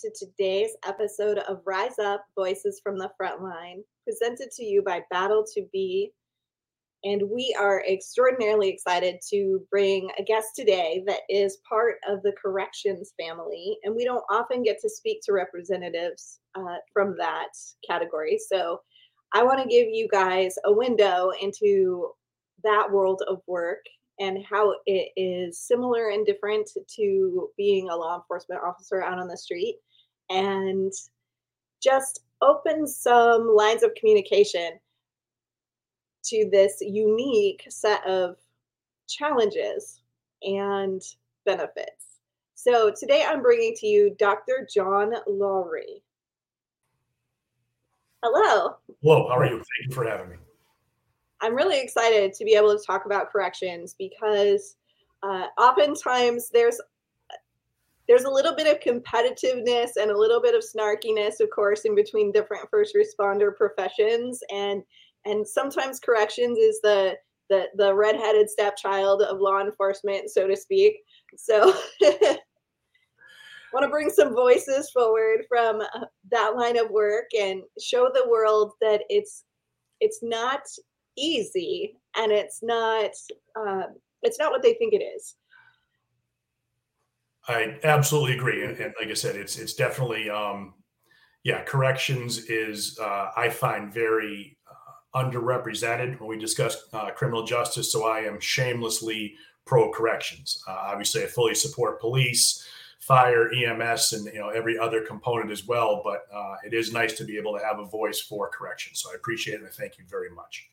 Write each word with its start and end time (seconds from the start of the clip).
to 0.00 0.10
today's 0.18 0.70
episode 0.86 1.38
of 1.38 1.60
Rise 1.66 1.98
Up 1.98 2.24
Voices 2.34 2.80
from 2.82 2.96
the 2.98 3.10
Frontline, 3.20 3.82
presented 4.04 4.50
to 4.52 4.64
you 4.64 4.82
by 4.82 5.02
Battle 5.10 5.44
to 5.52 5.66
Be. 5.70 6.12
And 7.04 7.22
we 7.30 7.54
are 7.58 7.84
extraordinarily 7.84 8.70
excited 8.70 9.20
to 9.30 9.60
bring 9.70 10.08
a 10.18 10.22
guest 10.22 10.50
today 10.56 11.02
that 11.06 11.20
is 11.28 11.58
part 11.68 11.96
of 12.08 12.22
the 12.22 12.32
corrections 12.42 13.12
family. 13.20 13.76
And 13.84 13.94
we 13.94 14.04
don't 14.04 14.24
often 14.30 14.62
get 14.62 14.80
to 14.80 14.88
speak 14.88 15.20
to 15.24 15.32
representatives 15.32 16.38
uh, 16.54 16.76
from 16.92 17.14
that 17.18 17.50
category. 17.86 18.38
So 18.50 18.80
I 19.34 19.42
want 19.42 19.60
to 19.62 19.68
give 19.68 19.88
you 19.90 20.08
guys 20.10 20.54
a 20.64 20.72
window 20.72 21.32
into 21.42 22.12
that 22.64 22.90
world 22.90 23.22
of 23.28 23.42
work 23.46 23.84
and 24.20 24.38
how 24.48 24.74
it 24.86 25.10
is 25.16 25.60
similar 25.60 26.10
and 26.10 26.24
different 26.24 26.70
to 26.96 27.48
being 27.56 27.88
a 27.88 27.96
law 27.96 28.16
enforcement 28.16 28.60
officer 28.64 29.02
out 29.02 29.18
on 29.18 29.26
the 29.26 29.36
street 29.36 29.78
and 30.32 30.92
just 31.82 32.20
open 32.40 32.86
some 32.86 33.54
lines 33.54 33.82
of 33.82 33.94
communication 33.94 34.78
to 36.24 36.48
this 36.50 36.78
unique 36.80 37.64
set 37.68 38.04
of 38.06 38.36
challenges 39.08 40.00
and 40.42 41.02
benefits. 41.44 42.20
So 42.54 42.92
today 42.96 43.24
I'm 43.26 43.42
bringing 43.42 43.74
to 43.76 43.86
you 43.86 44.14
Dr. 44.18 44.66
John 44.72 45.12
Lawrie. 45.26 46.02
Hello. 48.22 48.76
Hello, 49.02 49.28
how 49.28 49.38
are 49.38 49.46
you? 49.46 49.56
Thank 49.56 49.88
you 49.88 49.94
for 49.94 50.04
having 50.04 50.30
me. 50.30 50.36
I'm 51.40 51.56
really 51.56 51.80
excited 51.80 52.32
to 52.34 52.44
be 52.44 52.54
able 52.54 52.76
to 52.76 52.84
talk 52.84 53.04
about 53.04 53.32
corrections 53.32 53.96
because 53.98 54.76
uh, 55.24 55.46
oftentimes 55.58 56.50
there's 56.50 56.80
there's 58.08 58.24
a 58.24 58.30
little 58.30 58.54
bit 58.54 58.66
of 58.66 58.80
competitiveness 58.80 59.90
and 60.00 60.10
a 60.10 60.18
little 60.18 60.40
bit 60.40 60.54
of 60.54 60.62
snarkiness, 60.64 61.40
of 61.40 61.50
course, 61.50 61.82
in 61.84 61.94
between 61.94 62.32
different 62.32 62.68
first 62.70 62.96
responder 62.96 63.54
professions, 63.54 64.40
and 64.50 64.82
and 65.24 65.46
sometimes 65.46 66.00
corrections 66.00 66.58
is 66.58 66.80
the 66.82 67.16
the 67.48 67.66
the 67.76 67.94
redheaded 67.94 68.50
stepchild 68.50 69.22
of 69.22 69.40
law 69.40 69.60
enforcement, 69.60 70.30
so 70.30 70.46
to 70.46 70.56
speak. 70.56 70.96
So. 71.36 71.74
want 73.72 73.84
to 73.84 73.90
bring 73.90 74.10
some 74.10 74.34
voices 74.34 74.90
forward 74.90 75.44
from 75.48 75.80
uh, 75.80 76.04
that 76.30 76.54
line 76.56 76.78
of 76.78 76.90
work 76.90 77.24
and 77.38 77.62
show 77.80 78.10
the 78.12 78.28
world 78.28 78.72
that 78.80 79.02
it's 79.08 79.44
it's 80.00 80.18
not 80.22 80.60
easy 81.16 81.96
and 82.16 82.32
it's 82.32 82.62
not 82.62 83.10
uh, 83.56 83.84
it's 84.22 84.38
not 84.38 84.50
what 84.50 84.62
they 84.62 84.74
think 84.74 84.92
it 84.92 85.02
is 85.02 85.36
i 87.52 87.78
absolutely 87.84 88.34
agree 88.34 88.64
and, 88.64 88.78
and 88.78 88.94
like 89.00 89.10
i 89.10 89.14
said 89.14 89.36
it's 89.36 89.58
it's 89.58 89.74
definitely 89.74 90.28
um 90.30 90.74
yeah 91.44 91.62
corrections 91.64 92.46
is 92.46 92.98
uh, 93.00 93.30
i 93.36 93.48
find 93.48 93.92
very 93.92 94.56
uh, 94.70 95.20
underrepresented 95.22 96.18
when 96.20 96.28
we 96.28 96.38
discuss 96.38 96.88
uh, 96.92 97.10
criminal 97.10 97.44
justice 97.44 97.92
so 97.92 98.04
i 98.04 98.20
am 98.20 98.40
shamelessly 98.40 99.34
pro 99.64 99.90
corrections 99.90 100.62
uh, 100.68 100.76
obviously 100.84 101.22
i 101.22 101.26
fully 101.26 101.54
support 101.54 102.00
police 102.00 102.66
fire 102.98 103.50
ems 103.52 104.12
and 104.12 104.26
you 104.26 104.38
know 104.38 104.50
every 104.50 104.78
other 104.78 105.02
component 105.02 105.50
as 105.50 105.66
well 105.66 106.00
but 106.04 106.22
uh, 106.32 106.54
it 106.64 106.72
is 106.72 106.92
nice 106.92 107.14
to 107.14 107.24
be 107.24 107.36
able 107.36 107.56
to 107.56 107.64
have 107.64 107.78
a 107.78 107.84
voice 107.84 108.20
for 108.20 108.48
corrections 108.48 109.00
so 109.00 109.10
i 109.10 109.14
appreciate 109.14 109.54
it 109.54 109.62
and 109.62 109.72
thank 109.72 109.98
you 109.98 110.04
very 110.08 110.30
much 110.30 110.68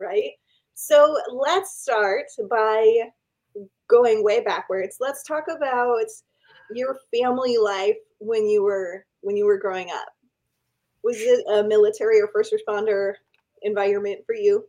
right? 0.00 0.32
So 0.74 1.16
let's 1.32 1.82
start 1.82 2.26
by 2.50 3.10
going 3.88 4.24
way 4.24 4.40
backwards. 4.40 4.96
Let's 5.00 5.22
talk 5.22 5.44
about 5.48 6.06
your 6.74 6.98
family 7.14 7.56
life 7.58 7.96
when 8.18 8.48
you 8.48 8.62
were 8.62 9.06
when 9.20 9.36
you 9.36 9.46
were 9.46 9.58
growing 9.58 9.90
up. 9.90 10.08
Was 11.02 11.16
it 11.18 11.44
a 11.48 11.62
military 11.62 12.20
or 12.20 12.28
first 12.32 12.54
responder 12.54 13.14
environment 13.62 14.20
for 14.26 14.34
you? 14.34 14.64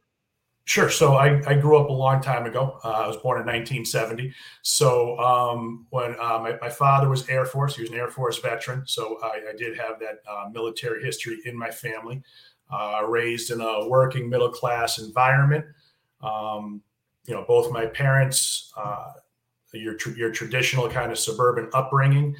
Sure. 0.67 0.89
So 0.89 1.13
I, 1.13 1.41
I 1.47 1.53
grew 1.53 1.77
up 1.77 1.89
a 1.89 1.93
long 1.93 2.21
time 2.21 2.47
ago. 2.47 2.79
Uh, 2.83 2.89
I 2.89 3.07
was 3.07 3.17
born 3.17 3.39
in 3.39 3.45
1970. 3.45 4.33
So 4.63 5.17
um, 5.19 5.85
when 5.91 6.15
uh, 6.19 6.39
my, 6.39 6.57
my, 6.59 6.69
father 6.69 7.07
was 7.07 7.29
Air 7.29 7.45
Force, 7.45 7.75
he 7.75 7.83
was 7.83 7.91
an 7.91 7.97
Air 7.97 8.09
Force 8.09 8.39
veteran. 8.39 8.81
So 8.87 9.19
I, 9.21 9.51
I 9.51 9.55
did 9.55 9.77
have 9.77 9.99
that 9.99 10.21
uh, 10.27 10.49
military 10.51 11.03
history 11.03 11.37
in 11.45 11.55
my 11.55 11.69
family 11.69 12.23
uh, 12.73 13.03
raised 13.07 13.51
in 13.51 13.61
a 13.61 13.87
working 13.87 14.27
middle 14.27 14.49
class 14.49 14.97
environment. 14.97 15.65
Um, 16.21 16.81
you 17.25 17.33
know, 17.33 17.43
both 17.47 17.71
my 17.71 17.85
parents, 17.85 18.71
uh, 18.77 19.13
your 19.73 19.95
your 20.15 20.31
traditional 20.31 20.89
kind 20.89 21.11
of 21.11 21.19
suburban 21.19 21.69
upbringing. 21.73 22.35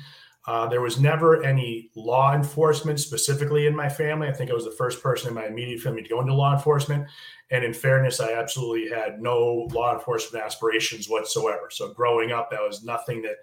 Uh, 0.48 0.68
there 0.68 0.82
was 0.82 1.00
never 1.00 1.44
any 1.44 1.90
law 1.96 2.34
enforcement 2.36 3.00
specifically 3.00 3.66
in 3.66 3.76
my 3.76 3.90
family. 3.90 4.28
I 4.28 4.32
think 4.32 4.52
I 4.52 4.54
was 4.54 4.66
the 4.66 4.72
first 4.72 5.02
person 5.02 5.30
in 5.30 5.34
my 5.34 5.48
immediate 5.48 5.82
family 5.82 6.04
to 6.04 6.10
go 6.10 6.22
into 6.22 6.36
law 6.36 6.54
enforcement. 6.54 7.08
And 7.50 7.64
in 7.64 7.74
fairness, 7.74 8.20
I 8.20 8.34
absolutely 8.34 8.90
had 8.90 9.20
no 9.20 9.68
law 9.72 9.94
enforcement 9.94 10.44
aspirations 10.44 11.10
whatsoever. 11.10 11.70
So 11.72 11.94
growing 11.94 12.32
up, 12.32 12.52
that 12.52 12.62
was 12.62 12.84
nothing 12.84 13.24
that 13.24 13.38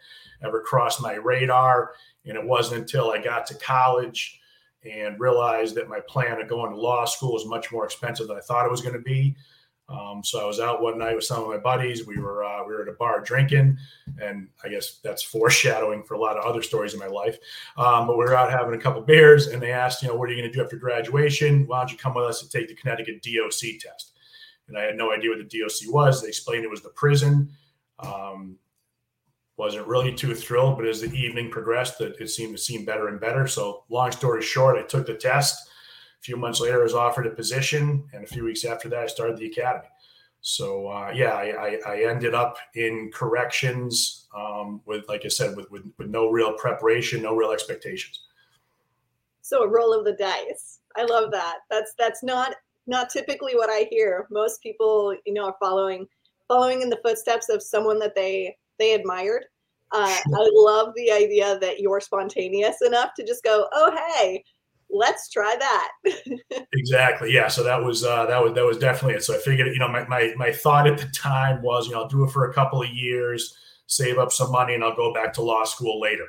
ever 0.45 0.61
crossed 0.61 1.03
my 1.03 1.15
radar. 1.15 1.93
And 2.25 2.37
it 2.37 2.45
wasn't 2.45 2.83
until 2.83 3.11
I 3.11 3.19
got 3.19 3.47
to 3.47 3.55
college 3.57 4.41
and 4.85 5.19
realized 5.19 5.75
that 5.77 5.89
my 5.89 6.01
plan 6.09 6.41
of 6.41 6.49
going 6.49 6.71
to 6.71 6.77
law 6.77 7.05
school 7.05 7.33
was 7.33 7.47
much 7.47 7.73
more 7.73 7.85
expensive 7.85 8.29
than 8.29 8.37
I 8.37 8.41
thought 8.41 8.67
it 8.67 8.71
was 8.71 8.81
going 8.81 8.95
to 8.95 9.01
be. 9.01 9.37
Um, 9.89 10.23
so 10.25 10.41
I 10.41 10.47
was 10.47 10.61
out 10.61 10.81
one 10.81 10.99
night 10.99 11.17
with 11.17 11.25
some 11.25 11.43
of 11.43 11.49
my 11.49 11.59
buddies. 11.59 12.07
We 12.07 12.19
were 12.19 12.45
uh, 12.45 12.65
we 12.67 12.73
were 12.73 12.83
at 12.83 12.89
a 12.89 12.93
bar 12.93 13.21
drinking, 13.21 13.77
and 14.21 14.49
I 14.65 14.69
guess 14.69 14.99
that's 15.03 15.23
foreshadowing 15.23 16.05
for 16.05 16.15
a 16.15 16.21
lot 16.21 16.37
of 16.37 16.45
other 16.45 16.63
stories 16.63 16.95
in 16.95 17.01
my 17.01 17.07
life. 17.07 17.39
Um, 17.77 18.07
but 18.07 18.17
we 18.17 18.25
were 18.25 18.37
out 18.37 18.51
having 18.51 18.75
a 18.75 18.83
couple 18.83 19.03
beers, 19.03 19.49
and 19.49 19.61
they 19.61 19.73
asked, 19.73 20.03
you 20.03 20.09
know, 20.09 20.15
what 20.15 20.29
are 20.29 20.33
you 20.33 20.41
going 20.41 20.51
to 20.51 20.57
do 20.57 20.65
after 20.65 20.77
graduation? 20.77 21.67
Why 21.67 21.81
don't 21.81 21.93
you 21.93 21.99
come 21.99 22.15
with 22.15 22.25
us 22.25 22.41
to 22.41 22.49
take 22.49 22.69
the 22.69 22.75
Connecticut 22.75 23.23
DOC 23.23 23.81
test? 23.81 24.13
And 24.69 24.79
I 24.79 24.83
had 24.83 24.97
no 24.97 25.13
idea 25.13 25.31
what 25.31 25.39
the 25.39 25.61
DOC 25.61 25.93
was. 25.93 26.23
They 26.23 26.29
explained 26.29 26.65
it 26.65 26.71
was 26.71 26.83
the 26.83 26.91
prison. 26.91 27.51
Um, 27.99 28.57
wasn't 29.57 29.87
really 29.87 30.15
too 30.15 30.35
thrilled, 30.35 30.77
but 30.77 30.89
as 30.89 31.03
the 31.03 31.13
evening 31.13 31.51
progressed, 31.51 32.01
it, 32.01 32.17
it 32.19 32.29
seemed 32.29 32.57
to 32.57 32.63
seem 32.63 32.85
better 32.85 33.09
and 33.09 33.21
better. 33.21 33.47
So, 33.47 33.85
long 33.91 34.11
story 34.11 34.43
short, 34.43 34.79
I 34.79 34.83
took 34.83 35.07
the 35.07 35.15
test. 35.15 35.69
A 36.23 36.25
few 36.25 36.37
months 36.37 36.61
later, 36.61 36.79
I 36.79 36.85
was 36.85 36.95
offered 36.95 37.27
a 37.27 37.31
position, 37.31 38.05
and 38.13 38.23
a 38.23 38.27
few 38.29 38.45
weeks 38.45 38.65
after 38.65 38.89
that, 38.91 39.01
I 39.01 39.07
started 39.09 39.39
the 39.39 39.47
academy. 39.47 39.89
So, 40.41 40.87
uh, 40.87 41.11
yeah, 41.13 41.33
I, 41.33 41.51
I, 41.51 41.79
I, 41.85 42.05
ended 42.09 42.33
up 42.33 42.59
in 42.77 43.11
corrections 43.13 44.29
um, 44.37 44.81
with, 44.87 45.09
like 45.09 45.25
I 45.25 45.29
said, 45.29 45.57
with, 45.57 45.69
with, 45.73 45.83
with 45.99 46.09
no 46.09 46.31
real 46.31 46.53
preparation, 46.53 47.23
no 47.23 47.35
real 47.35 47.51
expectations. 47.51 48.21
So, 49.41 49.65
a 49.65 49.69
roll 49.69 49.93
of 49.93 50.05
the 50.05 50.13
dice. 50.13 50.79
I 50.97 51.05
love 51.05 51.33
that. 51.33 51.59
That's 51.71 51.95
that's 51.99 52.23
not 52.23 52.55
not 52.87 53.11
typically 53.11 53.55
what 53.55 53.71
I 53.71 53.89
hear. 53.91 54.27
Most 54.31 54.63
people, 54.63 55.17
you 55.27 55.35
know, 55.35 55.47
are 55.47 55.57
following 55.61 56.07
following 56.47 56.83
in 56.83 56.91
the 56.91 57.01
footsteps 57.03 57.49
of 57.49 57.63
someone 57.63 57.99
that 57.99 58.15
they 58.15 58.57
they 58.79 58.95
admired. 58.95 59.47
Uh, 59.93 60.17
I 60.35 60.51
love 60.55 60.93
the 60.97 61.11
idea 61.11 61.59
that 61.59 61.81
you're 61.81 62.01
spontaneous 62.01 62.81
enough 62.83 63.15
to 63.15 63.25
just 63.25 63.43
go, 63.43 63.67
"Oh, 63.73 63.97
hey, 64.17 64.45
let's 64.93 65.29
try 65.29 65.57
that." 65.59 65.93
exactly. 66.73 67.33
Yeah. 67.33 67.49
So 67.49 67.63
that 67.63 67.83
was 67.83 68.05
uh, 68.05 68.27
that 68.27 68.43
was 68.43 68.55
that 68.55 68.65
was 68.65 68.79
definitely 68.79 69.15
it. 69.15 69.25
So 69.25 69.35
I 69.35 69.39
figured, 69.39 69.69
you 69.69 69.79
know, 69.79 69.89
my, 69.89 70.07
my 70.07 70.33
my 70.37 70.53
thought 70.53 70.87
at 70.87 70.99
the 70.99 71.07
time 71.07 71.63
was, 71.63 71.87
you 71.87 71.95
know, 71.95 72.03
I'll 72.03 72.09
do 72.09 72.25
it 72.25 72.31
for 72.31 72.49
a 72.49 72.55
couple 72.55 72.83
of 72.83 72.89
years, 72.91 73.57
save 73.87 74.19
up 74.19 74.33
some 74.33 74.53
money, 74.53 74.75
and 74.75 74.85
I'll 74.85 74.97
go 74.97 75.13
back 75.13 75.33
to 75.35 75.43
law 75.43 75.65
school 75.65 76.01
later. 76.01 76.27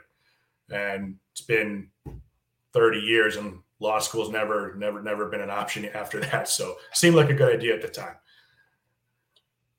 And 0.72 1.18
it's 1.34 1.42
been 1.42 1.90
30 2.74 3.00
years, 3.00 3.36
and 3.36 3.60
law 3.80 4.00
school's 4.00 4.30
never 4.30 4.76
never 4.76 5.02
never 5.04 5.30
been 5.30 5.42
an 5.42 5.50
option 5.50 5.86
after 5.86 6.20
that. 6.22 6.48
So 6.48 6.76
seemed 6.94 7.16
like 7.16 7.30
a 7.30 7.34
good 7.36 7.54
idea 7.54 7.76
at 7.76 7.82
the 7.82 7.90
time 7.90 8.16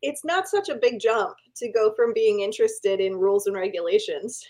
it's 0.04 0.24
not 0.24 0.46
such 0.46 0.68
a 0.68 0.74
big 0.74 1.00
jump 1.00 1.34
to 1.56 1.72
go 1.72 1.92
from 1.96 2.12
being 2.12 2.40
interested 2.40 3.00
in 3.00 3.16
rules 3.16 3.46
and 3.46 3.56
regulations 3.56 4.44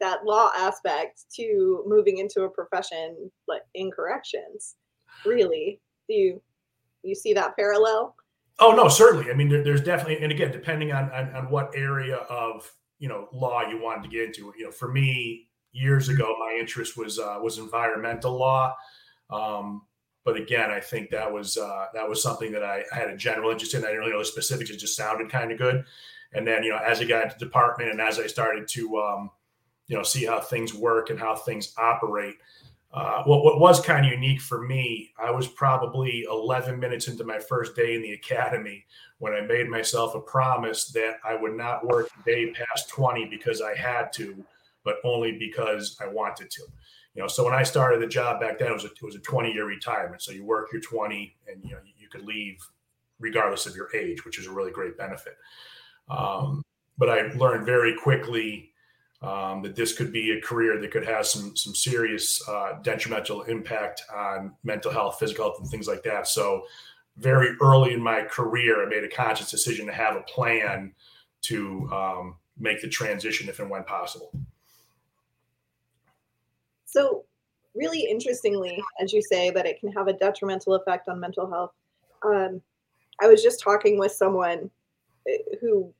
that 0.00 0.24
law 0.24 0.50
aspect 0.56 1.24
to 1.34 1.84
moving 1.86 2.18
into 2.18 2.42
a 2.42 2.50
profession 2.50 3.30
like 3.48 3.62
in 3.74 3.90
corrections 3.90 4.76
really. 5.24 5.80
Do 6.08 6.14
you 6.14 6.42
you 7.02 7.14
see 7.14 7.32
that 7.34 7.56
parallel? 7.56 8.14
Oh 8.58 8.72
no 8.72 8.88
certainly. 8.88 9.30
I 9.30 9.34
mean 9.34 9.48
there, 9.48 9.62
there's 9.62 9.82
definitely 9.82 10.22
and 10.22 10.32
again 10.32 10.52
depending 10.52 10.92
on, 10.92 11.10
on, 11.10 11.34
on 11.34 11.50
what 11.50 11.70
area 11.74 12.16
of 12.16 12.70
you 12.98 13.08
know 13.08 13.28
law 13.32 13.62
you 13.62 13.80
wanted 13.80 14.04
to 14.04 14.08
get 14.08 14.26
into. 14.26 14.52
You 14.56 14.66
know 14.66 14.70
for 14.70 14.90
me 14.90 15.48
years 15.72 16.08
ago 16.08 16.34
my 16.38 16.56
interest 16.58 16.96
was 16.96 17.18
uh, 17.18 17.38
was 17.42 17.58
environmental 17.58 18.36
law. 18.36 18.74
Um, 19.30 19.82
but 20.24 20.36
again, 20.36 20.72
I 20.72 20.80
think 20.80 21.10
that 21.10 21.32
was 21.32 21.56
uh, 21.56 21.86
that 21.94 22.08
was 22.08 22.20
something 22.20 22.50
that 22.52 22.64
I, 22.64 22.82
I, 22.92 22.96
had 22.96 23.10
a 23.10 23.16
general 23.16 23.52
interest 23.52 23.74
in. 23.74 23.84
I 23.84 23.88
didn't 23.88 24.00
really 24.00 24.12
know 24.12 24.18
the 24.18 24.24
specifics; 24.24 24.70
it 24.70 24.78
just 24.78 24.96
sounded 24.96 25.30
kind 25.30 25.52
of 25.52 25.58
good. 25.58 25.84
And 26.32 26.46
then, 26.46 26.62
you 26.62 26.70
know, 26.70 26.78
as 26.78 27.00
I 27.00 27.04
got 27.04 27.24
into 27.24 27.38
department 27.38 27.90
and 27.90 28.00
as 28.00 28.18
I 28.18 28.26
started 28.26 28.66
to, 28.68 28.98
um, 28.98 29.30
you 29.86 29.96
know, 29.96 30.02
see 30.02 30.24
how 30.24 30.40
things 30.40 30.74
work 30.74 31.10
and 31.10 31.18
how 31.18 31.34
things 31.34 31.74
operate, 31.78 32.36
uh, 32.92 33.22
what, 33.24 33.44
what 33.44 33.60
was 33.60 33.80
kind 33.80 34.06
of 34.06 34.12
unique 34.12 34.40
for 34.40 34.62
me, 34.62 35.12
I 35.18 35.30
was 35.30 35.46
probably 35.46 36.24
11 36.30 36.78
minutes 36.78 37.08
into 37.08 37.24
my 37.24 37.38
first 37.38 37.76
day 37.76 37.94
in 37.94 38.02
the 38.02 38.12
academy 38.12 38.86
when 39.18 39.34
I 39.34 39.42
made 39.42 39.68
myself 39.68 40.14
a 40.14 40.20
promise 40.20 40.88
that 40.88 41.16
I 41.24 41.36
would 41.36 41.54
not 41.54 41.86
work 41.86 42.08
a 42.18 42.24
day 42.24 42.52
past 42.52 42.88
20 42.88 43.26
because 43.26 43.60
I 43.60 43.74
had 43.74 44.12
to 44.14 44.44
but 44.86 44.98
only 45.04 45.32
because 45.32 45.98
I 46.00 46.06
wanted 46.06 46.48
to. 46.52 46.62
You 47.14 47.22
know, 47.22 47.28
so 47.28 47.44
when 47.44 47.54
I 47.54 47.64
started 47.64 48.00
the 48.00 48.06
job 48.06 48.40
back 48.40 48.58
then, 48.58 48.68
it 48.68 48.72
was 48.72 48.84
a, 48.84 48.88
it 48.88 49.02
was 49.02 49.16
a 49.16 49.20
20 49.20 49.52
year 49.52 49.66
retirement. 49.66 50.22
So 50.22 50.30
you 50.30 50.44
work 50.44 50.68
your 50.72 50.80
20 50.80 51.36
and, 51.48 51.62
you 51.64 51.72
know, 51.72 51.78
you 51.98 52.08
could 52.08 52.24
leave 52.24 52.56
regardless 53.18 53.66
of 53.66 53.74
your 53.74 53.94
age, 53.96 54.24
which 54.24 54.38
is 54.38 54.46
a 54.46 54.52
really 54.52 54.70
great 54.70 54.96
benefit. 54.96 55.36
Um, 56.08 56.62
but 56.96 57.10
I 57.10 57.32
learned 57.32 57.66
very 57.66 57.96
quickly 57.96 58.70
um, 59.22 59.62
that 59.62 59.74
this 59.74 59.96
could 59.96 60.12
be 60.12 60.32
a 60.32 60.40
career 60.40 60.78
that 60.80 60.90
could 60.90 61.06
have 61.06 61.26
some 61.26 61.56
some 61.56 61.74
serious 61.74 62.46
uh, 62.48 62.78
detrimental 62.82 63.42
impact 63.42 64.02
on 64.14 64.54
mental 64.62 64.92
health, 64.92 65.18
physical 65.18 65.46
health, 65.46 65.60
and 65.60 65.68
things 65.68 65.88
like 65.88 66.02
that. 66.02 66.26
So, 66.28 66.64
very 67.16 67.56
early 67.60 67.94
in 67.94 68.02
my 68.02 68.22
career, 68.22 68.84
I 68.84 68.88
made 68.88 69.04
a 69.04 69.08
conscious 69.08 69.50
decision 69.50 69.86
to 69.86 69.92
have 69.92 70.16
a 70.16 70.22
plan 70.22 70.92
to 71.42 71.88
um, 71.92 72.36
make 72.58 72.82
the 72.82 72.88
transition 72.88 73.48
if 73.48 73.58
and 73.58 73.70
when 73.70 73.84
possible. 73.84 74.30
So, 76.84 77.24
really 77.74 78.00
interestingly, 78.00 78.82
as 79.00 79.12
you 79.12 79.22
say, 79.22 79.50
that 79.50 79.66
it 79.66 79.80
can 79.80 79.92
have 79.92 80.08
a 80.08 80.12
detrimental 80.12 80.74
effect 80.74 81.08
on 81.08 81.20
mental 81.20 81.50
health. 81.50 81.72
Um, 82.24 82.60
I 83.20 83.28
was 83.28 83.42
just 83.42 83.60
talking 83.60 83.98
with 83.98 84.12
someone 84.12 84.70
eh, 85.28 85.38
who 85.60 85.92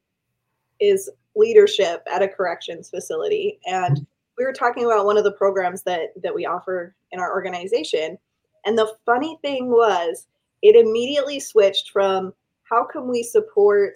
is 0.80 1.10
leadership 1.36 2.02
at 2.12 2.22
a 2.22 2.28
corrections 2.28 2.90
facility, 2.90 3.58
and 3.66 4.06
we 4.38 4.44
were 4.44 4.52
talking 4.52 4.84
about 4.84 5.06
one 5.06 5.16
of 5.16 5.24
the 5.24 5.32
programs 5.32 5.82
that 5.82 6.20
that 6.22 6.34
we 6.34 6.46
offer 6.46 6.94
in 7.12 7.20
our 7.20 7.32
organization. 7.32 8.18
And 8.64 8.76
the 8.76 8.92
funny 9.04 9.38
thing 9.42 9.70
was, 9.70 10.26
it 10.62 10.74
immediately 10.74 11.38
switched 11.38 11.90
from 11.90 12.32
how 12.64 12.84
can 12.84 13.08
we 13.08 13.22
support 13.22 13.94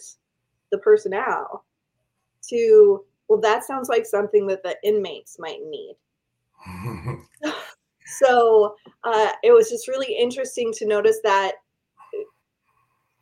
the 0.70 0.78
personnel 0.78 1.64
to 2.48 3.04
well, 3.28 3.40
that 3.40 3.64
sounds 3.64 3.88
like 3.88 4.04
something 4.04 4.48
that 4.48 4.64
the 4.64 4.76
inmates 4.82 5.36
might 5.38 5.60
need. 5.64 5.94
so 8.18 8.74
uh, 9.04 9.32
it 9.44 9.52
was 9.52 9.70
just 9.70 9.86
really 9.86 10.12
interesting 10.18 10.72
to 10.72 10.86
notice 10.86 11.18
that 11.22 11.52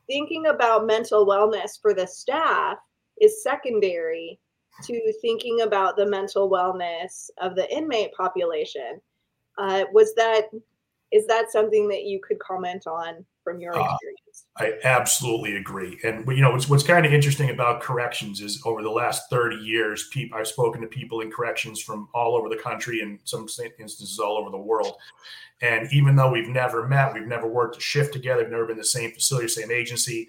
thinking 0.06 0.46
about 0.46 0.86
mental 0.86 1.26
wellness 1.26 1.78
for 1.80 1.92
the 1.92 2.06
staff 2.06 2.78
is 3.20 3.42
secondary 3.42 4.38
to 4.84 5.12
thinking 5.20 5.62
about 5.62 5.96
the 5.96 6.06
mental 6.06 6.50
wellness 6.50 7.30
of 7.40 7.54
the 7.54 7.70
inmate 7.74 8.12
population. 8.14 9.00
Uh, 9.56 9.84
was 9.92 10.14
that 10.14 10.48
is 11.10 11.26
that 11.26 11.50
something 11.50 11.88
that 11.88 12.04
you 12.04 12.20
could 12.20 12.38
comment 12.38 12.86
on 12.86 13.24
from 13.42 13.60
your 13.60 13.74
uh, 13.74 13.82
experience? 13.82 14.46
Uh, 14.60 14.64
I 14.64 14.72
absolutely 14.84 15.56
agree. 15.56 15.98
And 16.04 16.26
you 16.28 16.42
know, 16.42 16.50
what's, 16.50 16.68
what's 16.68 16.82
kind 16.82 17.06
of 17.06 17.12
interesting 17.14 17.50
about 17.50 17.80
corrections 17.80 18.40
is 18.40 18.62
over 18.66 18.82
the 18.82 18.90
last 18.90 19.30
30 19.30 19.56
years, 19.56 20.08
people, 20.08 20.38
I've 20.38 20.46
spoken 20.46 20.82
to 20.82 20.86
people 20.86 21.20
in 21.20 21.30
corrections 21.30 21.80
from 21.80 22.08
all 22.14 22.36
over 22.36 22.48
the 22.48 22.56
country 22.56 23.00
and 23.00 23.18
some 23.24 23.46
instances 23.78 24.18
all 24.18 24.36
over 24.36 24.50
the 24.50 24.58
world. 24.58 24.96
And 25.62 25.88
even 25.92 26.14
though 26.14 26.30
we've 26.30 26.48
never 26.48 26.86
met, 26.86 27.14
we've 27.14 27.26
never 27.26 27.48
worked 27.48 27.78
a 27.78 27.80
shift 27.80 28.12
together, 28.12 28.42
we've 28.42 28.50
never 28.50 28.66
been 28.66 28.76
the 28.76 28.84
same 28.84 29.10
facility, 29.12 29.48
same 29.48 29.70
agency, 29.70 30.28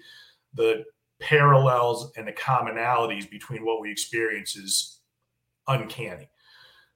the 0.54 0.84
parallels 1.20 2.12
and 2.16 2.26
the 2.26 2.32
commonalities 2.32 3.30
between 3.30 3.64
what 3.64 3.80
we 3.80 3.90
experience 3.90 4.56
is 4.56 5.00
uncanny. 5.68 6.28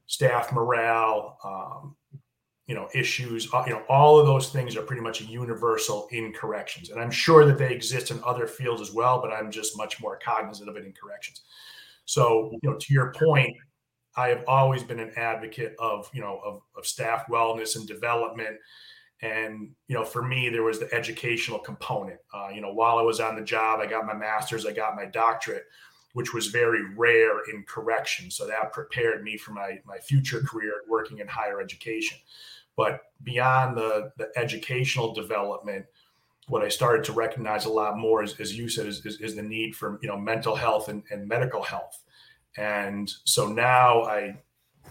Staff 0.06 0.53
morale, 0.53 1.38
um, 1.44 1.97
you 2.67 2.75
know 2.75 2.88
issues 2.94 3.53
uh, 3.53 3.62
you 3.67 3.73
know 3.73 3.82
all 3.88 4.19
of 4.19 4.26
those 4.26 4.49
things 4.49 4.76
are 4.76 4.82
pretty 4.82 5.03
much 5.03 5.21
universal 5.21 6.09
in 6.12 6.32
corrections 6.32 6.91
and 6.91 7.00
i'm 7.00 7.11
sure 7.11 7.44
that 7.44 7.59
they 7.59 7.73
exist 7.73 8.11
in 8.11 8.21
other 8.25 8.47
fields 8.47 8.81
as 8.81 8.93
well 8.93 9.21
but 9.21 9.32
i'm 9.32 9.50
just 9.50 9.76
much 9.76 10.00
more 10.00 10.19
cognizant 10.25 10.69
of 10.69 10.77
it 10.77 10.85
in 10.85 10.93
corrections. 10.93 11.43
So 12.06 12.50
you 12.62 12.70
know 12.70 12.77
to 12.79 12.93
your 12.93 13.12
point 13.12 13.55
i 14.17 14.29
have 14.29 14.44
always 14.47 14.82
been 14.82 15.00
an 15.00 15.12
advocate 15.17 15.75
of 15.79 16.11
you 16.12 16.20
know 16.20 16.41
of, 16.44 16.62
of 16.77 16.87
staff 16.87 17.27
wellness 17.29 17.77
and 17.77 17.87
development 17.87 18.56
and 19.23 19.71
you 19.89 19.95
know 19.95 20.05
for 20.05 20.23
me 20.23 20.49
there 20.49 20.63
was 20.63 20.81
the 20.81 20.93
educational 20.93 21.59
component. 21.59 22.19
Uh, 22.33 22.49
you 22.53 22.61
know 22.61 22.73
while 22.73 22.99
i 22.99 23.03
was 23.03 23.21
on 23.21 23.37
the 23.37 23.43
job 23.43 23.81
i 23.81 23.87
got 23.87 24.07
my 24.07 24.15
master's 24.15 24.67
i 24.67 24.73
got 24.73 24.97
my 24.97 25.05
doctorate 25.07 25.65
which 26.15 26.33
was 26.33 26.47
very 26.47 26.95
rare 26.97 27.41
in 27.53 27.65
correction. 27.65 28.31
So 28.31 28.47
that 28.47 28.73
prepared 28.73 29.23
me 29.23 29.37
for 29.37 29.53
my 29.53 29.81
my 29.85 29.99
future 29.99 30.41
career 30.41 30.73
working 30.89 31.19
in 31.19 31.29
higher 31.29 31.61
education. 31.61 32.19
But 32.77 33.01
beyond 33.23 33.77
the, 33.77 34.13
the 34.17 34.31
educational 34.37 35.13
development, 35.13 35.87
what 36.49 36.63
I 36.63 36.69
started 36.69 37.05
to 37.05 37.13
recognize 37.13 37.67
a 37.67 37.71
lot 37.71 37.99
more, 37.99 38.23
is, 38.23 38.39
as 38.41 38.57
you 38.57 38.69
said, 38.69 38.87
is, 38.87 39.05
is, 39.07 39.21
is, 39.21 39.37
the 39.37 39.43
need 39.43 39.77
for 39.77 39.99
you 40.03 40.09
know 40.09 40.17
mental 40.17 40.55
health 40.55 40.89
and, 40.89 41.03
and 41.11 41.29
medical 41.29 41.63
health. 41.63 42.03
And 42.57 43.13
so 43.25 43.49
now 43.49 44.03
I, 44.03 44.37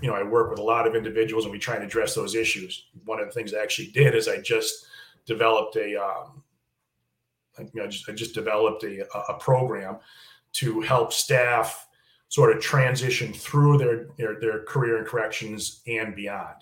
you 0.01 0.10
know, 0.10 0.16
I 0.16 0.24
work 0.24 0.50
with 0.50 0.60
a 0.60 0.63
lot 0.63 0.88
of 0.88 0.95
individuals, 0.95 1.45
and 1.45 1.51
we 1.51 1.60
try 1.60 1.75
and 1.75 1.84
address 1.84 2.16
those 2.16 2.36
issues. 2.36 2.86
One 3.06 3.20
of 3.20 3.25
the 3.27 3.32
things 3.32 3.53
I 3.53 3.62
actually 3.62 3.88
did 3.91 4.15
is 4.15 4.27
I 4.27 4.41
just 4.41 4.86
developed 5.25 5.75
a, 5.75 5.96
um, 5.96 6.44
you 7.60 7.82
know, 7.82 7.88
just, 7.88 8.10
I 8.10 8.13
just 8.13 8.34
developed 8.34 8.84
a, 8.84 9.08
a 9.29 9.38
program 9.38 9.98
to 10.53 10.82
help 10.82 11.13
staff 11.13 11.88
sort 12.27 12.56
of 12.56 12.62
transition 12.62 13.32
through 13.32 13.77
their, 13.77 14.08
their, 14.17 14.39
their 14.39 14.63
career 14.63 14.98
in 14.98 15.06
corrections 15.06 15.82
and 15.88 16.15
beyond. 16.15 16.56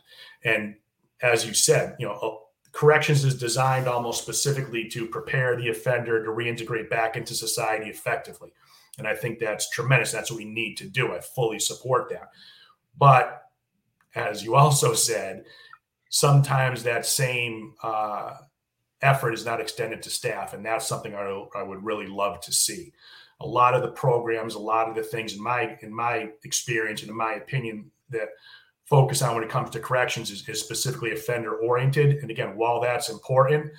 And 0.44 0.76
as 1.22 1.46
you 1.46 1.54
said, 1.54 1.96
you 1.98 2.08
know, 2.08 2.42
corrections 2.74 3.24
is 3.24 3.38
designed 3.38 3.88
almost 3.88 4.22
specifically 4.22 4.90
to 4.90 5.08
prepare 5.08 5.56
the 5.56 5.70
offender 5.70 6.24
to 6.24 6.30
reintegrate 6.30 6.90
back 6.90 7.16
into 7.16 7.34
society 7.34 7.90
effectively. 7.90 8.52
And 8.98 9.08
I 9.08 9.16
think 9.16 9.40
that's 9.40 9.70
tremendous. 9.70 10.12
That's 10.12 10.30
what 10.30 10.38
we 10.38 10.46
need 10.46 10.76
to 10.78 10.90
do. 10.90 11.14
I 11.14 11.22
fully 11.22 11.60
support 11.60 12.10
that. 12.10 12.30
But 12.98 13.44
as 14.16 14.44
you 14.44 14.56
also 14.56 14.94
said, 14.94 15.46
sometimes 16.10 16.84
that 16.84 17.06
same 17.06 17.74
uh, 17.82 18.36
effort 19.02 19.34
is 19.34 19.46
not 19.46 19.62
extended 19.62 20.02
to 20.04 20.10
staff. 20.10 20.54
And 20.54 20.66
that's 20.66 20.88
something 20.88 21.16
I, 21.16 21.46
I 21.56 21.64
would 21.64 21.84
really 21.84 22.08
love 22.08 22.42
to 22.42 22.52
see. 22.52 22.94
A 23.40 23.46
lot 23.48 23.74
of 23.74 23.82
the 23.82 23.92
programs, 23.92 24.54
a 24.54 24.60
lot 24.60 24.88
of 24.88 24.96
the 24.96 25.04
things 25.04 25.34
in 25.34 25.42
my 25.42 25.78
in 25.82 25.94
my 25.94 26.30
experience 26.44 27.02
and 27.02 27.10
in 27.10 27.18
my 27.18 27.34
opinion 27.34 27.90
that 28.10 28.30
focus 28.86 29.22
on 29.22 29.34
when 29.34 29.44
it 29.44 29.50
comes 29.50 29.70
to 29.72 29.80
corrections 29.80 30.30
is, 30.30 30.48
is 30.48 30.60
specifically 30.60 31.14
offender 31.14 31.56
oriented. 31.56 32.18
And 32.18 32.30
again, 32.30 32.56
while 32.56 32.82
that's 32.82 33.10
important, 33.10 33.72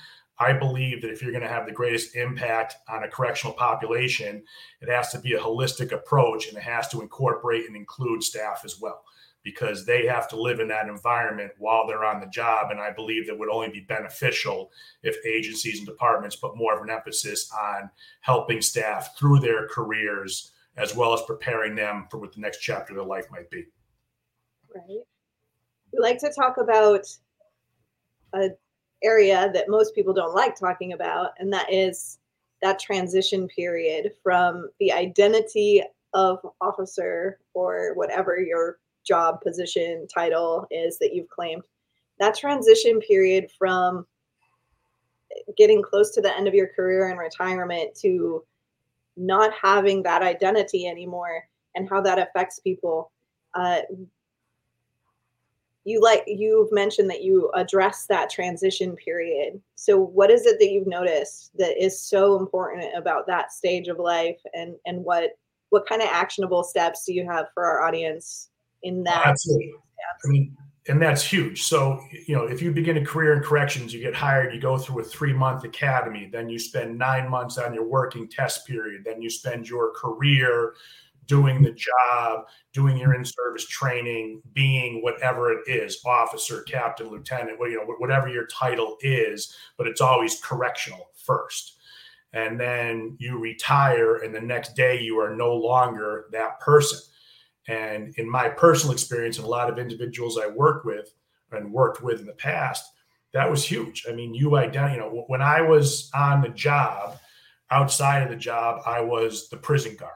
I 0.43 0.53
believe 0.53 1.03
that 1.03 1.11
if 1.11 1.23
you're 1.23 1.33
going 1.33 1.43
to 1.43 1.49
have 1.49 1.67
the 1.67 1.73
greatest 1.73 2.17
impact 2.17 2.77
on 2.89 3.05
a 3.05 3.09
correctional 3.09 3.55
population, 3.55 4.43
it 4.81 4.89
has 4.89 5.11
to 5.13 5.19
be 5.19 5.35
a 5.35 5.41
holistic 5.41 5.93
approach 5.93 6.49
and 6.49 6.57
it 6.57 6.63
has 6.63 6.89
to 6.89 7.01
incorporate 7.01 7.67
and 7.67 7.77
include 7.77 8.23
staff 8.23 8.63
as 8.65 8.81
well 8.81 9.05
because 9.45 9.85
they 9.85 10.07
have 10.07 10.29
to 10.29 10.41
live 10.41 10.61
in 10.61 10.69
that 10.69 10.89
environment 10.89 11.51
while 11.59 11.87
they're 11.87 12.05
on 12.05 12.21
the 12.21 12.27
job. 12.27 12.71
And 12.71 12.81
I 12.81 12.93
believe 12.93 13.27
that 13.27 13.39
would 13.39 13.49
only 13.49 13.71
be 13.71 13.81
beneficial 13.81 14.71
if 15.03 15.17
agencies 15.27 15.79
and 15.79 15.87
departments 15.87 16.37
put 16.37 16.57
more 16.57 16.77
of 16.77 16.83
an 16.83 16.91
emphasis 16.91 17.51
on 17.53 17.91
helping 18.21 18.61
staff 18.61 19.17
through 19.19 19.41
their 19.41 19.67
careers 19.67 20.53
as 20.77 20.95
well 20.95 21.13
as 21.13 21.21
preparing 21.23 21.75
them 21.75 22.07
for 22.11 22.19
what 22.19 22.33
the 22.33 22.41
next 22.41 22.59
chapter 22.59 22.93
of 22.93 22.97
their 22.97 23.07
life 23.07 23.27
might 23.31 23.51
be 23.51 23.67
right? 24.75 25.03
We 25.93 25.99
like 25.99 26.19
to 26.19 26.33
talk 26.33 26.57
about 26.59 27.07
a 28.35 28.51
area 29.03 29.51
that 29.53 29.69
most 29.69 29.95
people 29.95 30.13
don't 30.13 30.35
like 30.35 30.57
talking 30.57 30.93
about, 30.93 31.31
and 31.39 31.53
that 31.53 31.73
is 31.73 32.19
that 32.63 32.79
transition 32.79 33.49
period 33.49 34.13
from 34.23 34.71
the 34.79 34.93
identity 34.93 35.83
of 36.15 36.39
officer 36.61 37.39
or 37.55 37.93
whatever 37.95 38.39
your 38.41 38.79
job 39.05 39.41
position 39.41 40.07
title 40.07 40.67
is 40.71 40.99
that 40.99 41.15
you've 41.15 41.29
claimed. 41.29 41.63
That 42.19 42.37
transition 42.37 43.01
period 43.01 43.51
from 43.59 44.07
getting 45.57 45.83
close 45.83 46.11
to 46.15 46.21
the 46.21 46.35
end 46.37 46.47
of 46.47 46.55
your 46.55 46.69
career 46.69 47.09
and 47.09 47.19
retirement 47.19 47.95
to 47.97 48.45
not 49.17 49.53
having 49.61 50.03
that 50.03 50.23
identity 50.23 50.87
anymore 50.87 51.49
and 51.75 51.89
how 51.89 52.01
that 52.01 52.19
affects 52.19 52.61
people. 52.61 53.11
Uh, 53.55 53.81
you 55.85 56.01
like 56.01 56.23
you've 56.27 56.71
mentioned 56.73 57.11
that 57.11 57.23
you 57.23 57.51
address 57.55 58.07
that 58.07 58.31
transition 58.31 58.95
period. 58.95 59.61
So 59.75 59.99
what 59.99 60.31
is 60.31 60.47
it 60.47 60.59
that 60.61 60.71
you've 60.71 60.87
noticed 60.87 61.51
that 61.59 61.83
is 61.83 62.01
so 62.01 62.39
important 62.39 62.97
about 62.97 63.27
that 63.27 63.53
stage 63.53 63.89
of 63.89 63.99
life 63.99 64.41
and 64.55 64.77
and 64.87 65.05
what 65.05 65.31
what 65.71 65.89
kind 65.89 66.03
of 66.03 66.09
actionable 66.09 66.63
steps 66.63 67.05
do 67.05 67.13
you 67.13 67.27
have 67.29 67.47
for 67.55 67.65
our 67.65 67.83
audience 67.83 68.51
in 68.83 69.03
that 69.05 69.27
absolutely 69.27 69.73
I 70.25 70.29
mean, 70.29 70.57
and 70.89 71.01
that's 71.01 71.25
huge. 71.25 71.63
So 71.63 72.01
you 72.27 72.37
know 72.37 72.45
if 72.45 72.63
you 72.63 72.71
begin 72.71 72.97
a 72.99 73.05
career 73.05 73.33
in 73.35 73.43
corrections 73.43 73.93
you 73.93 74.01
get 74.01 74.15
hired 74.15 74.55
you 74.55 74.61
go 74.61 74.79
through 74.79 75.01
a 75.01 75.05
three 75.05 75.33
month 75.33 75.65
academy 75.65 76.29
then 76.31 76.49
you 76.49 76.59
spend 76.59 76.97
nine 76.97 77.29
months 77.29 77.59
on 77.59 77.75
your 77.75 77.85
working 77.85 78.29
test 78.29 78.67
period 78.67 79.03
then 79.05 79.21
you 79.21 79.31
spend 79.31 79.69
your 79.69 79.93
career 79.95 80.75
doing 81.33 81.63
the 81.63 81.73
job, 81.73 82.45
doing 82.75 82.99
your 82.99 83.15
in-service 83.15 83.67
training, 83.67 84.43
being 84.53 85.03
whatever 85.03 85.51
it 85.51 85.61
is, 85.67 85.99
officer, 86.05 86.61
captain, 86.65 87.09
lieutenant, 87.09 87.59
you 87.59 87.77
know, 87.77 87.95
whatever 87.97 88.29
your 88.29 88.47
title 88.49 88.99
is, 89.01 89.57
but 89.79 89.87
it's 89.87 90.03
always 90.03 90.43
correctional 90.43 91.09
first. 91.15 91.79
And 92.35 92.61
then 92.61 93.17
you 93.19 93.39
retire, 93.39 94.17
and 94.17 94.35
the 94.35 94.43
next 94.43 94.77
day 94.77 95.01
you 95.01 95.19
are 95.21 95.35
no 95.35 95.55
longer 95.55 96.27
that 96.33 96.61
person. 96.61 96.99
And 97.67 98.15
in 98.19 98.29
my 98.29 98.51
personal 98.51 98.93
experience, 98.93 99.39
and 99.39 99.47
a 99.47 99.51
lot 99.51 99.71
of 99.71 99.79
individuals 99.79 100.39
I 100.39 100.49
work 100.49 100.85
with 100.85 101.15
and 101.51 101.73
worked 101.73 102.03
with 102.03 102.21
in 102.21 102.27
the 102.27 102.35
past, 102.35 102.85
that 103.33 103.51
was 103.51 103.65
huge. 103.65 104.05
I 104.07 104.13
mean, 104.13 104.35
you 104.35 104.57
identify, 104.57 104.93
you 104.93 105.01
know, 105.01 105.25
when 105.29 105.41
I 105.41 105.63
was 105.63 106.11
on 106.15 106.43
the 106.43 106.51
job, 106.51 107.19
outside 107.71 108.23
of 108.23 108.29
the 108.29 108.37
job, 108.37 108.83
I 108.85 109.01
was 109.01 109.49
the 109.49 109.57
prison 109.57 109.97
guard. 109.97 110.13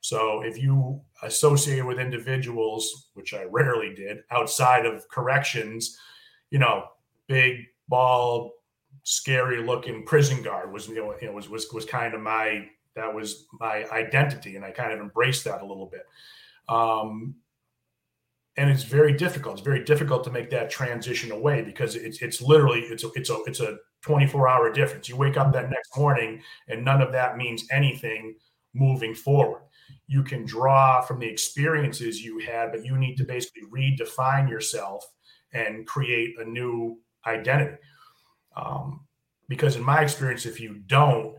So 0.00 0.42
if 0.42 0.60
you 0.60 1.00
associate 1.22 1.84
with 1.84 1.98
individuals, 1.98 3.10
which 3.14 3.34
I 3.34 3.44
rarely 3.44 3.94
did, 3.94 4.18
outside 4.30 4.86
of 4.86 5.08
corrections, 5.08 5.98
you 6.50 6.58
know, 6.58 6.84
big, 7.26 7.66
bald, 7.88 8.52
scary 9.02 9.62
looking 9.62 10.04
prison 10.04 10.42
guard 10.42 10.72
was, 10.72 10.88
you 10.88 10.96
know, 10.96 11.14
it 11.20 11.32
was 11.32 11.48
was 11.48 11.70
was 11.72 11.84
kind 11.84 12.14
of 12.14 12.20
my 12.20 12.68
that 12.94 13.12
was 13.12 13.46
my 13.60 13.84
identity, 13.90 14.56
and 14.56 14.64
I 14.64 14.70
kind 14.70 14.92
of 14.92 15.00
embraced 15.00 15.44
that 15.44 15.62
a 15.62 15.66
little 15.66 15.86
bit. 15.86 16.06
Um, 16.68 17.36
and 18.58 18.68
it's 18.68 18.82
very 18.82 19.12
difficult. 19.12 19.54
It's 19.58 19.64
very 19.64 19.84
difficult 19.84 20.24
to 20.24 20.30
make 20.30 20.50
that 20.50 20.68
transition 20.68 21.30
away 21.30 21.62
because 21.62 21.94
it's 21.94 22.20
it's 22.20 22.42
literally 22.42 22.80
it's 22.80 23.04
a 23.04 23.10
it's 23.14 23.30
a 23.30 23.38
it's 23.46 23.60
a 23.60 23.78
24 24.02 24.48
hour 24.48 24.72
difference. 24.72 25.08
You 25.08 25.16
wake 25.16 25.36
up 25.36 25.52
that 25.52 25.70
next 25.70 25.96
morning 25.96 26.42
and 26.66 26.84
none 26.84 27.00
of 27.00 27.12
that 27.12 27.36
means 27.36 27.64
anything 27.70 28.34
moving 28.74 29.14
forward. 29.14 29.62
You 30.06 30.22
can 30.22 30.44
draw 30.44 31.00
from 31.00 31.18
the 31.18 31.26
experiences 31.26 32.24
you 32.24 32.38
had, 32.38 32.72
but 32.72 32.84
you 32.84 32.96
need 32.96 33.16
to 33.16 33.24
basically 33.24 33.62
redefine 33.72 34.48
yourself 34.48 35.04
and 35.52 35.86
create 35.86 36.38
a 36.38 36.44
new 36.44 36.98
identity. 37.26 37.76
Um, 38.56 39.06
because 39.48 39.76
in 39.76 39.82
my 39.82 40.02
experience, 40.02 40.46
if 40.46 40.60
you 40.60 40.80
don't, 40.86 41.36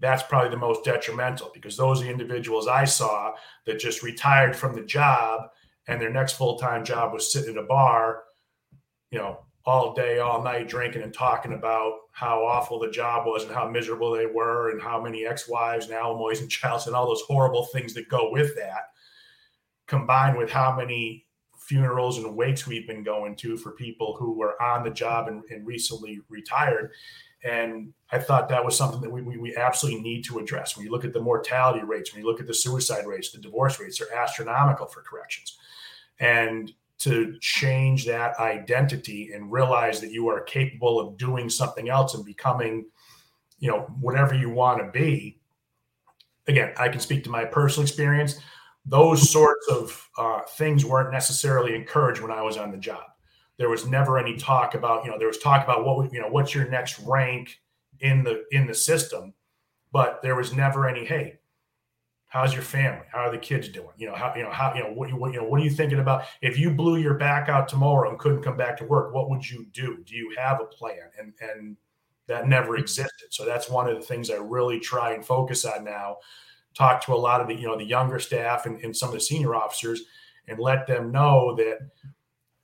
that's 0.00 0.22
probably 0.22 0.50
the 0.50 0.56
most 0.56 0.84
detrimental 0.84 1.50
because 1.52 1.76
those 1.76 2.00
are 2.00 2.04
the 2.04 2.10
individuals 2.10 2.68
I 2.68 2.84
saw 2.84 3.32
that 3.66 3.80
just 3.80 4.02
retired 4.02 4.54
from 4.54 4.74
the 4.74 4.84
job 4.84 5.48
and 5.88 6.00
their 6.00 6.10
next 6.10 6.34
full 6.34 6.58
time 6.58 6.84
job 6.84 7.12
was 7.12 7.32
sitting 7.32 7.56
at 7.56 7.62
a 7.62 7.66
bar, 7.66 8.22
you 9.10 9.18
know, 9.18 9.40
all 9.64 9.94
day, 9.94 10.18
all 10.20 10.42
night, 10.42 10.68
drinking 10.68 11.02
and 11.02 11.12
talking 11.12 11.52
about 11.52 11.94
how 12.18 12.44
awful 12.44 12.80
the 12.80 12.90
job 12.90 13.26
was 13.26 13.44
and 13.44 13.52
how 13.52 13.68
miserable 13.68 14.10
they 14.10 14.26
were 14.26 14.70
and 14.70 14.82
how 14.82 15.00
many 15.00 15.24
ex 15.24 15.48
wives 15.48 15.84
and 15.84 15.94
alimonies 15.94 16.40
and 16.40 16.50
childs 16.50 16.88
and 16.88 16.96
all 16.96 17.06
those 17.06 17.22
horrible 17.28 17.66
things 17.66 17.94
that 17.94 18.08
go 18.08 18.32
with 18.32 18.56
that, 18.56 18.88
combined 19.86 20.36
with 20.36 20.50
how 20.50 20.74
many 20.74 21.24
funerals 21.56 22.18
and 22.18 22.34
wakes 22.34 22.66
we've 22.66 22.88
been 22.88 23.04
going 23.04 23.36
to 23.36 23.56
for 23.56 23.70
people 23.70 24.16
who 24.18 24.36
were 24.36 24.60
on 24.60 24.82
the 24.82 24.90
job 24.90 25.28
and, 25.28 25.44
and 25.50 25.64
recently 25.64 26.18
retired. 26.28 26.90
And 27.44 27.92
I 28.10 28.18
thought 28.18 28.48
that 28.48 28.64
was 28.64 28.76
something 28.76 29.00
that 29.00 29.10
we, 29.10 29.22
we, 29.22 29.36
we, 29.36 29.54
absolutely 29.54 30.02
need 30.02 30.24
to 30.24 30.40
address. 30.40 30.76
When 30.76 30.84
you 30.84 30.90
look 30.90 31.04
at 31.04 31.12
the 31.12 31.20
mortality 31.20 31.84
rates, 31.84 32.12
when 32.12 32.20
you 32.20 32.28
look 32.28 32.40
at 32.40 32.48
the 32.48 32.54
suicide 32.54 33.06
rates, 33.06 33.30
the 33.30 33.38
divorce 33.38 33.78
rates 33.78 34.00
are 34.00 34.12
astronomical 34.12 34.86
for 34.86 35.02
corrections. 35.02 35.56
And 36.18 36.72
to 36.98 37.38
change 37.40 38.06
that 38.06 38.38
identity 38.38 39.30
and 39.32 39.52
realize 39.52 40.00
that 40.00 40.10
you 40.10 40.28
are 40.28 40.40
capable 40.40 40.98
of 40.98 41.16
doing 41.16 41.48
something 41.48 41.88
else 41.88 42.14
and 42.14 42.24
becoming, 42.24 42.86
you 43.58 43.70
know, 43.70 43.82
whatever 44.00 44.34
you 44.34 44.50
want 44.50 44.78
to 44.78 44.90
be. 44.90 45.40
Again, 46.48 46.72
I 46.76 46.88
can 46.88 47.00
speak 47.00 47.24
to 47.24 47.30
my 47.30 47.44
personal 47.44 47.86
experience. 47.86 48.40
Those 48.86 49.30
sorts 49.30 49.68
of 49.68 50.08
uh, 50.16 50.40
things 50.56 50.84
weren't 50.84 51.12
necessarily 51.12 51.74
encouraged 51.74 52.20
when 52.20 52.30
I 52.30 52.42
was 52.42 52.56
on 52.56 52.70
the 52.70 52.78
job 52.78 53.04
there 53.58 53.68
was 53.68 53.86
never 53.86 54.18
any 54.18 54.36
talk 54.36 54.74
about 54.74 55.04
you 55.04 55.10
know 55.10 55.18
there 55.18 55.28
was 55.28 55.38
talk 55.38 55.62
about 55.62 55.84
what 55.84 56.12
you 56.12 56.20
know 56.20 56.28
what's 56.28 56.54
your 56.54 56.68
next 56.68 56.98
rank 57.00 57.60
in 58.00 58.22
the 58.22 58.44
in 58.52 58.66
the 58.66 58.74
system 58.74 59.34
but 59.92 60.22
there 60.22 60.36
was 60.36 60.54
never 60.54 60.88
any 60.88 61.04
hey 61.04 61.38
how's 62.28 62.52
your 62.52 62.62
family? 62.62 63.04
How 63.10 63.20
are 63.20 63.30
the 63.30 63.38
kids 63.38 63.68
doing? 63.68 63.88
You 63.96 64.06
know 64.06 64.14
how 64.14 64.34
you 64.36 64.42
know 64.42 64.50
how 64.50 64.72
you 64.74 64.82
know 64.82 64.92
what, 64.92 65.08
you 65.08 65.16
what 65.16 65.32
you 65.32 65.40
know 65.40 65.46
what 65.46 65.60
are 65.60 65.64
you 65.64 65.70
thinking 65.70 65.98
about? 65.98 66.24
If 66.40 66.58
you 66.58 66.70
blew 66.70 66.98
your 66.98 67.14
back 67.14 67.48
out 67.48 67.68
tomorrow 67.68 68.08
and 68.08 68.18
couldn't 68.18 68.42
come 68.42 68.56
back 68.56 68.76
to 68.78 68.84
work 68.84 69.12
what 69.12 69.28
would 69.30 69.48
you 69.48 69.66
do? 69.72 69.98
Do 70.04 70.14
you 70.14 70.34
have 70.38 70.60
a 70.60 70.66
plan? 70.66 71.10
And 71.18 71.32
and 71.40 71.76
that 72.26 72.46
never 72.46 72.74
mm-hmm. 72.74 72.82
existed. 72.82 73.28
So 73.30 73.44
that's 73.44 73.68
one 73.68 73.88
of 73.88 73.96
the 73.96 74.02
things 74.02 74.30
i 74.30 74.36
really 74.36 74.78
try 74.78 75.14
and 75.14 75.24
focus 75.24 75.64
on 75.64 75.84
now. 75.84 76.18
Talk 76.74 77.04
to 77.06 77.14
a 77.14 77.16
lot 77.16 77.40
of 77.40 77.48
the 77.48 77.54
you 77.54 77.66
know 77.66 77.76
the 77.76 77.84
younger 77.84 78.18
staff 78.18 78.66
and, 78.66 78.78
and 78.84 78.96
some 78.96 79.08
of 79.08 79.14
the 79.14 79.20
senior 79.20 79.54
officers 79.54 80.02
and 80.46 80.58
let 80.58 80.86
them 80.86 81.10
know 81.10 81.54
that 81.56 81.78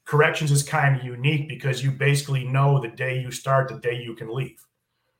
corrections 0.04 0.50
is 0.50 0.62
kind 0.62 0.96
of 0.96 1.04
unique 1.04 1.48
because 1.48 1.82
you 1.82 1.90
basically 1.90 2.44
know 2.44 2.80
the 2.80 2.88
day 2.88 3.18
you 3.18 3.30
start, 3.30 3.68
the 3.68 3.78
day 3.78 4.00
you 4.00 4.14
can 4.14 4.32
leave. 4.32 4.64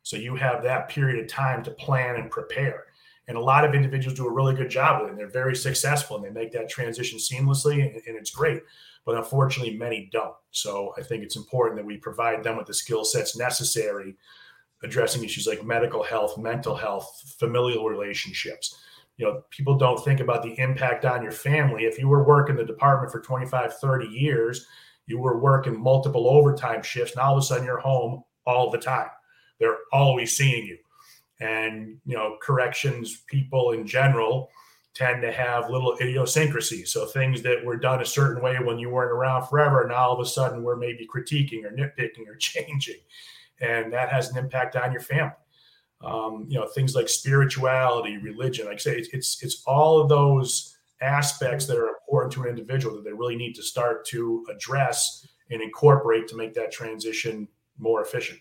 So 0.03 0.17
you 0.17 0.37
have 0.37 0.63
that 0.63 0.91
period 0.91 1.23
of 1.23 1.29
time 1.29 1.63
to 1.65 1.71
plan 1.71 2.17
and 2.17 2.31
prepare. 2.31 2.85
And 3.27 3.37
a 3.37 3.41
lot 3.41 3.65
of 3.65 3.75
individuals 3.75 4.19
do 4.19 4.27
a 4.27 4.33
really 4.33 4.55
good 4.55 4.69
job 4.71 5.01
with 5.01 5.09
it. 5.09 5.11
And 5.13 5.19
they're 5.19 5.29
very 5.29 5.57
successful 5.57 6.17
and 6.17 6.25
they 6.25 6.31
make 6.31 6.53
that 6.53 6.69
transition 6.69 7.19
seamlessly, 7.19 7.83
and, 7.83 7.95
and 8.07 8.17
it's 8.17 8.31
great. 8.31 8.63
But 9.07 9.17
unfortunately, 9.17 9.77
many 9.77 10.09
don't. 10.13 10.35
So 10.51 10.93
I 10.99 11.03
think 11.03 11.23
it's 11.23 11.37
important 11.37 11.79
that 11.79 11.87
we 11.87 11.97
provide 11.97 12.43
them 12.43 12.57
with 12.57 12.67
the 12.67 12.75
skill 12.75 13.05
sets 13.05 13.37
necessary 13.37 14.17
addressing 14.83 15.25
issues 15.25 15.47
like 15.47 15.65
medical 15.65 16.03
health, 16.03 16.37
mental 16.37 16.77
health, 16.77 17.35
familial 17.39 17.89
relationships 17.89 18.79
you 19.17 19.25
know 19.25 19.43
people 19.51 19.77
don't 19.77 20.05
think 20.05 20.21
about 20.21 20.43
the 20.43 20.59
impact 20.59 21.05
on 21.05 21.23
your 21.23 21.33
family 21.33 21.85
if 21.85 21.99
you 21.99 22.09
were 22.09 22.25
working 22.25 22.57
the 22.57 22.65
department 22.65 23.13
for 23.13 23.21
25 23.21 23.79
30 23.79 24.07
years 24.07 24.67
you 25.07 25.19
were 25.19 25.39
working 25.39 25.79
multiple 25.79 26.29
overtime 26.29 26.83
shifts 26.83 27.17
now 27.17 27.23
all 27.23 27.37
of 27.37 27.43
a 27.43 27.43
sudden 27.43 27.65
you're 27.65 27.79
home 27.79 28.23
all 28.47 28.71
the 28.71 28.79
time 28.79 29.09
they're 29.59 29.79
always 29.93 30.37
seeing 30.37 30.67
you 30.67 30.79
and 31.41 31.99
you 32.05 32.17
know 32.17 32.37
corrections 32.41 33.23
people 33.27 33.73
in 33.73 33.87
general 33.87 34.51
tend 34.95 35.23
to 35.23 35.33
have 35.33 35.71
little 35.71 35.97
idiosyncrasies. 36.01 36.93
So 36.93 37.05
things 37.05 37.43
that 37.43 37.65
were 37.65 37.77
done 37.77 38.01
a 38.01 38.07
certain 38.07 38.41
way 38.43 38.57
when 38.61 38.79
you 38.79 38.91
weren't 38.91 39.11
around 39.11 39.49
forever 39.49 39.83
and 39.83 39.91
all 39.91 40.13
of 40.13 40.21
a 40.21 40.29
sudden 40.29 40.63
we're 40.63 40.77
maybe 40.77 41.07
critiquing 41.13 41.65
or 41.65 41.73
nitpicking 41.73 42.29
or 42.29 42.37
changing. 42.39 43.01
And 43.61 43.93
that 43.93 44.09
has 44.11 44.31
an 44.31 44.39
impact 44.39 44.77
on 44.77 44.93
your 44.93 45.01
family. 45.01 45.33
Um, 46.01 46.47
you 46.49 46.59
know 46.59 46.67
things 46.67 46.95
like 46.95 47.09
spirituality 47.09 48.19
religion 48.19 48.67
like 48.67 48.75
I 48.75 48.79
say 48.79 48.97
it's, 48.99 49.09
it's 49.15 49.43
it's 49.43 49.63
all 49.67 50.03
of 50.03 50.11
those 50.11 50.77
aspects 51.01 51.67
that 51.67 51.79
are 51.79 51.89
important 51.89 52.33
to 52.35 52.43
an 52.43 52.49
individual 52.49 52.95
that 52.97 53.05
they 53.05 53.13
really 53.13 53.37
need 53.37 53.55
to 53.55 53.63
start 53.63 54.05
to 54.09 54.45
address 54.51 55.27
and 55.51 55.63
incorporate 55.63 56.29
to 56.29 56.37
make 56.37 56.53
that 56.55 56.73
transition 56.73 57.49
more 57.79 58.03
efficient 58.03 58.39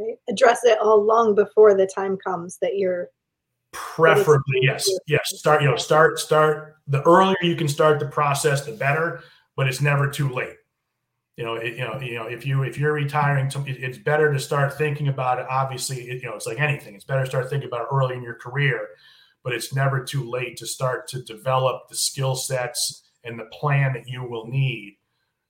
right. 0.00 0.16
address 0.28 0.60
it 0.64 0.78
all 0.80 1.04
long 1.04 1.34
before 1.34 1.74
the 1.74 1.86
time 1.86 2.16
comes 2.16 2.58
that 2.60 2.76
you're 2.76 3.08
preferably 3.72 4.58
yes 4.62 4.88
yes 5.06 5.22
start 5.38 5.62
you 5.62 5.68
know 5.68 5.76
start 5.76 6.18
start 6.18 6.76
the 6.88 7.00
earlier 7.02 7.36
you 7.42 7.54
can 7.54 7.68
start 7.68 8.00
the 8.00 8.06
process 8.06 8.64
the 8.64 8.72
better 8.72 9.22
but 9.56 9.68
it's 9.68 9.80
never 9.80 10.10
too 10.10 10.28
late 10.28 10.56
you 11.40 11.46
know, 11.46 11.54
it, 11.54 11.78
you 11.78 11.84
know, 11.84 11.98
you 11.98 12.14
know, 12.16 12.24
if 12.24 12.44
you 12.44 12.64
if 12.64 12.76
you're 12.76 12.92
retiring, 12.92 13.50
it's 13.66 13.96
better 13.96 14.30
to 14.30 14.38
start 14.38 14.76
thinking 14.76 15.08
about 15.08 15.38
it. 15.38 15.46
Obviously, 15.48 16.02
it, 16.10 16.22
you 16.22 16.28
know, 16.28 16.34
it's 16.34 16.46
like 16.46 16.60
anything; 16.60 16.94
it's 16.94 17.06
better 17.06 17.22
to 17.22 17.26
start 17.26 17.48
thinking 17.48 17.66
about 17.66 17.80
it 17.80 17.86
early 17.90 18.14
in 18.14 18.22
your 18.22 18.34
career. 18.34 18.88
But 19.42 19.54
it's 19.54 19.74
never 19.74 20.04
too 20.04 20.28
late 20.28 20.58
to 20.58 20.66
start 20.66 21.08
to 21.08 21.22
develop 21.22 21.88
the 21.88 21.96
skill 21.96 22.36
sets 22.36 23.08
and 23.24 23.40
the 23.40 23.46
plan 23.46 23.94
that 23.94 24.06
you 24.06 24.22
will 24.22 24.48
need 24.48 24.98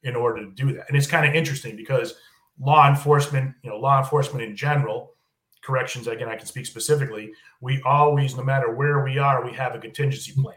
in 0.04 0.14
order 0.14 0.44
to 0.44 0.52
do 0.52 0.72
that. 0.74 0.86
And 0.86 0.96
it's 0.96 1.08
kind 1.08 1.26
of 1.26 1.34
interesting 1.34 1.74
because 1.74 2.14
law 2.60 2.88
enforcement, 2.88 3.54
you 3.62 3.70
know, 3.70 3.76
law 3.78 3.98
enforcement 3.98 4.44
in 4.44 4.54
general, 4.54 5.14
corrections 5.62 6.06
again, 6.06 6.28
I 6.28 6.36
can 6.36 6.46
speak 6.46 6.66
specifically. 6.66 7.32
We 7.60 7.82
always, 7.82 8.36
no 8.36 8.42
matter 8.42 8.74
where 8.74 9.02
we 9.02 9.18
are, 9.18 9.44
we 9.44 9.52
have 9.54 9.74
a 9.74 9.78
contingency 9.78 10.32
plan. 10.32 10.56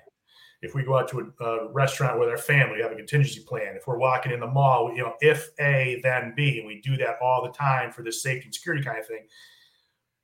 If 0.61 0.73
we 0.73 0.83
go 0.83 0.97
out 0.97 1.09
to 1.09 1.33
a, 1.39 1.43
a 1.43 1.73
restaurant 1.73 2.19
with 2.19 2.29
our 2.29 2.37
family, 2.37 2.77
we 2.77 2.83
have 2.83 2.93
a 2.93 2.95
contingency 2.95 3.43
plan. 3.45 3.75
If 3.75 3.85
we're 3.85 3.97
walking 3.97 4.31
in 4.31 4.39
the 4.39 4.47
mall, 4.47 4.93
you 4.95 5.01
know, 5.01 5.13
if 5.19 5.49
A, 5.59 5.99
then 6.03 6.33
B, 6.35 6.59
and 6.59 6.67
we 6.67 6.81
do 6.81 6.95
that 6.97 7.17
all 7.21 7.43
the 7.43 7.51
time 7.51 7.91
for 7.91 8.01
this 8.01 8.23
safety 8.23 8.45
and 8.45 8.55
security 8.55 8.83
kind 8.83 8.97
of 8.97 9.05
thing. 9.05 9.27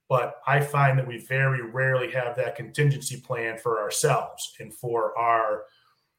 But 0.07 0.35
I 0.47 0.61
find 0.61 0.97
that 0.97 1.07
we 1.07 1.25
very 1.25 1.61
rarely 1.61 2.09
have 2.11 2.35
that 2.37 2.55
contingency 2.55 3.21
plan 3.21 3.57
for 3.57 3.79
ourselves 3.79 4.55
and 4.59 4.73
for 4.73 5.17
our, 5.17 5.65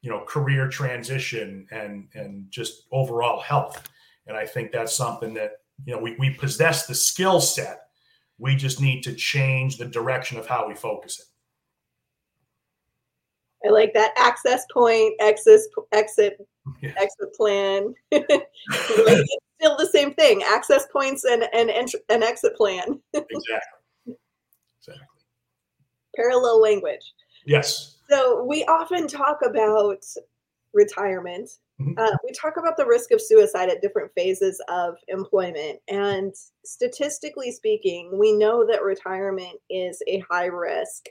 you 0.01 0.09
know, 0.09 0.23
career 0.25 0.69
transition 0.69 1.67
and 1.71 2.07
and 2.13 2.49
just 2.49 2.83
overall 2.91 3.41
health. 3.41 3.89
And 4.27 4.37
I 4.37 4.45
think 4.45 4.71
that's 4.71 4.95
something 4.95 5.33
that 5.35 5.51
you 5.85 5.93
know 5.93 6.01
we, 6.01 6.15
we 6.17 6.31
possess 6.31 6.85
the 6.85 6.95
skill 6.95 7.41
set. 7.41 7.81
We 8.37 8.55
just 8.55 8.81
need 8.81 9.03
to 9.03 9.13
change 9.13 9.77
the 9.77 9.85
direction 9.85 10.37
of 10.37 10.47
how 10.47 10.67
we 10.67 10.75
focus 10.75 11.19
it. 11.19 11.25
I 13.67 13.69
like 13.69 13.93
that 13.93 14.13
access 14.17 14.65
point, 14.73 15.13
exit, 15.19 15.61
exit, 15.91 16.37
yeah. 16.81 16.93
exit 16.97 17.33
plan. 17.35 17.93
it's 18.11 19.35
still 19.59 19.77
the 19.77 19.89
same 19.91 20.13
thing: 20.15 20.43
access 20.43 20.87
points 20.91 21.23
and 21.25 21.43
and 21.53 21.69
an 21.69 22.23
exit 22.23 22.55
plan. 22.55 22.99
exactly. 23.13 24.15
Exactly. 24.79 25.05
Parallel 26.15 26.61
language. 26.61 27.13
Yes. 27.45 27.97
So 28.09 28.43
we 28.43 28.63
often 28.65 29.07
talk 29.07 29.39
about 29.45 30.03
retirement. 30.73 31.49
Uh, 31.97 32.17
we 32.23 32.31
talk 32.31 32.57
about 32.57 32.77
the 32.77 32.85
risk 32.85 33.11
of 33.11 33.21
suicide 33.21 33.69
at 33.69 33.81
different 33.81 34.11
phases 34.15 34.61
of 34.67 34.95
employment. 35.07 35.79
And 35.87 36.33
statistically 36.65 37.51
speaking, 37.51 38.17
we 38.17 38.31
know 38.33 38.65
that 38.65 38.83
retirement 38.83 39.59
is 39.69 40.01
a 40.07 40.23
high 40.29 40.45
risk 40.45 41.07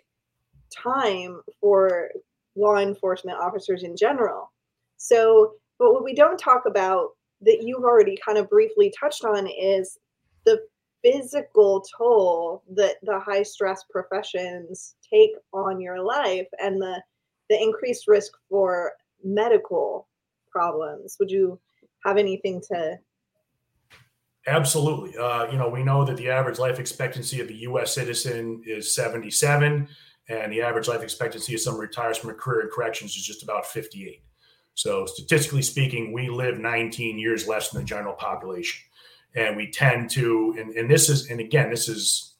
time 0.70 1.40
for 1.60 2.10
law 2.56 2.76
enforcement 2.76 3.38
officers 3.38 3.82
in 3.82 3.96
general. 3.96 4.52
So, 4.96 5.54
but 5.78 5.92
what 5.92 6.04
we 6.04 6.14
don't 6.14 6.38
talk 6.38 6.64
about 6.66 7.10
that 7.42 7.62
you've 7.62 7.84
already 7.84 8.18
kind 8.24 8.38
of 8.38 8.50
briefly 8.50 8.92
touched 8.98 9.24
on 9.24 9.46
is 9.46 9.98
the 10.44 10.60
physical 11.02 11.84
toll 11.96 12.62
that 12.74 12.96
the 13.02 13.18
high 13.18 13.42
stress 13.42 13.84
professions 13.90 14.96
take 15.10 15.30
on 15.52 15.80
your 15.80 16.02
life 16.02 16.46
and 16.62 16.80
the 16.80 17.02
the 17.48 17.60
increased 17.60 18.06
risk 18.06 18.32
for 18.48 18.92
medical 19.24 20.06
problems. 20.50 21.16
Would 21.18 21.30
you 21.30 21.58
have 22.04 22.16
anything 22.16 22.60
to 22.72 22.98
Absolutely. 24.46 25.16
Uh, 25.18 25.50
you 25.50 25.58
know, 25.58 25.68
we 25.68 25.82
know 25.82 26.04
that 26.04 26.16
the 26.16 26.30
average 26.30 26.58
life 26.58 26.78
expectancy 26.78 27.40
of 27.40 27.48
a 27.48 27.54
U.S. 27.54 27.94
citizen 27.94 28.62
is 28.66 28.94
77, 28.94 29.86
and 30.28 30.52
the 30.52 30.62
average 30.62 30.88
life 30.88 31.02
expectancy 31.02 31.54
of 31.54 31.60
someone 31.60 31.82
retires 31.82 32.16
from 32.16 32.30
a 32.30 32.34
career 32.34 32.62
in 32.62 32.68
corrections 32.68 33.14
is 33.16 33.24
just 33.24 33.42
about 33.42 33.66
58. 33.66 34.22
So, 34.74 35.04
statistically 35.04 35.62
speaking, 35.62 36.12
we 36.12 36.30
live 36.30 36.58
19 36.58 37.18
years 37.18 37.46
less 37.46 37.68
than 37.68 37.82
the 37.82 37.86
general 37.86 38.14
population. 38.14 38.80
And 39.34 39.56
we 39.56 39.70
tend 39.70 40.10
to, 40.10 40.54
and, 40.58 40.74
and 40.74 40.90
this 40.90 41.08
is, 41.08 41.28
and 41.28 41.38
again, 41.38 41.70
this 41.70 41.88
is 41.88 42.34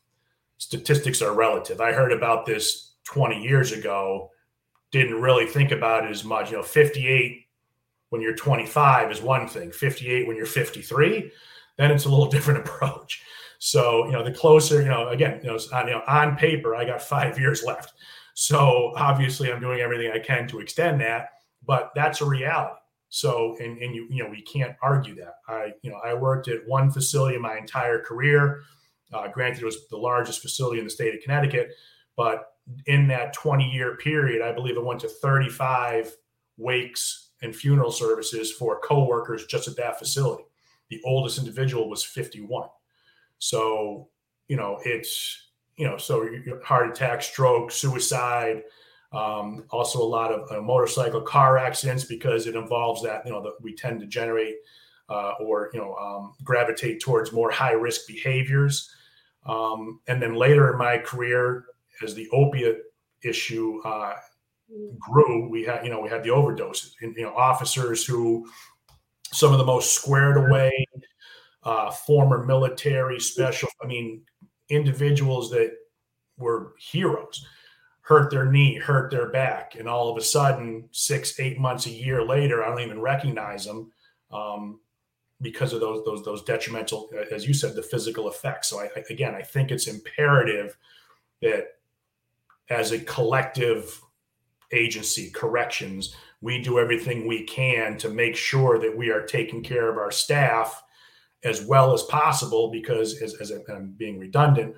statistics 0.56 1.20
are 1.22 1.34
relative. 1.34 1.80
I 1.80 1.92
heard 1.92 2.12
about 2.12 2.46
this 2.46 2.94
20 3.04 3.42
years 3.42 3.72
ago, 3.72 4.30
didn't 4.90 5.20
really 5.20 5.46
think 5.46 5.70
about 5.70 6.04
it 6.04 6.10
as 6.10 6.24
much. 6.24 6.50
You 6.50 6.58
know, 6.58 6.62
58 6.62 7.39
when 8.10 8.20
you're 8.20 8.34
25 8.34 9.10
is 9.10 9.22
one 9.22 9.48
thing, 9.48 9.72
58 9.72 10.26
when 10.26 10.36
you're 10.36 10.46
53 10.46 11.32
then 11.80 11.90
it's 11.90 12.04
a 12.04 12.08
little 12.08 12.26
different 12.30 12.60
approach. 12.60 13.22
So, 13.58 14.06
you 14.06 14.12
know, 14.12 14.22
the 14.22 14.32
closer, 14.32 14.80
you 14.80 14.88
know, 14.88 15.08
again, 15.08 15.40
you 15.42 15.50
know, 15.50 15.58
on, 15.72 15.88
you 15.88 15.94
know, 15.94 16.02
on 16.06 16.36
paper, 16.36 16.76
I 16.76 16.84
got 16.84 17.02
five 17.16 17.38
years 17.38 17.64
left. 17.64 17.94
So 18.34 18.92
obviously 18.96 19.52
I'm 19.52 19.60
doing 19.60 19.80
everything 19.80 20.12
I 20.12 20.18
can 20.18 20.46
to 20.48 20.60
extend 20.60 21.00
that, 21.00 21.30
but 21.66 21.90
that's 21.94 22.20
a 22.20 22.24
reality. 22.24 22.76
So, 23.12 23.56
and, 23.58 23.76
and 23.82 23.94
you, 23.94 24.06
you 24.08 24.22
know, 24.22 24.30
we 24.30 24.40
can't 24.42 24.76
argue 24.82 25.16
that. 25.16 25.34
I, 25.48 25.72
you 25.82 25.90
know, 25.90 25.98
I 26.04 26.14
worked 26.14 26.46
at 26.46 26.66
one 26.66 26.92
facility 26.92 27.36
my 27.38 27.56
entire 27.56 27.98
career. 27.98 28.62
Uh, 29.12 29.26
granted, 29.26 29.62
it 29.62 29.64
was 29.64 29.88
the 29.88 29.96
largest 29.96 30.40
facility 30.40 30.78
in 30.78 30.84
the 30.84 30.90
state 30.90 31.12
of 31.12 31.20
Connecticut, 31.20 31.72
but 32.16 32.52
in 32.86 33.08
that 33.08 33.32
20 33.32 33.68
year 33.68 33.96
period, 33.96 34.42
I 34.42 34.52
believe 34.52 34.78
I 34.78 34.80
went 34.80 35.00
to 35.00 35.08
35 35.08 36.14
wakes 36.56 37.29
and 37.42 37.54
funeral 37.54 37.90
services 37.90 38.52
for 38.52 38.80
coworkers 38.80 39.46
just 39.46 39.68
at 39.68 39.76
that 39.76 39.98
facility 39.98 40.44
the 40.90 41.00
oldest 41.04 41.38
individual 41.38 41.88
was 41.88 42.04
51. 42.04 42.68
So, 43.38 44.08
you 44.48 44.56
know, 44.56 44.78
it's, 44.84 45.48
you 45.76 45.86
know, 45.86 45.96
so 45.96 46.28
heart 46.62 46.90
attack, 46.90 47.22
stroke, 47.22 47.70
suicide, 47.70 48.64
um, 49.12 49.64
also 49.70 50.00
a 50.00 50.04
lot 50.04 50.32
of 50.32 50.50
uh, 50.52 50.60
motorcycle 50.60 51.22
car 51.22 51.56
accidents 51.56 52.04
because 52.04 52.46
it 52.46 52.54
involves 52.54 53.02
that, 53.02 53.24
you 53.24 53.32
know, 53.32 53.42
that 53.42 53.54
we 53.60 53.74
tend 53.74 54.00
to 54.00 54.06
generate 54.06 54.56
uh, 55.08 55.32
or, 55.40 55.70
you 55.72 55.80
know, 55.80 55.94
um, 55.94 56.34
gravitate 56.44 57.00
towards 57.00 57.32
more 57.32 57.50
high 57.50 57.72
risk 57.72 58.06
behaviors. 58.06 58.92
Um, 59.46 60.00
and 60.06 60.20
then 60.20 60.34
later 60.34 60.70
in 60.70 60.78
my 60.78 60.98
career, 60.98 61.66
as 62.02 62.14
the 62.14 62.28
opiate 62.30 62.82
issue 63.22 63.80
uh, 63.84 64.14
grew, 64.98 65.48
we 65.48 65.64
had, 65.64 65.84
you 65.84 65.90
know, 65.90 66.00
we 66.00 66.08
had 66.08 66.22
the 66.22 66.28
overdoses. 66.28 66.92
And, 67.00 67.14
you 67.16 67.22
know, 67.22 67.34
officers 67.34 68.04
who 68.04 68.46
some 69.32 69.52
of 69.52 69.58
the 69.58 69.64
most 69.64 69.94
squared 69.94 70.36
away 70.36 70.86
uh, 71.62 71.90
former 71.90 72.44
military 72.44 73.20
special 73.20 73.68
i 73.82 73.86
mean 73.86 74.22
individuals 74.68 75.50
that 75.50 75.72
were 76.38 76.74
heroes 76.78 77.46
hurt 78.00 78.30
their 78.30 78.50
knee 78.50 78.76
hurt 78.76 79.10
their 79.10 79.28
back 79.30 79.74
and 79.78 79.88
all 79.88 80.10
of 80.10 80.16
a 80.16 80.20
sudden 80.20 80.88
six 80.90 81.38
eight 81.38 81.58
months 81.58 81.86
a 81.86 81.90
year 81.90 82.24
later 82.24 82.64
i 82.64 82.68
don't 82.68 82.80
even 82.80 83.00
recognize 83.00 83.64
them 83.64 83.90
um, 84.32 84.80
because 85.42 85.72
of 85.72 85.80
those 85.80 86.04
those 86.04 86.24
those 86.24 86.42
detrimental 86.42 87.10
as 87.30 87.46
you 87.46 87.54
said 87.54 87.74
the 87.74 87.82
physical 87.82 88.28
effects. 88.28 88.68
So 88.68 88.80
I, 88.80 88.88
again 89.10 89.34
i 89.34 89.42
think 89.42 89.70
it's 89.70 89.86
imperative 89.86 90.76
that 91.42 91.66
as 92.68 92.92
a 92.92 93.00
collective 93.00 94.00
agency 94.72 95.30
corrections 95.30 96.14
we 96.40 96.62
do 96.62 96.78
everything 96.78 97.26
we 97.26 97.44
can 97.44 97.98
to 97.98 98.08
make 98.08 98.34
sure 98.34 98.78
that 98.78 98.96
we 98.96 99.10
are 99.10 99.22
taking 99.22 99.62
care 99.62 99.90
of 99.90 99.98
our 99.98 100.10
staff 100.10 100.82
as 101.44 101.64
well 101.64 101.92
as 101.92 102.02
possible 102.04 102.70
because 102.70 103.20
as, 103.22 103.34
as 103.34 103.50
I'm 103.50 103.94
being 103.96 104.18
redundant, 104.18 104.74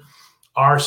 our 0.57 0.81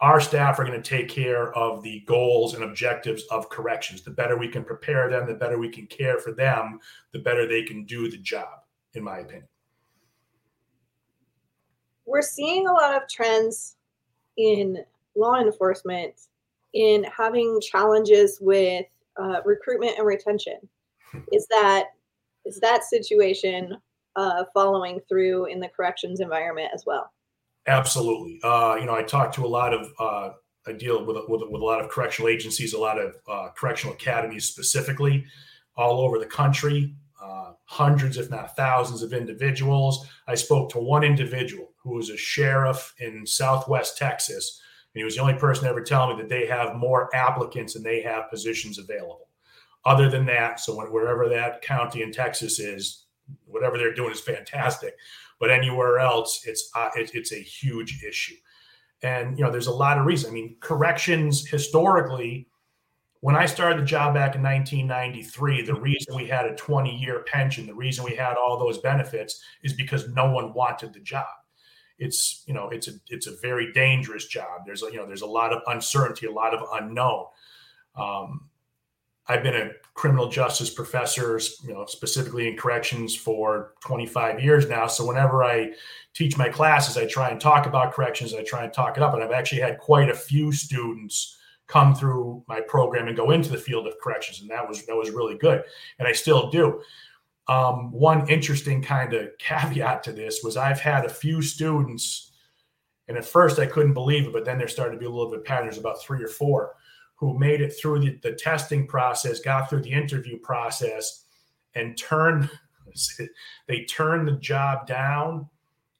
our 0.00 0.18
staff 0.18 0.58
are 0.58 0.64
going 0.64 0.80
to 0.80 0.88
take 0.88 1.10
care 1.10 1.52
of 1.52 1.82
the 1.82 2.00
goals 2.06 2.54
and 2.54 2.64
objectives 2.64 3.22
of 3.30 3.50
corrections. 3.50 4.00
The 4.00 4.10
better 4.10 4.38
we 4.38 4.48
can 4.48 4.64
prepare 4.64 5.10
them, 5.10 5.26
the 5.26 5.34
better 5.34 5.58
we 5.58 5.68
can 5.68 5.86
care 5.88 6.18
for 6.18 6.32
them, 6.32 6.80
the 7.12 7.18
better 7.18 7.46
they 7.46 7.64
can 7.64 7.84
do 7.84 8.10
the 8.10 8.16
job, 8.16 8.60
in 8.94 9.04
my 9.04 9.18
opinion. 9.18 9.46
We're 12.06 12.22
seeing 12.22 12.66
a 12.66 12.72
lot 12.72 12.94
of 12.94 13.10
trends 13.10 13.76
in 14.38 14.78
law 15.14 15.38
enforcement 15.38 16.14
in 16.74 17.04
having 17.04 17.60
challenges 17.60 18.38
with 18.40 18.86
uh, 19.20 19.40
recruitment 19.44 19.98
and 19.98 20.06
retention. 20.06 20.56
Is 21.32 21.46
that 21.50 21.86
is 22.44 22.60
that 22.60 22.84
situation 22.84 23.76
uh, 24.16 24.44
following 24.54 25.00
through 25.08 25.46
in 25.46 25.60
the 25.60 25.68
corrections 25.68 26.20
environment 26.20 26.70
as 26.74 26.84
well? 26.86 27.12
Absolutely. 27.66 28.40
Uh, 28.42 28.76
you 28.78 28.86
know, 28.86 28.94
I 28.94 29.02
talk 29.02 29.32
to 29.32 29.44
a 29.44 29.48
lot 29.48 29.74
of 29.74 29.92
uh, 29.98 30.30
I 30.66 30.72
deal 30.72 31.04
with, 31.04 31.16
with, 31.28 31.42
with 31.48 31.62
a 31.62 31.64
lot 31.64 31.80
of 31.80 31.90
correctional 31.90 32.28
agencies, 32.28 32.74
a 32.74 32.78
lot 32.78 32.98
of 32.98 33.16
uh, 33.28 33.48
correctional 33.56 33.94
academies 33.94 34.44
specifically, 34.44 35.24
all 35.76 36.00
over 36.00 36.18
the 36.18 36.26
country. 36.26 36.94
Uh, 37.22 37.52
hundreds, 37.66 38.16
if 38.16 38.30
not 38.30 38.56
thousands, 38.56 39.02
of 39.02 39.12
individuals. 39.12 40.06
I 40.26 40.34
spoke 40.34 40.70
to 40.70 40.78
one 40.78 41.04
individual 41.04 41.72
who 41.82 41.96
was 41.96 42.08
a 42.08 42.16
sheriff 42.16 42.94
in 42.98 43.26
Southwest 43.26 43.98
Texas 43.98 44.60
he 44.94 45.04
was 45.04 45.14
the 45.14 45.22
only 45.22 45.34
person 45.34 45.64
to 45.64 45.70
ever 45.70 45.82
tell 45.82 46.08
me 46.08 46.20
that 46.20 46.28
they 46.28 46.46
have 46.46 46.74
more 46.74 47.14
applicants 47.14 47.74
than 47.74 47.82
they 47.82 48.02
have 48.02 48.30
positions 48.30 48.78
available. 48.78 49.28
Other 49.84 50.10
than 50.10 50.26
that, 50.26 50.60
so 50.60 50.74
wherever 50.74 51.28
that 51.28 51.62
county 51.62 52.02
in 52.02 52.12
Texas 52.12 52.58
is, 52.58 53.06
whatever 53.46 53.78
they're 53.78 53.94
doing 53.94 54.10
is 54.10 54.20
fantastic. 54.20 54.94
But 55.38 55.50
anywhere 55.50 55.98
else, 55.98 56.42
it's 56.44 56.70
uh, 56.74 56.90
it, 56.96 57.12
it's 57.14 57.32
a 57.32 57.40
huge 57.40 58.02
issue. 58.02 58.34
And 59.02 59.38
you 59.38 59.44
know, 59.44 59.50
there's 59.50 59.68
a 59.68 59.72
lot 59.72 59.96
of 59.96 60.04
reasons. 60.04 60.32
I 60.32 60.34
mean, 60.34 60.56
corrections 60.60 61.48
historically, 61.48 62.48
when 63.20 63.36
I 63.36 63.46
started 63.46 63.78
the 63.78 63.86
job 63.86 64.12
back 64.12 64.34
in 64.34 64.42
1993, 64.42 65.62
the 65.62 65.74
reason 65.74 66.14
we 66.14 66.26
had 66.26 66.44
a 66.44 66.54
20 66.56 66.94
year 66.94 67.24
pension, 67.26 67.66
the 67.66 67.74
reason 67.74 68.04
we 68.04 68.16
had 68.16 68.36
all 68.36 68.58
those 68.58 68.78
benefits 68.78 69.42
is 69.62 69.72
because 69.72 70.08
no 70.08 70.30
one 70.30 70.52
wanted 70.52 70.92
the 70.92 71.00
job 71.00 71.26
it's 72.00 72.42
you 72.46 72.54
know 72.54 72.70
it's 72.70 72.88
a 72.88 72.92
it's 73.08 73.26
a 73.26 73.36
very 73.36 73.72
dangerous 73.72 74.26
job. 74.26 74.62
There's 74.66 74.82
a, 74.82 74.86
you 74.86 74.96
know 74.96 75.06
there's 75.06 75.22
a 75.22 75.26
lot 75.26 75.52
of 75.52 75.62
uncertainty, 75.68 76.26
a 76.26 76.32
lot 76.32 76.54
of 76.54 76.66
unknown. 76.72 77.26
Um, 77.94 78.48
I've 79.28 79.44
been 79.44 79.54
a 79.54 79.70
criminal 79.94 80.28
justice 80.28 80.70
professor, 80.70 81.38
you 81.62 81.72
know, 81.72 81.86
specifically 81.86 82.48
in 82.48 82.56
corrections 82.56 83.14
for 83.14 83.74
25 83.84 84.42
years 84.42 84.68
now. 84.68 84.88
So 84.88 85.06
whenever 85.06 85.44
I 85.44 85.72
teach 86.14 86.36
my 86.36 86.48
classes, 86.48 86.96
I 86.96 87.06
try 87.06 87.28
and 87.28 87.40
talk 87.40 87.66
about 87.66 87.92
corrections. 87.92 88.34
I 88.34 88.42
try 88.42 88.64
and 88.64 88.72
talk 88.72 88.96
it 88.96 89.02
up, 89.02 89.14
and 89.14 89.22
I've 89.22 89.30
actually 89.30 89.60
had 89.60 89.78
quite 89.78 90.08
a 90.08 90.14
few 90.14 90.50
students 90.50 91.36
come 91.68 91.94
through 91.94 92.42
my 92.48 92.60
program 92.60 93.06
and 93.06 93.16
go 93.16 93.30
into 93.30 93.50
the 93.50 93.58
field 93.58 93.86
of 93.86 93.94
corrections, 94.02 94.40
and 94.40 94.50
that 94.50 94.66
was 94.66 94.84
that 94.86 94.96
was 94.96 95.10
really 95.10 95.36
good, 95.36 95.62
and 95.98 96.08
I 96.08 96.12
still 96.12 96.50
do. 96.50 96.80
Um, 97.50 97.90
one 97.90 98.28
interesting 98.30 98.80
kind 98.80 99.12
of 99.12 99.36
caveat 99.38 100.04
to 100.04 100.12
this 100.12 100.40
was 100.44 100.56
I've 100.56 100.78
had 100.78 101.04
a 101.04 101.08
few 101.08 101.42
students, 101.42 102.30
and 103.08 103.18
at 103.18 103.24
first 103.24 103.58
I 103.58 103.66
couldn't 103.66 103.92
believe 103.92 104.28
it, 104.28 104.32
but 104.32 104.44
then 104.44 104.56
there 104.56 104.68
started 104.68 104.92
to 104.92 105.00
be 105.00 105.06
a 105.06 105.10
little 105.10 105.32
bit 105.32 105.44
patterns 105.44 105.76
about 105.76 106.00
three 106.00 106.22
or 106.22 106.28
four 106.28 106.76
who 107.16 107.36
made 107.36 107.60
it 107.60 107.70
through 107.70 107.98
the, 107.98 108.20
the 108.22 108.34
testing 108.34 108.86
process, 108.86 109.40
got 109.40 109.68
through 109.68 109.82
the 109.82 109.90
interview 109.90 110.38
process, 110.38 111.24
and 111.74 111.98
turned 111.98 112.48
they 113.66 113.82
turned 113.82 114.28
the 114.28 114.38
job 114.38 114.86
down 114.86 115.48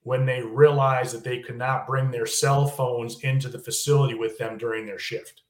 when 0.05 0.25
they 0.25 0.43
realized 0.43 1.13
that 1.13 1.25
they 1.25 1.41
could 1.41 1.59
not 1.59 1.85
bring 1.85 2.13
their 2.13 2.27
cell 2.27 2.65
phones 2.65 3.19
into 3.25 3.49
the 3.49 3.59
facility 3.59 4.15
with 4.15 4.39
them 4.39 4.57
during 4.57 4.87
their 4.87 5.01
shift 5.01 5.43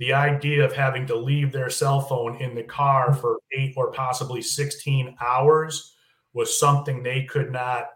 the 0.00 0.14
idea 0.14 0.64
of 0.64 0.72
having 0.72 1.06
to 1.06 1.14
leave 1.14 1.52
their 1.52 1.68
cell 1.68 2.00
phone 2.00 2.40
in 2.40 2.54
the 2.54 2.62
car 2.62 3.12
for 3.12 3.38
eight 3.52 3.74
or 3.76 3.92
possibly 3.92 4.40
16 4.40 5.14
hours 5.20 5.94
was 6.32 6.58
something 6.58 7.02
they 7.02 7.24
could 7.24 7.52
not 7.52 7.88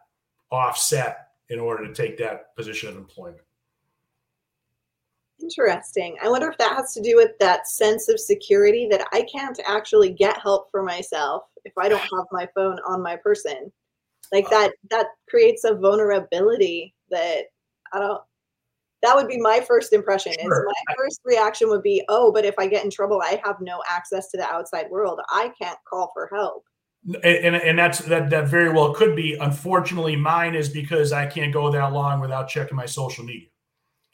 offset 0.53 1.29
in 1.49 1.59
order 1.59 1.87
to 1.87 1.95
take 1.95 2.19
that 2.19 2.55
position 2.57 2.91
of 2.91 2.97
employment. 2.97 3.41
Interesting. 5.41 6.17
I 6.23 6.29
wonder 6.29 6.51
if 6.51 6.59
that 6.59 6.77
has 6.77 6.93
to 6.93 7.01
do 7.01 7.17
with 7.17 7.33
that 7.41 7.67
sense 7.67 8.11
of 8.11 8.21
security 8.21 8.87
that 8.91 9.07
I 9.13 9.23
can't 9.23 9.59
actually 9.67 10.13
get 10.13 10.39
help 10.39 10.71
for 10.71 10.83
myself 10.83 11.45
if 11.65 11.73
I 11.79 11.89
don't 11.89 12.01
have 12.01 12.27
my 12.31 12.47
phone 12.55 12.79
on 12.87 13.03
my 13.03 13.17
person. 13.17 13.73
Like 14.31 14.49
that 14.51 14.73
that 14.91 15.07
creates 15.29 15.65
a 15.65 15.75
vulnerability 15.75 16.95
that 17.11 17.45
I 17.93 17.99
don't 17.99 18.23
that 19.05 19.15
would 19.15 19.29
be 19.29 19.39
my 19.39 19.61
first 19.61 19.93
impression. 19.93 20.33
Sure. 20.41 20.67
Is 20.67 20.75
my 20.89 20.95
first 20.97 21.21
reaction 21.25 21.69
would 21.69 21.83
be, 21.83 22.03
oh, 22.09 22.33
but 22.33 22.45
if 22.45 22.55
I 22.59 22.67
get 22.67 22.85
in 22.85 22.91
trouble, 22.91 23.21
I 23.23 23.41
have 23.45 23.57
no 23.61 23.83
access 23.89 24.31
to 24.31 24.37
the 24.37 24.49
outside 24.49 24.91
world. 24.91 25.21
I 25.29 25.53
can't 25.61 25.79
call 25.89 26.11
for 26.15 26.29
help. 26.33 26.65
And, 27.23 27.55
and 27.55 27.79
that's 27.79 27.99
that 27.99 28.31
that 28.31 28.49
very 28.49 28.73
well 28.73 28.95
could 28.95 29.15
be. 29.15 29.35
Unfortunately, 29.35 30.17
mine 30.17 30.55
is 30.55 30.71
because 30.71 31.13
I 31.13 31.27
can't 31.27 31.53
go 31.53 31.71
that 31.71 31.93
long 31.93 32.19
without 32.19 32.49
checking 32.49 32.77
my 32.77 32.87
social 32.87 33.25
media. 33.25 33.49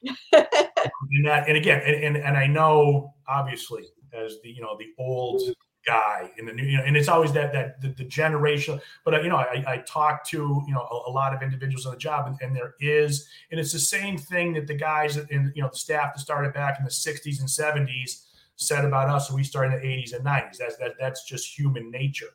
and 0.32 1.24
that, 1.24 1.46
and 1.46 1.56
again, 1.56 1.82
and, 1.86 2.04
and 2.04 2.16
and 2.16 2.36
I 2.36 2.48
know 2.48 3.14
obviously 3.28 3.84
as 4.12 4.38
the 4.42 4.50
you 4.50 4.60
know 4.60 4.76
the 4.76 4.88
old 4.98 5.42
mm 5.42 5.54
guy 5.86 6.30
in 6.36 6.46
the 6.46 6.52
new, 6.52 6.64
you 6.64 6.76
know, 6.76 6.84
and 6.84 6.96
it's 6.96 7.08
always 7.08 7.32
that 7.32 7.52
that 7.52 7.80
the, 7.80 7.88
the 7.88 8.04
generation. 8.04 8.80
But 9.04 9.14
uh, 9.14 9.20
you 9.20 9.28
know, 9.28 9.36
I, 9.36 9.64
I 9.66 9.84
talk 9.86 10.26
to 10.28 10.62
you 10.66 10.74
know 10.74 10.80
a, 10.80 11.10
a, 11.10 11.12
lot 11.12 11.34
of 11.34 11.42
individuals 11.42 11.86
on 11.86 11.92
the 11.92 11.98
job, 11.98 12.26
and, 12.26 12.36
and, 12.40 12.54
there 12.54 12.74
is, 12.80 13.28
and 13.50 13.58
it's 13.58 13.72
the 13.72 13.78
same 13.78 14.18
thing 14.18 14.52
that 14.54 14.66
the 14.66 14.74
guys 14.74 15.16
in 15.16 15.52
you 15.54 15.62
know 15.62 15.68
the 15.68 15.78
staff 15.78 16.14
that 16.14 16.20
started 16.20 16.52
back 16.52 16.76
in 16.78 16.84
the 16.84 16.90
'60s 16.90 17.40
and 17.40 17.48
'70s 17.48 18.24
said 18.56 18.84
about 18.84 19.08
us 19.08 19.30
when 19.30 19.36
we 19.36 19.44
started 19.44 19.76
in 19.76 19.80
the 19.80 19.86
'80s 19.86 20.14
and 20.14 20.24
'90s. 20.24 20.56
That's 20.58 20.76
that 20.76 20.94
that's 20.98 21.24
just 21.24 21.58
human 21.58 21.90
nature. 21.90 22.30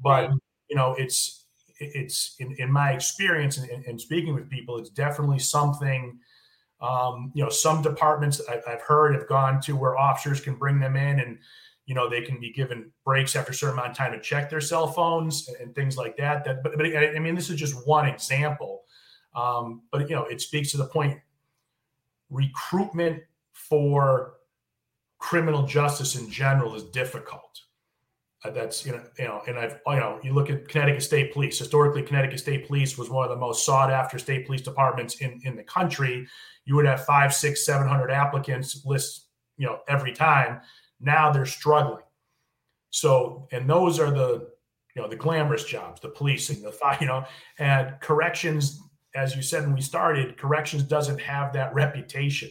But 0.00 0.28
right. 0.28 0.38
you 0.68 0.76
know, 0.76 0.94
it's 0.98 1.44
it's 1.78 2.36
in, 2.38 2.54
in 2.58 2.70
my 2.70 2.92
experience 2.92 3.58
and, 3.58 3.84
and 3.86 4.00
speaking 4.00 4.34
with 4.34 4.48
people, 4.48 4.78
it's 4.78 4.90
definitely 4.90 5.38
something. 5.38 6.18
Um, 6.80 7.30
you 7.32 7.44
know, 7.44 7.48
some 7.48 7.80
departments 7.80 8.40
I've, 8.50 8.62
I've 8.66 8.82
heard 8.82 9.14
have 9.14 9.28
gone 9.28 9.60
to 9.62 9.76
where 9.76 9.96
officers 9.96 10.40
can 10.40 10.56
bring 10.56 10.80
them 10.80 10.96
in 10.96 11.20
and 11.20 11.38
you 11.92 11.96
know 11.96 12.08
they 12.08 12.22
can 12.22 12.40
be 12.40 12.50
given 12.50 12.90
breaks 13.04 13.36
after 13.36 13.52
a 13.52 13.54
certain 13.54 13.74
amount 13.74 13.90
of 13.90 13.96
time 13.98 14.12
to 14.12 14.20
check 14.20 14.48
their 14.48 14.62
cell 14.62 14.86
phones 14.86 15.50
and 15.60 15.74
things 15.74 15.98
like 15.98 16.16
that 16.16 16.42
that 16.42 16.62
but, 16.62 16.72
but 16.74 16.86
i 16.86 17.18
mean 17.18 17.34
this 17.34 17.50
is 17.50 17.60
just 17.60 17.86
one 17.86 18.06
example. 18.08 18.84
Um, 19.34 19.82
but 19.90 20.08
you 20.08 20.16
know 20.16 20.24
it 20.24 20.40
speaks 20.40 20.70
to 20.70 20.78
the 20.78 20.86
point 20.86 21.18
recruitment 22.30 23.22
for 23.52 24.36
criminal 25.18 25.64
justice 25.66 26.16
in 26.16 26.30
general 26.30 26.74
is 26.74 26.84
difficult. 26.84 27.60
Uh, 28.42 28.50
that's 28.52 28.86
you 28.86 28.92
know 28.92 29.02
you 29.18 29.26
know 29.26 29.42
and 29.46 29.58
i've 29.58 29.78
you 29.86 29.96
know 29.96 30.18
you 30.22 30.32
look 30.32 30.48
at 30.48 30.66
connecticut 30.66 31.02
state 31.02 31.30
police. 31.34 31.58
Historically 31.58 32.02
connecticut 32.02 32.40
state 32.40 32.66
police 32.66 32.96
was 32.96 33.10
one 33.10 33.24
of 33.24 33.30
the 33.30 33.36
most 33.36 33.66
sought 33.66 33.90
after 33.90 34.18
state 34.18 34.46
police 34.46 34.62
departments 34.62 35.16
in 35.16 35.42
in 35.44 35.56
the 35.56 35.64
country. 35.64 36.26
You 36.64 36.74
would 36.76 36.86
have 36.86 37.04
five 37.04 37.34
six 37.34 37.66
seven 37.66 37.86
hundred 37.86 38.10
applicants 38.10 38.82
list 38.86 39.28
you 39.58 39.66
know 39.66 39.80
every 39.88 40.14
time 40.14 40.62
now 41.02 41.32
they're 41.32 41.46
struggling. 41.46 42.04
So, 42.90 43.48
and 43.52 43.68
those 43.68 43.98
are 43.98 44.10
the, 44.10 44.48
you 44.94 45.02
know, 45.02 45.08
the 45.08 45.16
glamorous 45.16 45.64
jobs, 45.64 46.00
the 46.00 46.08
policing, 46.08 46.62
the 46.62 46.76
you 47.00 47.06
know, 47.06 47.24
and 47.58 47.94
corrections, 48.00 48.80
as 49.14 49.34
you 49.34 49.42
said 49.42 49.64
when 49.64 49.74
we 49.74 49.80
started, 49.80 50.36
corrections 50.36 50.82
doesn't 50.84 51.20
have 51.20 51.52
that 51.52 51.74
reputation. 51.74 52.50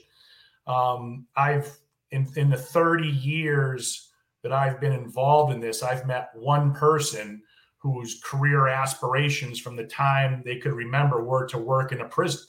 Um, 0.68 1.28
I've 1.36 1.78
in 2.12 2.28
in 2.36 2.50
the 2.50 2.58
30 2.58 3.08
years 3.08 4.10
that 4.44 4.52
I've 4.52 4.82
been 4.82 4.94
involved 4.94 5.54
in 5.54 5.60
this, 5.60 5.84
I've 5.84 6.08
met 6.08 6.30
one 6.34 6.74
person 6.74 7.42
whose 7.78 8.22
career 8.24 8.68
aspirations 8.68 9.60
from 9.60 9.76
the 9.76 9.86
time 9.86 10.42
they 10.46 10.58
could 10.58 10.74
remember 10.74 11.24
were 11.24 11.48
to 11.48 11.58
work 11.58 11.92
in 11.92 12.02
a 12.02 12.08
prison. 12.08 12.42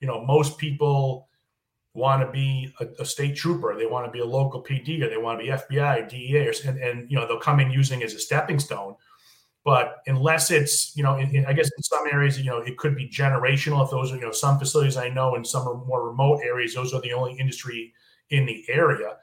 You 0.00 0.08
know, 0.08 0.24
most 0.24 0.58
people 0.58 1.28
want 1.98 2.24
to 2.24 2.30
be 2.30 2.72
a, 2.80 2.86
a, 3.02 3.04
state 3.04 3.36
trooper, 3.36 3.76
they 3.76 3.86
want 3.86 4.06
to 4.06 4.10
be 4.10 4.20
a 4.20 4.24
local 4.24 4.62
PD, 4.62 5.02
or 5.02 5.10
they 5.10 5.16
want 5.16 5.38
to 5.38 5.44
be 5.44 5.50
FBI, 5.50 6.08
DEA, 6.08 6.48
or, 6.48 6.52
and, 6.66 6.78
and 6.78 7.10
you 7.10 7.16
know 7.16 7.26
they'll 7.26 7.38
come 7.38 7.60
in 7.60 7.70
using 7.70 8.02
as 8.02 8.14
a 8.14 8.18
stepping 8.18 8.58
stone. 8.58 8.94
But 9.64 9.96
unless 10.06 10.50
it's 10.50 10.96
you 10.96 11.02
know, 11.02 11.16
in, 11.16 11.34
in, 11.34 11.46
I 11.46 11.52
guess 11.52 11.70
in 11.76 11.82
some 11.82 12.06
areas 12.10 12.38
you 12.38 12.46
know 12.46 12.58
it 12.58 12.78
could 12.78 12.96
be 12.96 13.08
generational. 13.08 13.84
If 13.84 13.90
those 13.90 14.12
are 14.12 14.16
you 14.16 14.22
know 14.22 14.32
some 14.32 14.58
facilities 14.58 14.96
I 14.96 15.08
know 15.08 15.34
in 15.34 15.44
some 15.44 15.64
more 15.86 16.08
remote 16.08 16.40
areas, 16.42 16.74
those 16.74 16.94
are 16.94 17.00
the 17.00 17.12
only 17.12 17.36
industry 17.38 17.92
in 18.30 18.46
the 18.46 18.64
area. 18.68 19.16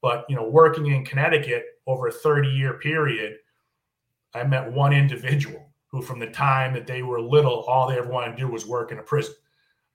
But 0.00 0.24
you 0.28 0.36
know, 0.36 0.48
working 0.48 0.86
in 0.86 1.04
Connecticut 1.04 1.64
over 1.86 2.08
a 2.08 2.12
30 2.12 2.48
year 2.48 2.74
period, 2.74 3.36
I 4.34 4.44
met 4.44 4.72
one 4.72 4.92
individual 4.92 5.70
who, 5.88 6.00
from 6.00 6.20
the 6.20 6.30
time 6.30 6.72
that 6.74 6.86
they 6.86 7.02
were 7.02 7.20
little, 7.20 7.64
all 7.64 7.88
they 7.88 7.98
ever 7.98 8.08
wanted 8.08 8.36
to 8.36 8.36
do 8.36 8.48
was 8.48 8.66
work 8.66 8.92
in 8.92 8.98
a 8.98 9.02
prison. 9.02 9.34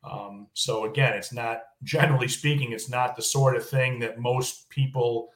Um, 0.09 0.47
so 0.53 0.85
again, 0.85 1.13
it's 1.13 1.33
not 1.33 1.63
generally 1.83 2.27
speaking, 2.27 2.71
it's 2.71 2.89
not 2.89 3.15
the 3.15 3.21
sort 3.21 3.55
of 3.55 3.67
thing 3.67 3.99
that 3.99 4.19
most 4.19 4.69
people, 4.69 5.29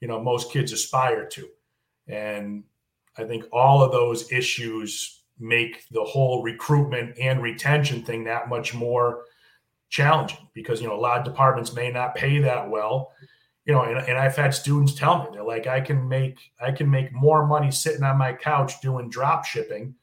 you 0.00 0.08
know, 0.08 0.22
most 0.22 0.52
kids 0.52 0.72
aspire 0.72 1.26
to. 1.26 1.48
And 2.08 2.64
I 3.16 3.24
think 3.24 3.44
all 3.52 3.82
of 3.82 3.92
those 3.92 4.30
issues 4.32 5.22
make 5.38 5.88
the 5.90 6.04
whole 6.04 6.42
recruitment 6.42 7.18
and 7.18 7.42
retention 7.42 8.02
thing 8.02 8.24
that 8.24 8.48
much 8.48 8.74
more 8.74 9.24
challenging 9.90 10.48
because 10.54 10.80
you 10.80 10.88
know 10.88 10.94
a 10.94 11.00
lot 11.00 11.18
of 11.18 11.24
departments 11.24 11.74
may 11.74 11.90
not 11.90 12.14
pay 12.14 12.38
that 12.38 12.70
well 12.70 13.12
you 13.66 13.74
know 13.74 13.82
and, 13.82 13.98
and 14.08 14.16
i've 14.16 14.36
had 14.36 14.54
students 14.54 14.94
tell 14.94 15.18
me 15.18 15.28
they're 15.32 15.44
like 15.44 15.66
i 15.66 15.80
can 15.80 16.08
make 16.08 16.38
i 16.62 16.72
can 16.72 16.88
make 16.88 17.12
more 17.12 17.46
money 17.46 17.70
sitting 17.70 18.02
on 18.02 18.16
my 18.16 18.32
couch 18.32 18.80
doing 18.80 19.10
drop 19.10 19.44
shipping 19.44 19.94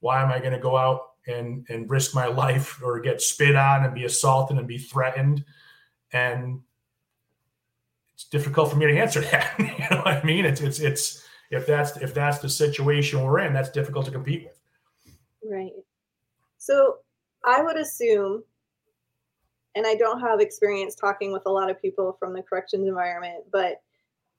why 0.00 0.20
am 0.22 0.30
i 0.30 0.38
going 0.38 0.52
to 0.52 0.58
go 0.58 0.76
out 0.76 1.11
and 1.26 1.66
and 1.68 1.88
risk 1.90 2.14
my 2.14 2.26
life 2.26 2.80
or 2.84 3.00
get 3.00 3.20
spit 3.20 3.56
on 3.56 3.84
and 3.84 3.94
be 3.94 4.04
assaulted 4.04 4.58
and 4.58 4.66
be 4.66 4.78
threatened. 4.78 5.44
And 6.12 6.60
it's 8.14 8.24
difficult 8.24 8.70
for 8.70 8.76
me 8.76 8.86
to 8.86 8.98
answer 8.98 9.20
that 9.32 9.54
you 9.58 9.66
know 9.90 10.02
what 10.02 10.08
i 10.08 10.22
mean? 10.22 10.44
It's 10.44 10.60
it's 10.60 10.80
it's 10.80 11.24
if 11.50 11.66
that's 11.66 11.96
if 11.98 12.14
that's 12.14 12.38
the 12.38 12.48
situation 12.48 13.22
we're 13.22 13.40
in 13.40 13.52
that's 13.52 13.70
difficult 13.70 14.06
to 14.06 14.10
compete 14.10 14.44
with. 14.44 14.60
Right. 15.44 15.72
So 16.58 16.98
i 17.44 17.60
would 17.60 17.76
assume 17.76 18.44
and 19.74 19.84
i 19.84 19.96
don't 19.96 20.20
have 20.20 20.38
experience 20.38 20.94
talking 20.94 21.32
with 21.32 21.42
a 21.46 21.50
lot 21.50 21.68
of 21.68 21.82
people 21.82 22.16
from 22.20 22.32
the 22.32 22.42
corrections 22.42 22.86
environment 22.86 23.42
but 23.50 23.82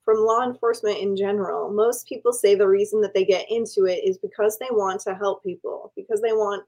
from 0.04 0.18
law 0.18 0.44
enforcement 0.44 0.98
in 0.98 1.16
general, 1.16 1.72
most 1.72 2.06
people 2.06 2.32
say 2.32 2.54
the 2.54 2.68
reason 2.68 3.00
that 3.00 3.14
they 3.14 3.24
get 3.24 3.50
into 3.50 3.86
it 3.86 4.04
is 4.04 4.18
because 4.18 4.58
they 4.58 4.68
want 4.70 5.00
to 5.00 5.14
help 5.14 5.42
people, 5.42 5.92
because 5.96 6.20
they 6.20 6.32
want 6.32 6.64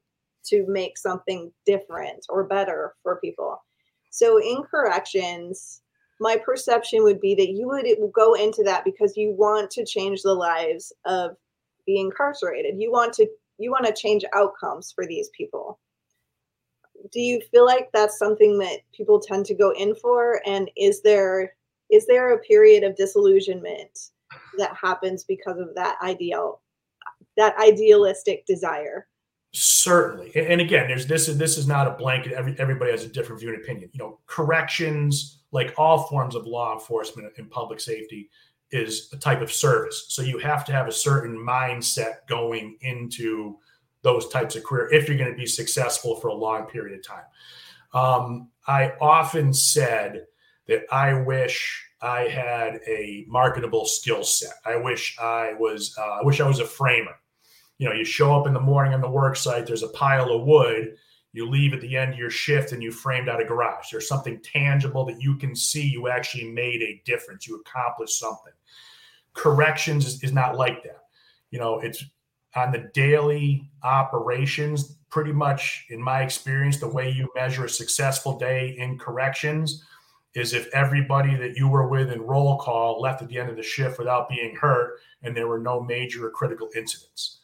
to 0.49 0.65
make 0.67 0.97
something 0.97 1.51
different 1.65 2.25
or 2.29 2.43
better 2.43 2.95
for 3.03 3.17
people. 3.17 3.63
So 4.09 4.41
in 4.41 4.63
corrections, 4.63 5.81
my 6.19 6.37
perception 6.37 7.03
would 7.03 7.21
be 7.21 7.35
that 7.35 7.51
you 7.51 7.67
would 7.67 7.85
go 8.13 8.33
into 8.33 8.63
that 8.63 8.83
because 8.83 9.15
you 9.15 9.31
want 9.31 9.69
to 9.71 9.85
change 9.85 10.21
the 10.21 10.33
lives 10.33 10.91
of 11.05 11.31
the 11.85 11.99
incarcerated. 11.99 12.79
You 12.79 12.91
want 12.91 13.13
to 13.13 13.27
you 13.59 13.71
want 13.71 13.85
to 13.85 13.93
change 13.93 14.23
outcomes 14.35 14.91
for 14.91 15.07
these 15.07 15.29
people. 15.35 15.79
Do 17.11 17.19
you 17.19 17.41
feel 17.51 17.65
like 17.65 17.89
that's 17.93 18.19
something 18.19 18.57
that 18.59 18.79
people 18.95 19.19
tend 19.19 19.45
to 19.47 19.55
go 19.55 19.71
in 19.71 19.95
for 19.95 20.41
and 20.45 20.69
is 20.75 21.01
there 21.01 21.53
is 21.89 22.05
there 22.05 22.33
a 22.33 22.39
period 22.39 22.83
of 22.83 22.95
disillusionment 22.95 24.11
that 24.57 24.75
happens 24.75 25.23
because 25.23 25.57
of 25.59 25.73
that 25.75 25.97
ideal 26.01 26.61
that 27.37 27.57
idealistic 27.59 28.45
desire? 28.45 29.07
Certainly, 29.59 30.35
and 30.35 30.61
again, 30.61 30.87
there's 30.87 31.07
this 31.07 31.27
is 31.27 31.35
this 31.35 31.57
is 31.57 31.67
not 31.67 31.87
a 31.87 31.91
blanket. 31.91 32.33
Every, 32.33 32.55
everybody 32.59 32.91
has 32.91 33.03
a 33.03 33.07
different 33.07 33.41
view 33.41 33.49
and 33.49 33.59
opinion. 33.59 33.89
You 33.91 33.97
know, 33.97 34.19
corrections, 34.27 35.39
like 35.51 35.73
all 35.79 36.03
forms 36.03 36.35
of 36.35 36.45
law 36.45 36.75
enforcement 36.75 37.33
and 37.37 37.49
public 37.49 37.79
safety, 37.79 38.29
is 38.69 39.09
a 39.13 39.17
type 39.17 39.41
of 39.41 39.51
service. 39.51 40.05
So 40.09 40.21
you 40.21 40.37
have 40.37 40.63
to 40.65 40.71
have 40.73 40.87
a 40.87 40.91
certain 40.91 41.35
mindset 41.35 42.27
going 42.29 42.77
into 42.81 43.57
those 44.03 44.27
types 44.29 44.55
of 44.55 44.63
career 44.63 44.93
if 44.93 45.07
you're 45.07 45.17
going 45.17 45.31
to 45.31 45.37
be 45.37 45.47
successful 45.47 46.17
for 46.17 46.27
a 46.27 46.35
long 46.35 46.67
period 46.67 46.99
of 46.99 47.03
time. 47.03 47.25
Um, 47.95 48.49
I 48.67 48.93
often 49.01 49.53
said 49.53 50.27
that 50.67 50.83
I 50.91 51.13
wish 51.13 51.83
I 51.99 52.27
had 52.27 52.79
a 52.85 53.25
marketable 53.27 53.85
skill 53.85 54.23
set. 54.23 54.53
I 54.65 54.75
wish 54.75 55.17
I 55.19 55.55
was. 55.59 55.95
Uh, 55.97 56.19
I 56.19 56.21
wish 56.21 56.41
I 56.41 56.47
was 56.47 56.59
a 56.59 56.65
framer 56.65 57.15
you 57.77 57.87
know, 57.87 57.93
you 57.93 58.05
show 58.05 58.33
up 58.33 58.47
in 58.47 58.53
the 58.53 58.59
morning 58.59 58.93
on 58.93 59.01
the 59.01 59.09
work 59.09 59.35
site, 59.35 59.67
there's 59.67 59.83
a 59.83 59.89
pile 59.89 60.31
of 60.31 60.45
wood, 60.45 60.95
you 61.33 61.47
leave 61.47 61.73
at 61.73 61.81
the 61.81 61.95
end 61.95 62.13
of 62.13 62.19
your 62.19 62.31
shift 62.31 62.71
and 62.71 62.81
you 62.81 62.91
framed 62.91 63.29
out 63.29 63.41
a 63.41 63.45
garage. 63.45 63.91
There's 63.91 64.07
something 64.07 64.41
tangible 64.41 65.05
that 65.05 65.21
you 65.21 65.35
can 65.35 65.55
see 65.55 65.85
you 65.85 66.07
actually 66.07 66.49
made 66.49 66.81
a 66.81 67.01
difference, 67.05 67.47
you 67.47 67.59
accomplished 67.59 68.19
something. 68.19 68.53
Corrections 69.33 70.05
is, 70.07 70.23
is 70.23 70.33
not 70.33 70.57
like 70.57 70.81
that. 70.83 71.03
You 71.51 71.59
know, 71.59 71.79
it's 71.79 72.03
on 72.55 72.71
the 72.71 72.89
daily 72.93 73.69
operations, 73.83 74.97
pretty 75.09 75.31
much 75.31 75.85
in 75.89 76.01
my 76.01 76.23
experience, 76.23 76.79
the 76.79 76.87
way 76.87 77.11
you 77.11 77.29
measure 77.35 77.65
a 77.65 77.69
successful 77.69 78.39
day 78.39 78.75
in 78.79 78.97
corrections 78.97 79.83
is 80.33 80.53
if 80.53 80.67
everybody 80.73 81.35
that 81.35 81.55
you 81.55 81.67
were 81.67 81.87
with 81.87 82.11
in 82.11 82.21
roll 82.21 82.57
call 82.57 82.99
left 82.99 83.21
at 83.21 83.27
the 83.27 83.37
end 83.37 83.49
of 83.49 83.55
the 83.55 83.63
shift 83.63 83.99
without 83.99 84.27
being 84.27 84.55
hurt 84.55 84.99
and 85.21 85.35
there 85.35 85.47
were 85.47 85.59
no 85.59 85.81
major 85.81 86.25
or 86.25 86.31
critical 86.31 86.69
incidents 86.75 87.39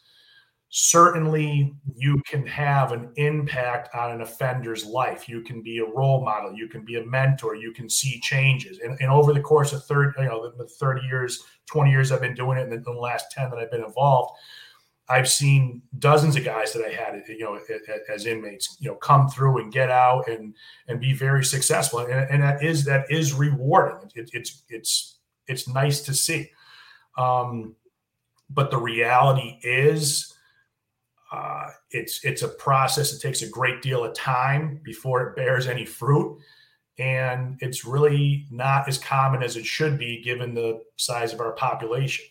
certainly 0.76 1.72
you 1.94 2.20
can 2.26 2.44
have 2.44 2.90
an 2.90 3.08
impact 3.14 3.94
on 3.94 4.10
an 4.10 4.22
offender's 4.22 4.84
life. 4.84 5.28
You 5.28 5.40
can 5.40 5.62
be 5.62 5.78
a 5.78 5.84
role 5.84 6.24
model, 6.24 6.52
you 6.52 6.66
can 6.66 6.84
be 6.84 6.96
a 6.96 7.06
mentor, 7.06 7.54
you 7.54 7.70
can 7.70 7.88
see 7.88 8.18
changes. 8.18 8.80
And, 8.80 8.98
and 9.00 9.08
over 9.08 9.32
the 9.32 9.40
course 9.40 9.72
of 9.72 9.84
30, 9.84 10.20
you 10.20 10.28
know, 10.28 10.50
the 10.50 10.66
30 10.66 11.06
years, 11.06 11.44
20 11.66 11.92
years 11.92 12.10
I've 12.10 12.20
been 12.20 12.34
doing 12.34 12.58
it, 12.58 12.68
and 12.68 12.84
the 12.84 12.90
last 12.90 13.30
10 13.30 13.50
that 13.50 13.58
I've 13.60 13.70
been 13.70 13.84
involved, 13.84 14.36
I've 15.08 15.28
seen 15.28 15.80
dozens 16.00 16.34
of 16.34 16.44
guys 16.44 16.72
that 16.72 16.84
I 16.84 16.90
had, 16.90 17.22
you 17.28 17.44
know, 17.44 17.56
as 18.12 18.26
inmates, 18.26 18.76
you 18.80 18.88
know, 18.88 18.96
come 18.96 19.28
through 19.28 19.58
and 19.62 19.72
get 19.72 19.92
out 19.92 20.28
and 20.28 20.56
and 20.88 20.98
be 20.98 21.12
very 21.12 21.44
successful, 21.44 22.00
and, 22.00 22.10
and 22.30 22.42
that 22.42 22.64
is 22.64 22.84
that 22.86 23.04
is 23.10 23.32
rewarding. 23.32 24.10
It, 24.16 24.30
it's 24.32 24.64
it's 24.68 25.18
it's 25.46 25.68
nice 25.68 26.00
to 26.02 26.14
see, 26.14 26.50
um, 27.16 27.76
but 28.50 28.72
the 28.72 28.78
reality 28.78 29.58
is, 29.62 30.33
uh, 31.34 31.70
it's 31.90 32.24
it's 32.24 32.42
a 32.42 32.48
process. 32.48 33.12
It 33.12 33.20
takes 33.20 33.42
a 33.42 33.48
great 33.48 33.82
deal 33.82 34.04
of 34.04 34.14
time 34.14 34.80
before 34.84 35.22
it 35.22 35.36
bears 35.36 35.66
any 35.66 35.84
fruit, 35.84 36.38
and 36.98 37.58
it's 37.60 37.84
really 37.84 38.46
not 38.50 38.88
as 38.88 38.98
common 38.98 39.42
as 39.42 39.56
it 39.56 39.66
should 39.66 39.98
be 39.98 40.22
given 40.22 40.54
the 40.54 40.80
size 40.96 41.32
of 41.32 41.40
our 41.40 41.52
population. 41.52 42.24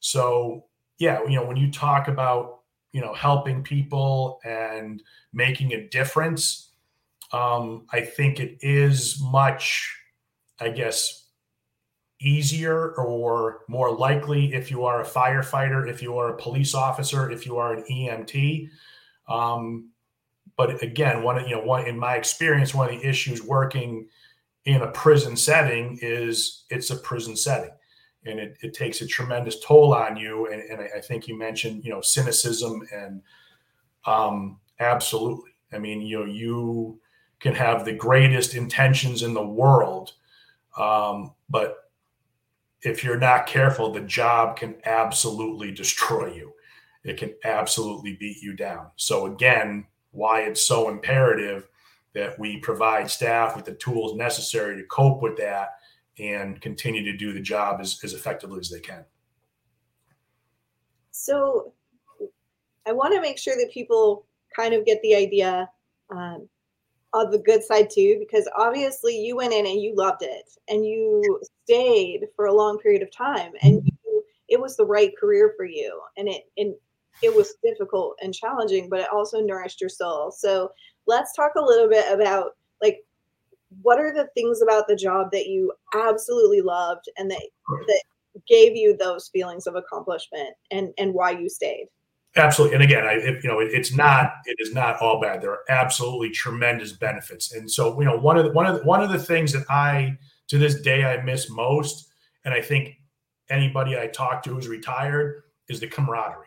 So 0.00 0.64
yeah, 0.98 1.22
you 1.24 1.36
know, 1.36 1.46
when 1.46 1.56
you 1.56 1.70
talk 1.70 2.08
about, 2.08 2.60
you 2.92 3.00
know, 3.00 3.14
helping 3.14 3.62
people 3.62 4.40
and 4.44 5.02
making 5.32 5.72
a 5.72 5.88
difference, 5.88 6.70
um, 7.32 7.86
I 7.92 8.02
think 8.02 8.40
it 8.40 8.58
is 8.60 9.20
much, 9.20 9.96
I 10.60 10.68
guess, 10.68 11.23
easier 12.20 12.92
or 12.92 13.60
more 13.68 13.94
likely 13.94 14.54
if 14.54 14.70
you 14.70 14.84
are 14.84 15.02
a 15.02 15.06
firefighter, 15.06 15.88
if 15.88 16.00
you 16.02 16.16
are 16.18 16.30
a 16.30 16.36
police 16.36 16.74
officer, 16.74 17.30
if 17.30 17.44
you 17.44 17.56
are 17.56 17.74
an 17.74 17.84
EMT. 17.90 18.70
Um, 19.28 19.90
but 20.56 20.82
again, 20.82 21.22
one 21.22 21.44
you 21.48 21.56
know, 21.56 21.62
one 21.62 21.86
in 21.86 21.98
my 21.98 22.14
experience, 22.16 22.74
one 22.74 22.92
of 22.92 23.00
the 23.00 23.08
issues 23.08 23.42
working 23.42 24.08
in 24.64 24.82
a 24.82 24.88
prison 24.88 25.36
setting 25.36 25.98
is 26.00 26.64
it's 26.70 26.90
a 26.90 26.96
prison 26.96 27.36
setting 27.36 27.70
and 28.24 28.38
it, 28.38 28.56
it 28.62 28.74
takes 28.74 29.00
a 29.00 29.06
tremendous 29.06 29.60
toll 29.60 29.94
on 29.94 30.16
you. 30.16 30.46
And, 30.46 30.62
and 30.62 30.80
I, 30.80 30.98
I 30.98 31.00
think 31.00 31.28
you 31.28 31.38
mentioned, 31.38 31.84
you 31.84 31.90
know, 31.90 32.00
cynicism 32.00 32.86
and 32.92 33.22
um, 34.06 34.58
absolutely. 34.80 35.50
I 35.72 35.78
mean, 35.78 36.02
you 36.02 36.20
know, 36.20 36.26
you 36.26 37.00
can 37.40 37.54
have 37.54 37.84
the 37.84 37.92
greatest 37.92 38.54
intentions 38.54 39.22
in 39.22 39.34
the 39.34 39.44
world, 39.44 40.12
um, 40.78 41.32
but 41.50 41.83
if 42.84 43.02
you're 43.02 43.18
not 43.18 43.46
careful, 43.46 43.90
the 43.90 44.00
job 44.00 44.56
can 44.56 44.76
absolutely 44.84 45.72
destroy 45.72 46.32
you. 46.34 46.52
It 47.02 47.16
can 47.16 47.34
absolutely 47.44 48.16
beat 48.16 48.42
you 48.42 48.54
down. 48.54 48.88
So 48.96 49.26
again, 49.26 49.86
why 50.12 50.42
it's 50.42 50.66
so 50.66 50.88
imperative 50.88 51.68
that 52.14 52.38
we 52.38 52.58
provide 52.58 53.10
staff 53.10 53.56
with 53.56 53.64
the 53.64 53.74
tools 53.74 54.14
necessary 54.16 54.76
to 54.76 54.86
cope 54.86 55.20
with 55.22 55.36
that 55.38 55.70
and 56.18 56.60
continue 56.60 57.02
to 57.04 57.16
do 57.16 57.32
the 57.32 57.40
job 57.40 57.80
as, 57.80 57.98
as 58.04 58.12
effectively 58.12 58.60
as 58.60 58.70
they 58.70 58.80
can. 58.80 59.04
So 61.10 61.72
I 62.86 62.92
want 62.92 63.14
to 63.14 63.20
make 63.20 63.38
sure 63.38 63.56
that 63.56 63.72
people 63.72 64.26
kind 64.54 64.74
of 64.74 64.84
get 64.84 65.02
the 65.02 65.14
idea 65.14 65.68
um, 66.10 66.48
of 67.14 67.30
the 67.30 67.38
good 67.38 67.62
side 67.62 67.88
too, 67.90 68.16
because 68.18 68.48
obviously 68.56 69.16
you 69.16 69.36
went 69.36 69.52
in 69.54 69.66
and 69.66 69.80
you 69.80 69.94
loved 69.94 70.22
it 70.22 70.50
and 70.68 70.84
you 70.84 71.40
stayed 71.64 72.26
for 72.34 72.46
a 72.46 72.54
long 72.54 72.78
period 72.78 73.02
of 73.02 73.10
time 73.10 73.52
and 73.62 73.78
mm-hmm. 73.78 73.88
you, 74.04 74.24
it 74.48 74.60
was 74.60 74.76
the 74.76 74.84
right 74.84 75.16
career 75.16 75.54
for 75.56 75.64
you 75.64 76.00
and 76.16 76.28
it 76.28 76.48
and 76.58 76.74
it 77.22 77.34
was 77.34 77.54
difficult 77.62 78.16
and 78.22 78.34
challenging, 78.34 78.88
but 78.88 79.00
it 79.00 79.12
also 79.12 79.40
nourished 79.40 79.80
your 79.80 79.88
soul. 79.88 80.32
So 80.32 80.72
let's 81.06 81.34
talk 81.34 81.52
a 81.56 81.64
little 81.64 81.88
bit 81.88 82.12
about 82.12 82.56
like 82.82 83.04
what 83.82 84.00
are 84.00 84.12
the 84.12 84.28
things 84.34 84.62
about 84.62 84.88
the 84.88 84.96
job 84.96 85.30
that 85.30 85.46
you 85.46 85.72
absolutely 85.94 86.60
loved 86.60 87.08
and 87.16 87.30
that 87.30 87.42
that 87.68 88.02
gave 88.48 88.76
you 88.76 88.96
those 88.96 89.28
feelings 89.28 89.66
of 89.66 89.76
accomplishment 89.76 90.50
and 90.72 90.92
and 90.98 91.14
why 91.14 91.30
you 91.30 91.48
stayed 91.48 91.86
absolutely. 92.36 92.74
And 92.74 92.84
again 92.84 93.04
i 93.04 93.14
you 93.14 93.48
know 93.48 93.60
it, 93.60 93.70
it's 93.72 93.92
not 93.92 94.34
it 94.46 94.56
is 94.58 94.72
not 94.74 95.00
all 95.00 95.20
bad. 95.20 95.42
There 95.42 95.50
are 95.50 95.64
absolutely 95.68 96.30
tremendous 96.30 96.92
benefits. 96.92 97.52
And 97.52 97.70
so 97.70 97.98
you 98.00 98.06
know 98.06 98.16
one 98.16 98.36
of 98.36 98.44
the 98.44 98.52
one 98.52 98.66
of 98.66 98.78
the, 98.78 98.84
one 98.84 99.02
of 99.02 99.10
the 99.10 99.18
things 99.18 99.52
that 99.52 99.64
i 99.70 100.16
to 100.48 100.58
this 100.58 100.80
day 100.80 101.04
i 101.04 101.22
miss 101.22 101.48
most 101.48 102.08
and 102.44 102.52
i 102.52 102.60
think 102.60 102.96
anybody 103.48 103.98
i 103.98 104.06
talk 104.06 104.42
to 104.42 104.50
who's 104.50 104.68
retired 104.68 105.42
is 105.68 105.80
the 105.80 105.86
camaraderie. 105.86 106.46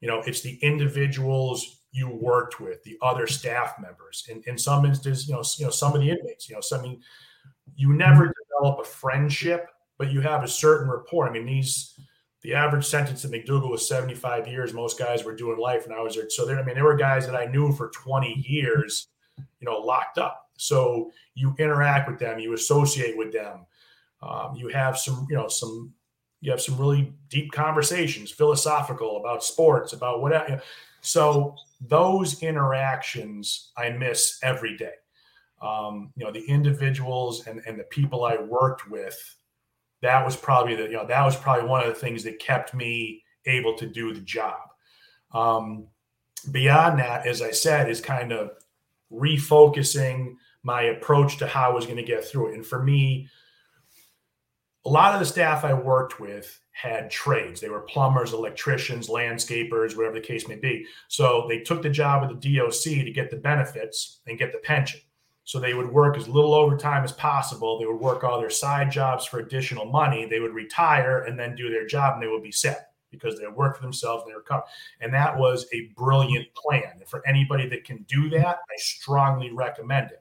You 0.00 0.08
know 0.08 0.22
it's 0.26 0.40
the 0.40 0.58
individuals 0.62 1.76
you 1.96 2.10
worked 2.10 2.60
with, 2.60 2.82
the 2.84 2.98
other 3.00 3.26
staff 3.26 3.74
members. 3.80 4.26
In, 4.28 4.42
in 4.46 4.58
some 4.58 4.84
instances, 4.84 5.26
you 5.26 5.34
know, 5.34 5.42
you 5.56 5.64
know, 5.64 5.70
some 5.70 5.94
of 5.94 6.00
the 6.02 6.10
inmates, 6.10 6.46
you 6.46 6.54
know, 6.54 6.60
some 6.60 6.98
you 7.74 7.92
never 7.92 8.24
mm-hmm. 8.24 8.32
develop 8.60 8.80
a 8.80 8.84
friendship, 8.84 9.68
but 9.98 10.12
you 10.12 10.20
have 10.20 10.44
a 10.44 10.48
certain 10.48 10.90
rapport. 10.90 11.26
I 11.26 11.32
mean, 11.32 11.46
these 11.46 11.98
the 12.46 12.54
average 12.54 12.86
sentence 12.86 13.24
in 13.24 13.32
MacDougall 13.32 13.68
was 13.68 13.88
75 13.88 14.46
years. 14.46 14.72
Most 14.72 15.00
guys 15.00 15.24
were 15.24 15.34
doing 15.34 15.58
life, 15.58 15.84
and 15.84 15.92
I 15.92 16.00
was 16.00 16.14
there. 16.14 16.30
So 16.30 16.46
there, 16.46 16.56
I 16.56 16.62
mean, 16.62 16.76
there 16.76 16.84
were 16.84 16.94
guys 16.94 17.26
that 17.26 17.34
I 17.34 17.46
knew 17.46 17.72
for 17.72 17.88
20 17.88 18.44
years, 18.46 19.08
you 19.36 19.64
know, 19.64 19.78
locked 19.78 20.16
up. 20.16 20.48
So 20.56 21.10
you 21.34 21.56
interact 21.58 22.08
with 22.08 22.20
them, 22.20 22.38
you 22.38 22.54
associate 22.54 23.18
with 23.18 23.32
them, 23.32 23.66
um, 24.22 24.54
you 24.54 24.68
have 24.68 24.96
some, 24.96 25.26
you 25.28 25.34
know, 25.34 25.48
some, 25.48 25.92
you 26.40 26.52
have 26.52 26.60
some 26.60 26.78
really 26.78 27.12
deep 27.30 27.50
conversations, 27.50 28.30
philosophical 28.30 29.16
about 29.16 29.42
sports, 29.42 29.92
about 29.92 30.22
whatever. 30.22 30.62
So 31.00 31.56
those 31.80 32.44
interactions 32.44 33.72
I 33.76 33.90
miss 33.90 34.38
every 34.44 34.76
day. 34.76 34.94
Um, 35.60 36.12
you 36.14 36.24
know, 36.24 36.30
the 36.30 36.44
individuals 36.44 37.48
and, 37.48 37.60
and 37.66 37.76
the 37.76 37.84
people 37.84 38.24
I 38.24 38.36
worked 38.36 38.88
with, 38.88 39.35
that 40.06 40.24
was 40.24 40.36
probably 40.36 40.76
the, 40.76 40.84
you 40.84 40.92
know, 40.92 41.06
that 41.06 41.24
was 41.24 41.36
probably 41.36 41.68
one 41.68 41.82
of 41.82 41.88
the 41.88 42.00
things 42.00 42.22
that 42.24 42.38
kept 42.38 42.72
me 42.74 43.22
able 43.44 43.76
to 43.76 43.86
do 43.86 44.14
the 44.14 44.20
job. 44.20 44.60
Um, 45.32 45.88
beyond 46.50 47.00
that, 47.00 47.26
as 47.26 47.42
I 47.42 47.50
said, 47.50 47.90
is 47.90 48.00
kind 48.00 48.32
of 48.32 48.52
refocusing 49.12 50.34
my 50.62 50.82
approach 50.82 51.38
to 51.38 51.46
how 51.46 51.70
I 51.70 51.74
was 51.74 51.86
going 51.86 51.96
to 51.96 52.02
get 52.02 52.24
through 52.24 52.52
it. 52.52 52.54
And 52.54 52.64
for 52.64 52.82
me, 52.82 53.28
a 54.84 54.88
lot 54.88 55.14
of 55.14 55.20
the 55.20 55.26
staff 55.26 55.64
I 55.64 55.74
worked 55.74 56.20
with 56.20 56.60
had 56.70 57.10
trades. 57.10 57.60
They 57.60 57.68
were 57.68 57.80
plumbers, 57.80 58.32
electricians, 58.32 59.08
landscapers, 59.08 59.96
whatever 59.96 60.14
the 60.14 60.20
case 60.20 60.46
may 60.46 60.56
be. 60.56 60.86
So 61.08 61.46
they 61.48 61.60
took 61.60 61.82
the 61.82 61.90
job 61.90 62.22
with 62.22 62.40
the 62.40 62.56
DOC 62.56 63.04
to 63.04 63.10
get 63.10 63.30
the 63.30 63.36
benefits 63.36 64.20
and 64.26 64.38
get 64.38 64.52
the 64.52 64.58
pension. 64.58 65.00
So 65.46 65.60
they 65.60 65.74
would 65.74 65.88
work 65.88 66.16
as 66.16 66.26
little 66.28 66.54
overtime 66.54 67.04
as 67.04 67.12
possible. 67.12 67.78
They 67.78 67.86
would 67.86 68.00
work 68.00 68.24
all 68.24 68.40
their 68.40 68.50
side 68.50 68.90
jobs 68.90 69.24
for 69.24 69.38
additional 69.38 69.84
money. 69.84 70.26
They 70.26 70.40
would 70.40 70.52
retire 70.52 71.20
and 71.20 71.38
then 71.38 71.54
do 71.54 71.70
their 71.70 71.86
job 71.86 72.14
and 72.14 72.22
they 72.22 72.26
would 72.26 72.42
be 72.42 72.50
set 72.50 72.90
because 73.12 73.38
they 73.38 73.46
worked 73.46 73.76
for 73.76 73.82
themselves 73.84 74.24
and 74.24 74.32
they 74.32 74.34
were 74.34 74.42
covered. 74.42 74.64
And 75.00 75.14
that 75.14 75.38
was 75.38 75.68
a 75.72 75.92
brilliant 75.96 76.48
plan. 76.56 76.90
And 76.98 77.08
for 77.08 77.22
anybody 77.28 77.68
that 77.68 77.84
can 77.84 78.02
do 78.08 78.28
that, 78.30 78.56
I 78.56 78.76
strongly 78.76 79.52
recommend 79.52 80.10
it. 80.10 80.20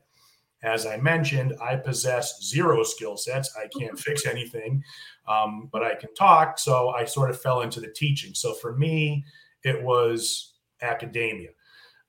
As 0.62 0.86
I 0.86 0.98
mentioned, 0.98 1.56
I 1.60 1.76
possess 1.76 2.44
zero 2.44 2.84
skill 2.84 3.18
sets. 3.18 3.52
I 3.58 3.68
can't 3.80 3.98
fix 4.00 4.28
anything, 4.28 4.84
um, 5.28 5.70
but 5.72 5.84
I 5.84 5.96
can 5.96 6.14
talk. 6.14 6.60
So 6.60 6.90
I 6.90 7.04
sort 7.06 7.32
of 7.32 7.42
fell 7.42 7.62
into 7.62 7.82
the 7.82 7.92
teaching. 7.92 8.36
So 8.36 8.54
for 8.54 8.76
me, 8.76 9.26
it 9.64 9.82
was 9.82 10.54
academia. 10.84 11.50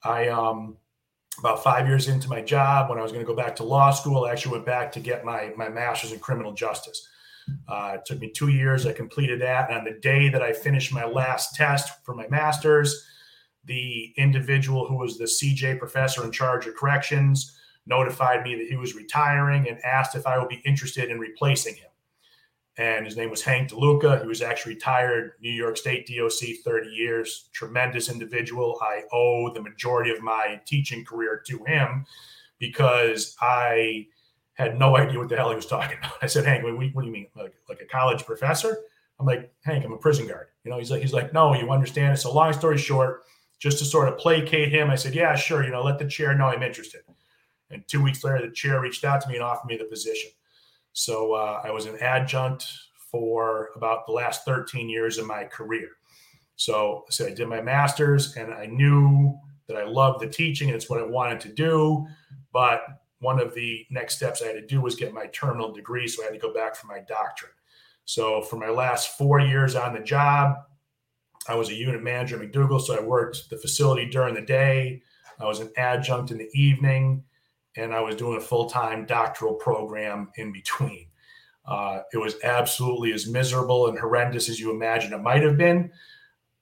I, 0.02 0.28
um, 0.28 0.76
about 1.38 1.62
five 1.62 1.86
years 1.86 2.08
into 2.08 2.28
my 2.28 2.40
job, 2.40 2.88
when 2.88 2.98
I 2.98 3.02
was 3.02 3.12
going 3.12 3.24
to 3.24 3.26
go 3.26 3.36
back 3.36 3.56
to 3.56 3.64
law 3.64 3.90
school, 3.90 4.24
I 4.24 4.32
actually 4.32 4.52
went 4.52 4.66
back 4.66 4.92
to 4.92 5.00
get 5.00 5.24
my, 5.24 5.52
my 5.56 5.68
master's 5.68 6.12
in 6.12 6.18
criminal 6.18 6.52
justice. 6.52 7.06
Uh, 7.68 7.92
it 7.94 8.04
took 8.04 8.18
me 8.20 8.30
two 8.30 8.48
years. 8.48 8.86
I 8.86 8.92
completed 8.92 9.40
that. 9.40 9.68
And 9.68 9.78
on 9.78 9.84
the 9.84 9.98
day 10.00 10.28
that 10.28 10.42
I 10.42 10.52
finished 10.52 10.92
my 10.92 11.04
last 11.04 11.54
test 11.54 12.04
for 12.04 12.14
my 12.14 12.26
master's, 12.28 13.06
the 13.64 14.12
individual 14.16 14.86
who 14.86 14.96
was 14.96 15.18
the 15.18 15.24
CJ 15.24 15.78
professor 15.78 16.24
in 16.24 16.32
charge 16.32 16.66
of 16.66 16.74
corrections 16.76 17.56
notified 17.86 18.42
me 18.42 18.56
that 18.56 18.66
he 18.66 18.76
was 18.76 18.94
retiring 18.94 19.68
and 19.68 19.78
asked 19.84 20.14
if 20.14 20.26
I 20.26 20.38
would 20.38 20.48
be 20.48 20.62
interested 20.64 21.10
in 21.10 21.18
replacing 21.18 21.74
him. 21.74 21.88
And 22.78 23.06
his 23.06 23.16
name 23.16 23.30
was 23.30 23.42
Hank 23.42 23.70
DeLuca. 23.70 24.20
He 24.20 24.28
was 24.28 24.42
actually 24.42 24.74
retired 24.74 25.32
New 25.40 25.50
York 25.50 25.78
State 25.78 26.06
DOC 26.06 26.58
30 26.62 26.90
years, 26.90 27.48
tremendous 27.52 28.10
individual. 28.10 28.78
I 28.82 29.02
owe 29.12 29.50
the 29.52 29.62
majority 29.62 30.10
of 30.10 30.22
my 30.22 30.60
teaching 30.66 31.04
career 31.04 31.42
to 31.46 31.64
him 31.64 32.04
because 32.58 33.34
I 33.40 34.08
had 34.54 34.78
no 34.78 34.96
idea 34.96 35.18
what 35.18 35.28
the 35.28 35.36
hell 35.36 35.50
he 35.50 35.56
was 35.56 35.66
talking 35.66 35.98
about. 35.98 36.12
I 36.22 36.26
said, 36.26 36.44
Hank, 36.44 36.64
what, 36.64 36.74
what 36.74 37.02
do 37.02 37.06
you 37.06 37.12
mean? 37.12 37.28
Like, 37.34 37.54
like 37.68 37.80
a 37.80 37.86
college 37.86 38.24
professor? 38.24 38.76
I'm 39.18 39.26
like, 39.26 39.50
Hank, 39.64 39.84
I'm 39.84 39.92
a 39.92 39.98
prison 39.98 40.26
guard. 40.26 40.48
You 40.64 40.70
know, 40.70 40.78
he's 40.78 40.90
like, 40.90 41.00
he's 41.00 41.14
like, 41.14 41.32
no, 41.32 41.54
you 41.54 41.70
understand 41.70 42.14
it. 42.14 42.18
So 42.18 42.32
long 42.32 42.52
story 42.52 42.76
short, 42.76 43.22
just 43.58 43.78
to 43.78 43.86
sort 43.86 44.08
of 44.08 44.18
placate 44.18 44.70
him, 44.70 44.90
I 44.90 44.96
said, 44.96 45.14
yeah, 45.14 45.34
sure. 45.34 45.64
You 45.64 45.70
know, 45.70 45.82
let 45.82 45.98
the 45.98 46.06
chair 46.06 46.34
know 46.34 46.46
I'm 46.46 46.62
interested. 46.62 47.00
And 47.70 47.86
two 47.88 48.02
weeks 48.02 48.22
later, 48.22 48.46
the 48.46 48.52
chair 48.52 48.80
reached 48.80 49.04
out 49.04 49.22
to 49.22 49.28
me 49.28 49.36
and 49.36 49.42
offered 49.42 49.68
me 49.68 49.76
the 49.76 49.84
position. 49.84 50.30
So 50.96 51.34
uh, 51.34 51.60
I 51.62 51.70
was 51.70 51.84
an 51.84 51.98
adjunct 52.00 52.72
for 53.10 53.68
about 53.76 54.06
the 54.06 54.12
last 54.12 54.46
13 54.46 54.88
years 54.88 55.18
of 55.18 55.26
my 55.26 55.44
career. 55.44 55.90
So 56.56 57.04
I 57.06 57.10
said 57.10 57.30
I 57.30 57.34
did 57.34 57.48
my 57.48 57.60
master's 57.60 58.34
and 58.36 58.52
I 58.54 58.64
knew 58.64 59.38
that 59.68 59.76
I 59.76 59.84
loved 59.84 60.22
the 60.22 60.26
teaching 60.26 60.68
and 60.68 60.74
it's 60.74 60.88
what 60.88 60.98
I 60.98 61.04
wanted 61.06 61.38
to 61.40 61.52
do. 61.52 62.06
But 62.50 62.80
one 63.18 63.38
of 63.38 63.54
the 63.54 63.84
next 63.90 64.16
steps 64.16 64.40
I 64.40 64.46
had 64.46 64.54
to 64.54 64.66
do 64.66 64.80
was 64.80 64.94
get 64.94 65.12
my 65.12 65.26
terminal 65.26 65.70
degree. 65.70 66.08
So 66.08 66.22
I 66.22 66.26
had 66.26 66.32
to 66.32 66.40
go 66.40 66.54
back 66.54 66.74
for 66.74 66.86
my 66.86 67.00
doctorate. 67.00 67.52
So 68.06 68.40
for 68.40 68.56
my 68.56 68.70
last 68.70 69.18
four 69.18 69.38
years 69.38 69.76
on 69.76 69.92
the 69.92 70.00
job, 70.00 70.56
I 71.46 71.56
was 71.56 71.68
a 71.68 71.74
unit 71.74 72.02
manager 72.02 72.36
at 72.36 72.40
MacDougall, 72.40 72.80
so 72.80 72.96
I 72.96 73.02
worked 73.02 73.50
the 73.50 73.58
facility 73.58 74.06
during 74.06 74.34
the 74.34 74.40
day. 74.40 75.02
I 75.38 75.44
was 75.44 75.60
an 75.60 75.70
adjunct 75.76 76.30
in 76.30 76.38
the 76.38 76.48
evening, 76.54 77.22
and 77.76 77.94
I 77.94 78.00
was 78.00 78.16
doing 78.16 78.36
a 78.36 78.40
full 78.40 78.68
time 78.68 79.06
doctoral 79.06 79.54
program 79.54 80.30
in 80.36 80.52
between. 80.52 81.06
Uh, 81.66 82.00
it 82.12 82.18
was 82.18 82.36
absolutely 82.44 83.12
as 83.12 83.26
miserable 83.26 83.88
and 83.88 83.98
horrendous 83.98 84.48
as 84.48 84.60
you 84.60 84.70
imagine 84.70 85.12
it 85.12 85.22
might 85.22 85.42
have 85.42 85.56
been. 85.56 85.90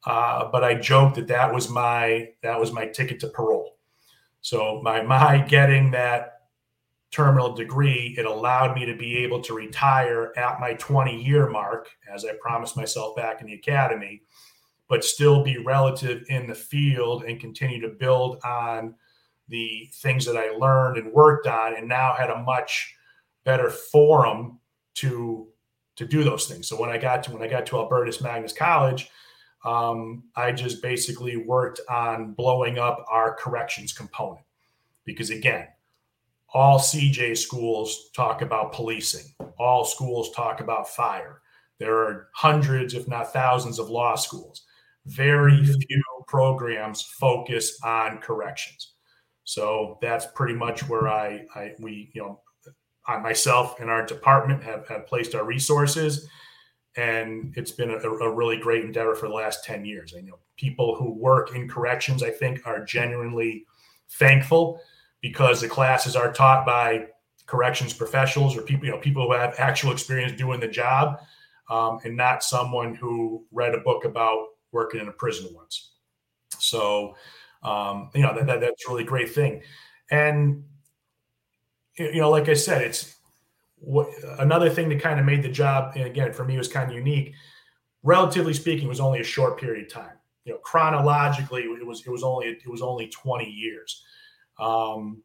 Uh, 0.06 0.48
but 0.50 0.64
I 0.64 0.74
joked 0.74 1.16
that 1.16 1.28
that 1.28 1.52
was 1.52 1.68
my 1.68 2.28
that 2.42 2.58
was 2.58 2.72
my 2.72 2.86
ticket 2.86 3.20
to 3.20 3.28
parole. 3.28 3.76
So 4.40 4.80
my 4.82 5.02
my 5.02 5.38
getting 5.38 5.90
that 5.92 6.34
terminal 7.10 7.54
degree, 7.54 8.14
it 8.18 8.26
allowed 8.26 8.74
me 8.74 8.84
to 8.84 8.96
be 8.96 9.18
able 9.18 9.40
to 9.40 9.54
retire 9.54 10.32
at 10.36 10.58
my 10.58 10.74
20 10.74 11.22
year 11.22 11.48
mark, 11.48 11.88
as 12.12 12.24
I 12.24 12.32
promised 12.40 12.76
myself 12.76 13.14
back 13.14 13.40
in 13.40 13.46
the 13.46 13.54
academy, 13.54 14.22
but 14.88 15.04
still 15.04 15.44
be 15.44 15.58
relative 15.58 16.24
in 16.28 16.48
the 16.48 16.54
field 16.54 17.22
and 17.22 17.38
continue 17.38 17.80
to 17.80 17.88
build 17.88 18.38
on 18.44 18.94
the 19.48 19.90
things 19.94 20.24
that 20.26 20.36
I 20.36 20.50
learned 20.50 20.96
and 20.96 21.12
worked 21.12 21.46
on, 21.46 21.76
and 21.76 21.88
now 21.88 22.14
had 22.14 22.30
a 22.30 22.42
much 22.42 22.94
better 23.44 23.70
forum 23.70 24.58
to 24.94 25.48
to 25.96 26.06
do 26.06 26.24
those 26.24 26.46
things. 26.46 26.66
So 26.66 26.80
when 26.80 26.90
I 26.90 26.98
got 26.98 27.22
to 27.24 27.32
when 27.32 27.42
I 27.42 27.48
got 27.48 27.66
to 27.66 27.76
Albertus 27.76 28.20
Magnus 28.20 28.52
College, 28.52 29.10
um, 29.64 30.24
I 30.36 30.52
just 30.52 30.82
basically 30.82 31.36
worked 31.36 31.80
on 31.88 32.32
blowing 32.32 32.78
up 32.78 33.04
our 33.10 33.34
corrections 33.34 33.92
component 33.92 34.44
because 35.04 35.30
again, 35.30 35.68
all 36.52 36.78
CJ 36.78 37.36
schools 37.36 38.10
talk 38.14 38.42
about 38.42 38.72
policing. 38.72 39.34
All 39.58 39.84
schools 39.84 40.30
talk 40.32 40.60
about 40.60 40.88
fire. 40.88 41.40
There 41.78 41.96
are 41.96 42.28
hundreds, 42.34 42.94
if 42.94 43.08
not 43.08 43.32
thousands, 43.32 43.78
of 43.78 43.90
law 43.90 44.14
schools. 44.14 44.64
Very 45.06 45.52
mm-hmm. 45.52 45.72
few 45.88 46.02
programs 46.26 47.02
focus 47.02 47.78
on 47.84 48.18
corrections. 48.18 48.93
So 49.44 49.98
that's 50.00 50.26
pretty 50.34 50.54
much 50.54 50.88
where 50.88 51.08
I, 51.08 51.46
I 51.54 51.74
we, 51.78 52.10
you 52.14 52.22
know, 52.22 52.40
I 53.06 53.18
myself 53.18 53.80
and 53.80 53.90
our 53.90 54.04
department 54.04 54.62
have, 54.62 54.88
have 54.88 55.06
placed 55.06 55.34
our 55.34 55.44
resources. 55.44 56.28
And 56.96 57.52
it's 57.56 57.72
been 57.72 57.90
a, 57.90 57.98
a 57.98 58.34
really 58.34 58.56
great 58.56 58.84
endeavor 58.84 59.14
for 59.14 59.28
the 59.28 59.34
last 59.34 59.64
10 59.64 59.84
years. 59.84 60.14
I 60.16 60.20
know 60.22 60.38
people 60.56 60.94
who 60.94 61.12
work 61.12 61.54
in 61.54 61.68
corrections, 61.68 62.22
I 62.22 62.30
think, 62.30 62.66
are 62.66 62.84
genuinely 62.84 63.66
thankful 64.12 64.80
because 65.20 65.60
the 65.60 65.68
classes 65.68 66.16
are 66.16 66.32
taught 66.32 66.64
by 66.64 67.06
corrections 67.46 67.92
professionals 67.92 68.56
or 68.56 68.62
people, 68.62 68.86
you 68.86 68.92
know, 68.92 68.98
people 68.98 69.26
who 69.26 69.32
have 69.32 69.54
actual 69.58 69.92
experience 69.92 70.32
doing 70.32 70.60
the 70.60 70.68
job, 70.68 71.18
um, 71.70 71.98
and 72.04 72.16
not 72.16 72.42
someone 72.42 72.94
who 72.94 73.44
read 73.52 73.74
a 73.74 73.80
book 73.80 74.04
about 74.04 74.46
working 74.72 75.00
in 75.00 75.08
a 75.08 75.12
prison 75.12 75.48
once. 75.54 75.92
So, 76.58 77.16
um, 77.64 78.10
you 78.14 78.22
know, 78.22 78.34
that, 78.34 78.46
that, 78.46 78.60
that's 78.60 78.86
a 78.86 78.90
really 78.90 79.04
great 79.04 79.34
thing. 79.34 79.62
And, 80.10 80.64
you 81.98 82.20
know, 82.20 82.30
like 82.30 82.48
I 82.48 82.54
said, 82.54 82.82
it's 82.82 83.16
what 83.76 84.08
another 84.38 84.70
thing 84.70 84.88
that 84.88 85.00
kind 85.00 85.20
of 85.20 85.26
made 85.26 85.42
the 85.42 85.48
job, 85.48 85.92
and 85.94 86.04
again, 86.04 86.32
for 86.32 86.44
me 86.44 86.56
was 86.56 86.68
kind 86.68 86.90
of 86.90 86.96
unique. 86.96 87.34
Relatively 88.02 88.52
speaking, 88.54 88.88
was 88.88 89.00
only 89.00 89.20
a 89.20 89.24
short 89.24 89.58
period 89.58 89.86
of 89.86 89.92
time. 89.92 90.16
You 90.44 90.52
know, 90.52 90.58
chronologically, 90.58 91.62
it 91.62 91.86
was 91.86 92.06
it 92.06 92.10
was 92.10 92.22
only 92.22 92.46
it 92.48 92.68
was 92.68 92.82
only 92.82 93.08
20 93.08 93.48
years. 93.48 94.04
Um, 94.58 95.22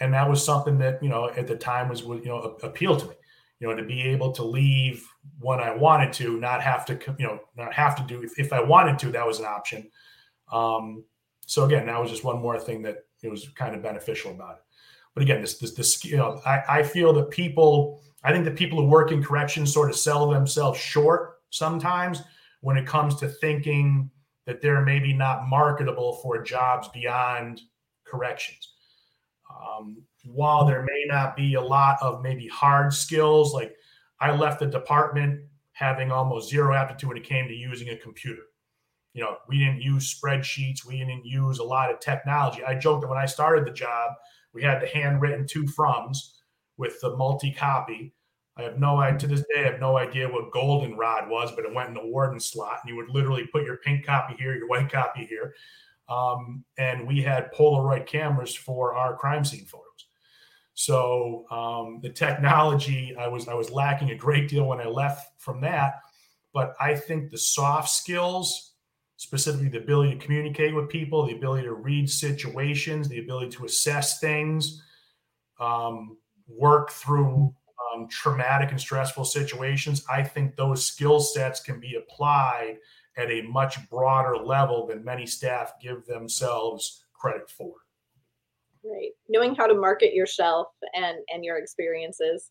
and 0.00 0.12
that 0.12 0.28
was 0.28 0.44
something 0.44 0.78
that, 0.78 1.02
you 1.02 1.08
know, 1.08 1.30
at 1.30 1.46
the 1.46 1.56
time 1.56 1.88
was, 1.88 2.02
you 2.02 2.24
know, 2.24 2.56
appealed 2.62 3.00
to 3.00 3.06
me, 3.06 3.14
you 3.60 3.68
know, 3.68 3.76
to 3.76 3.82
be 3.82 4.02
able 4.02 4.32
to 4.32 4.42
leave 4.42 5.06
when 5.38 5.60
I 5.60 5.74
wanted 5.74 6.12
to, 6.14 6.38
not 6.38 6.60
have 6.62 6.84
to, 6.86 6.98
you 7.18 7.26
know, 7.26 7.40
not 7.56 7.72
have 7.72 7.96
to 7.96 8.02
do, 8.02 8.22
if, 8.22 8.38
if 8.38 8.52
I 8.52 8.60
wanted 8.60 8.98
to, 9.00 9.12
that 9.12 9.26
was 9.26 9.38
an 9.38 9.46
option. 9.46 9.88
Um, 10.52 11.04
so 11.46 11.64
again, 11.64 11.86
that 11.86 12.00
was 12.00 12.10
just 12.10 12.24
one 12.24 12.40
more 12.40 12.58
thing 12.58 12.82
that 12.82 13.04
it 13.22 13.30
was 13.30 13.48
kind 13.50 13.74
of 13.74 13.82
beneficial 13.82 14.30
about 14.30 14.56
it. 14.56 14.62
But 15.14 15.22
again, 15.22 15.40
this, 15.40 15.58
this, 15.58 15.72
this, 15.74 16.04
you 16.04 16.16
know, 16.16 16.40
I, 16.44 16.62
I 16.68 16.82
feel 16.82 17.12
that 17.14 17.30
people, 17.30 18.02
I 18.22 18.32
think 18.32 18.44
that 18.44 18.56
people 18.56 18.80
who 18.80 18.86
work 18.86 19.12
in 19.12 19.22
corrections 19.22 19.72
sort 19.72 19.90
of 19.90 19.96
sell 19.96 20.28
themselves 20.28 20.78
short 20.78 21.40
sometimes 21.50 22.22
when 22.60 22.76
it 22.76 22.86
comes 22.86 23.14
to 23.16 23.28
thinking 23.28 24.10
that 24.46 24.60
they're 24.60 24.82
maybe 24.82 25.12
not 25.12 25.48
marketable 25.48 26.14
for 26.14 26.42
jobs 26.42 26.88
beyond 26.88 27.62
corrections. 28.04 28.72
Um, 29.50 30.02
while 30.24 30.64
there 30.64 30.82
may 30.82 31.04
not 31.06 31.36
be 31.36 31.54
a 31.54 31.60
lot 31.60 31.98
of 32.00 32.22
maybe 32.22 32.48
hard 32.48 32.92
skills, 32.92 33.52
like 33.52 33.74
I 34.20 34.34
left 34.34 34.60
the 34.60 34.66
department 34.66 35.42
having 35.72 36.10
almost 36.10 36.50
zero 36.50 36.74
aptitude 36.74 37.08
when 37.08 37.16
it 37.16 37.24
came 37.24 37.46
to 37.48 37.54
using 37.54 37.90
a 37.90 37.96
computer. 37.96 38.42
You 39.14 39.22
know, 39.22 39.38
we 39.48 39.58
didn't 39.58 39.80
use 39.80 40.14
spreadsheets, 40.14 40.84
we 40.84 40.98
didn't 40.98 41.24
use 41.24 41.58
a 41.58 41.64
lot 41.64 41.90
of 41.90 42.00
technology. 42.00 42.62
I 42.64 42.74
joked 42.74 43.02
that 43.02 43.08
when 43.08 43.18
I 43.18 43.26
started 43.26 43.64
the 43.64 43.72
job, 43.72 44.12
we 44.52 44.62
had 44.62 44.82
the 44.82 44.86
handwritten 44.86 45.46
two 45.46 45.64
froms 45.64 46.34
with 46.76 47.00
the 47.00 47.16
multi 47.16 47.52
copy. 47.52 48.12
I 48.56 48.62
have 48.62 48.78
no 48.78 48.98
idea 48.98 49.18
to 49.20 49.26
this 49.28 49.44
day, 49.52 49.62
I 49.62 49.70
have 49.70 49.80
no 49.80 49.96
idea 49.96 50.28
what 50.28 50.52
goldenrod 50.52 51.28
was, 51.28 51.52
but 51.54 51.64
it 51.64 51.74
went 51.74 51.88
in 51.88 51.94
the 51.94 52.06
warden 52.06 52.38
slot, 52.38 52.80
and 52.82 52.90
you 52.90 52.96
would 52.96 53.10
literally 53.10 53.46
put 53.46 53.64
your 53.64 53.78
pink 53.78 54.04
copy 54.04 54.34
here, 54.38 54.54
your 54.54 54.68
white 54.68 54.90
copy 54.90 55.24
here. 55.26 55.54
Um, 56.08 56.64
and 56.78 57.06
we 57.06 57.22
had 57.22 57.52
Polaroid 57.52 58.06
cameras 58.06 58.54
for 58.54 58.94
our 58.94 59.16
crime 59.16 59.44
scene 59.44 59.64
photos. 59.64 59.84
So 60.74 61.46
um, 61.50 62.00
the 62.02 62.10
technology, 62.10 63.14
I 63.18 63.28
was 63.28 63.48
I 63.48 63.54
was 63.54 63.70
lacking 63.70 64.10
a 64.10 64.16
great 64.16 64.48
deal 64.48 64.66
when 64.66 64.80
I 64.80 64.86
left 64.86 65.40
from 65.40 65.60
that. 65.62 66.00
But 66.52 66.74
I 66.80 66.94
think 66.94 67.30
the 67.30 67.38
soft 67.38 67.88
skills, 67.88 68.73
specifically 69.16 69.68
the 69.68 69.78
ability 69.78 70.14
to 70.14 70.24
communicate 70.24 70.74
with 70.74 70.88
people, 70.88 71.26
the 71.26 71.36
ability 71.36 71.64
to 71.64 71.74
read 71.74 72.10
situations, 72.10 73.08
the 73.08 73.20
ability 73.20 73.50
to 73.50 73.64
assess 73.64 74.18
things, 74.18 74.82
um, 75.60 76.16
work 76.48 76.90
through 76.90 77.54
um, 77.94 78.08
traumatic 78.08 78.70
and 78.70 78.80
stressful 78.80 79.24
situations, 79.24 80.04
I 80.10 80.22
think 80.22 80.56
those 80.56 80.84
skill 80.84 81.20
sets 81.20 81.60
can 81.60 81.80
be 81.80 81.96
applied 81.96 82.78
at 83.16 83.30
a 83.30 83.42
much 83.42 83.88
broader 83.88 84.36
level 84.36 84.86
than 84.86 85.04
many 85.04 85.26
staff 85.26 85.74
give 85.80 86.04
themselves 86.06 87.04
credit 87.12 87.48
for. 87.48 87.74
Right. 88.84 89.12
Knowing 89.28 89.54
how 89.54 89.66
to 89.66 89.74
market 89.74 90.12
yourself 90.12 90.68
and 90.94 91.18
and 91.32 91.44
your 91.44 91.56
experiences 91.56 92.50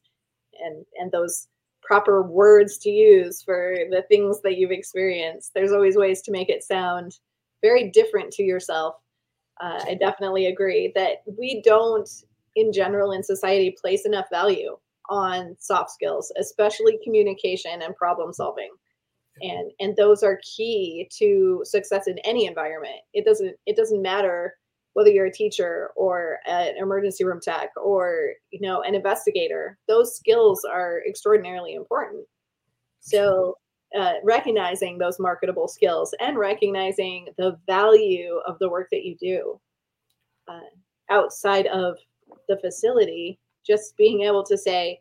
and 0.64 0.84
and 1.00 1.12
those 1.12 1.48
proper 1.94 2.24
words 2.24 2.78
to 2.80 2.90
use 2.90 3.44
for 3.44 3.76
the 3.92 4.04
things 4.10 4.42
that 4.42 4.58
you've 4.58 4.72
experienced. 4.72 5.52
There's 5.54 5.72
always 5.72 5.96
ways 5.96 6.22
to 6.24 6.32
make 6.32 6.50
it 6.50 6.64
sound 6.64 7.20
very 7.62 7.92
different 7.92 8.32
to 8.34 8.44
yourself. 8.44 8.96
Uh, 9.62 9.84
I 9.88 9.94
definitely 10.00 10.48
agree 10.48 10.92
that 10.96 11.18
we 11.38 11.62
don't, 11.62 12.10
in 12.56 12.74
general, 12.74 13.12
in 13.12 13.22
society, 13.24 13.76
place 13.80 14.06
enough 14.06 14.26
value 14.32 14.76
on 15.10 15.56
soft 15.60 15.92
skills, 15.92 16.32
especially 16.40 17.00
communication 17.04 17.84
and 17.84 17.96
problem 17.96 18.34
solving 18.34 18.72
and 19.42 19.72
and 19.80 19.96
those 19.96 20.22
are 20.22 20.40
key 20.44 21.10
to 21.12 21.62
success 21.66 22.08
in 22.08 22.20
any 22.20 22.46
environment 22.46 23.00
it 23.14 23.26
doesn't 23.26 23.56
it 23.66 23.76
doesn't 23.76 24.00
matter 24.00 24.56
whether 24.94 25.10
you're 25.10 25.26
a 25.26 25.32
teacher 25.32 25.90
or 25.96 26.40
an 26.46 26.76
emergency 26.78 27.24
room 27.24 27.40
tech 27.42 27.70
or 27.82 28.34
you 28.52 28.62
know 28.62 28.82
an 28.84 28.96
investigator 28.96 29.78
those 29.88 30.16
skills 30.16 30.64
are 30.64 31.02
extraordinarily 31.08 31.74
important. 31.76 32.26
So 33.00 33.58
uh, 33.98 34.14
recognizing 34.24 34.98
those 34.98 35.20
marketable 35.20 35.68
skills 35.68 36.16
and 36.20 36.38
recognizing 36.38 37.28
the 37.38 37.60
value 37.68 38.40
of 38.48 38.58
the 38.60 38.70
work 38.70 38.88
that 38.92 39.04
you 39.04 39.16
do 39.16 39.60
uh, 40.48 40.60
outside 41.10 41.68
of 41.68 41.98
the 42.48 42.58
facility 42.58 43.40
just 43.66 43.96
being 43.98 44.22
able 44.22 44.44
to 44.44 44.58
say 44.58 45.00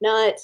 not 0.00 0.34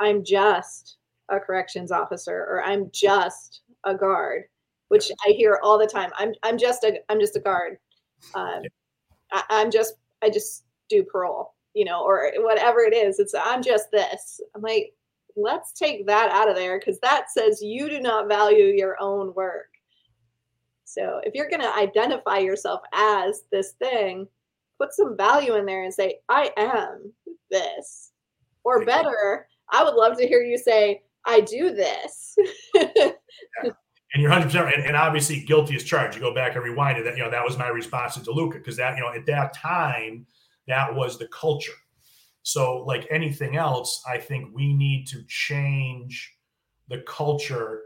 i'm 0.00 0.22
just 0.22 0.98
a 1.32 1.40
corrections 1.40 1.90
officer 1.90 2.46
or 2.48 2.62
I'm 2.62 2.90
just 2.92 3.62
a 3.84 3.94
guard, 3.94 4.44
which 4.92 5.10
I 5.26 5.30
hear 5.30 5.58
all 5.62 5.78
the 5.78 5.86
time. 5.86 6.10
I'm 6.18 6.34
I'm 6.42 6.58
just 6.58 6.84
a 6.84 7.00
I'm 7.08 7.18
just 7.18 7.36
a 7.36 7.40
guard. 7.40 7.78
Um, 8.36 8.62
I, 9.32 9.42
I'm 9.50 9.72
just 9.72 9.94
I 10.22 10.30
just 10.30 10.62
do 10.88 11.02
parole, 11.02 11.54
you 11.74 11.84
know, 11.84 12.04
or 12.04 12.30
whatever 12.36 12.78
it 12.82 12.94
is. 12.94 13.18
It's 13.18 13.34
I'm 13.34 13.64
just 13.64 13.90
this. 13.90 14.40
I'm 14.54 14.62
like, 14.62 14.94
let's 15.34 15.72
take 15.72 16.06
that 16.06 16.30
out 16.30 16.48
of 16.48 16.54
there 16.54 16.78
because 16.78 17.00
that 17.00 17.32
says 17.32 17.60
you 17.60 17.88
do 17.88 18.00
not 18.00 18.28
value 18.28 18.66
your 18.66 18.96
own 19.00 19.34
work. 19.34 19.70
So 20.84 21.20
if 21.24 21.34
you're 21.34 21.50
going 21.50 21.62
to 21.62 21.76
identify 21.76 22.38
yourself 22.38 22.82
as 22.94 23.42
this 23.50 23.72
thing, 23.72 24.28
put 24.78 24.94
some 24.94 25.16
value 25.16 25.56
in 25.56 25.66
there 25.66 25.82
and 25.82 25.92
say, 25.92 26.20
I 26.28 26.52
am 26.56 27.12
this. 27.50 28.12
Or 28.62 28.84
better, 28.84 29.48
I 29.72 29.82
would 29.82 29.94
love 29.94 30.16
to 30.18 30.28
hear 30.28 30.42
you 30.42 30.58
say, 30.58 31.02
I 31.26 31.40
do 31.40 31.74
this. 31.74 32.36
yeah. 32.74 33.10
And 34.14 34.22
you're 34.22 34.30
100 34.30 34.46
percent 34.52 34.74
and, 34.74 34.86
and 34.86 34.96
obviously 34.96 35.40
guilty 35.40 35.74
as 35.74 35.84
charged. 35.84 36.16
You 36.16 36.20
go 36.20 36.34
back 36.34 36.54
and 36.54 36.64
rewind 36.64 36.98
it. 36.98 37.04
That 37.04 37.16
you 37.16 37.22
know 37.22 37.30
that 37.30 37.44
was 37.44 37.56
my 37.56 37.68
response 37.68 38.14
to 38.14 38.20
DeLuca 38.20 38.54
because 38.54 38.76
that 38.76 38.96
you 38.96 39.02
know 39.02 39.12
at 39.12 39.26
that 39.26 39.54
time 39.54 40.26
that 40.68 40.94
was 40.94 41.18
the 41.18 41.28
culture. 41.28 41.72
So 42.42 42.78
like 42.84 43.06
anything 43.10 43.56
else, 43.56 44.02
I 44.08 44.18
think 44.18 44.54
we 44.54 44.74
need 44.74 45.06
to 45.08 45.22
change 45.28 46.34
the 46.88 46.98
culture 47.06 47.80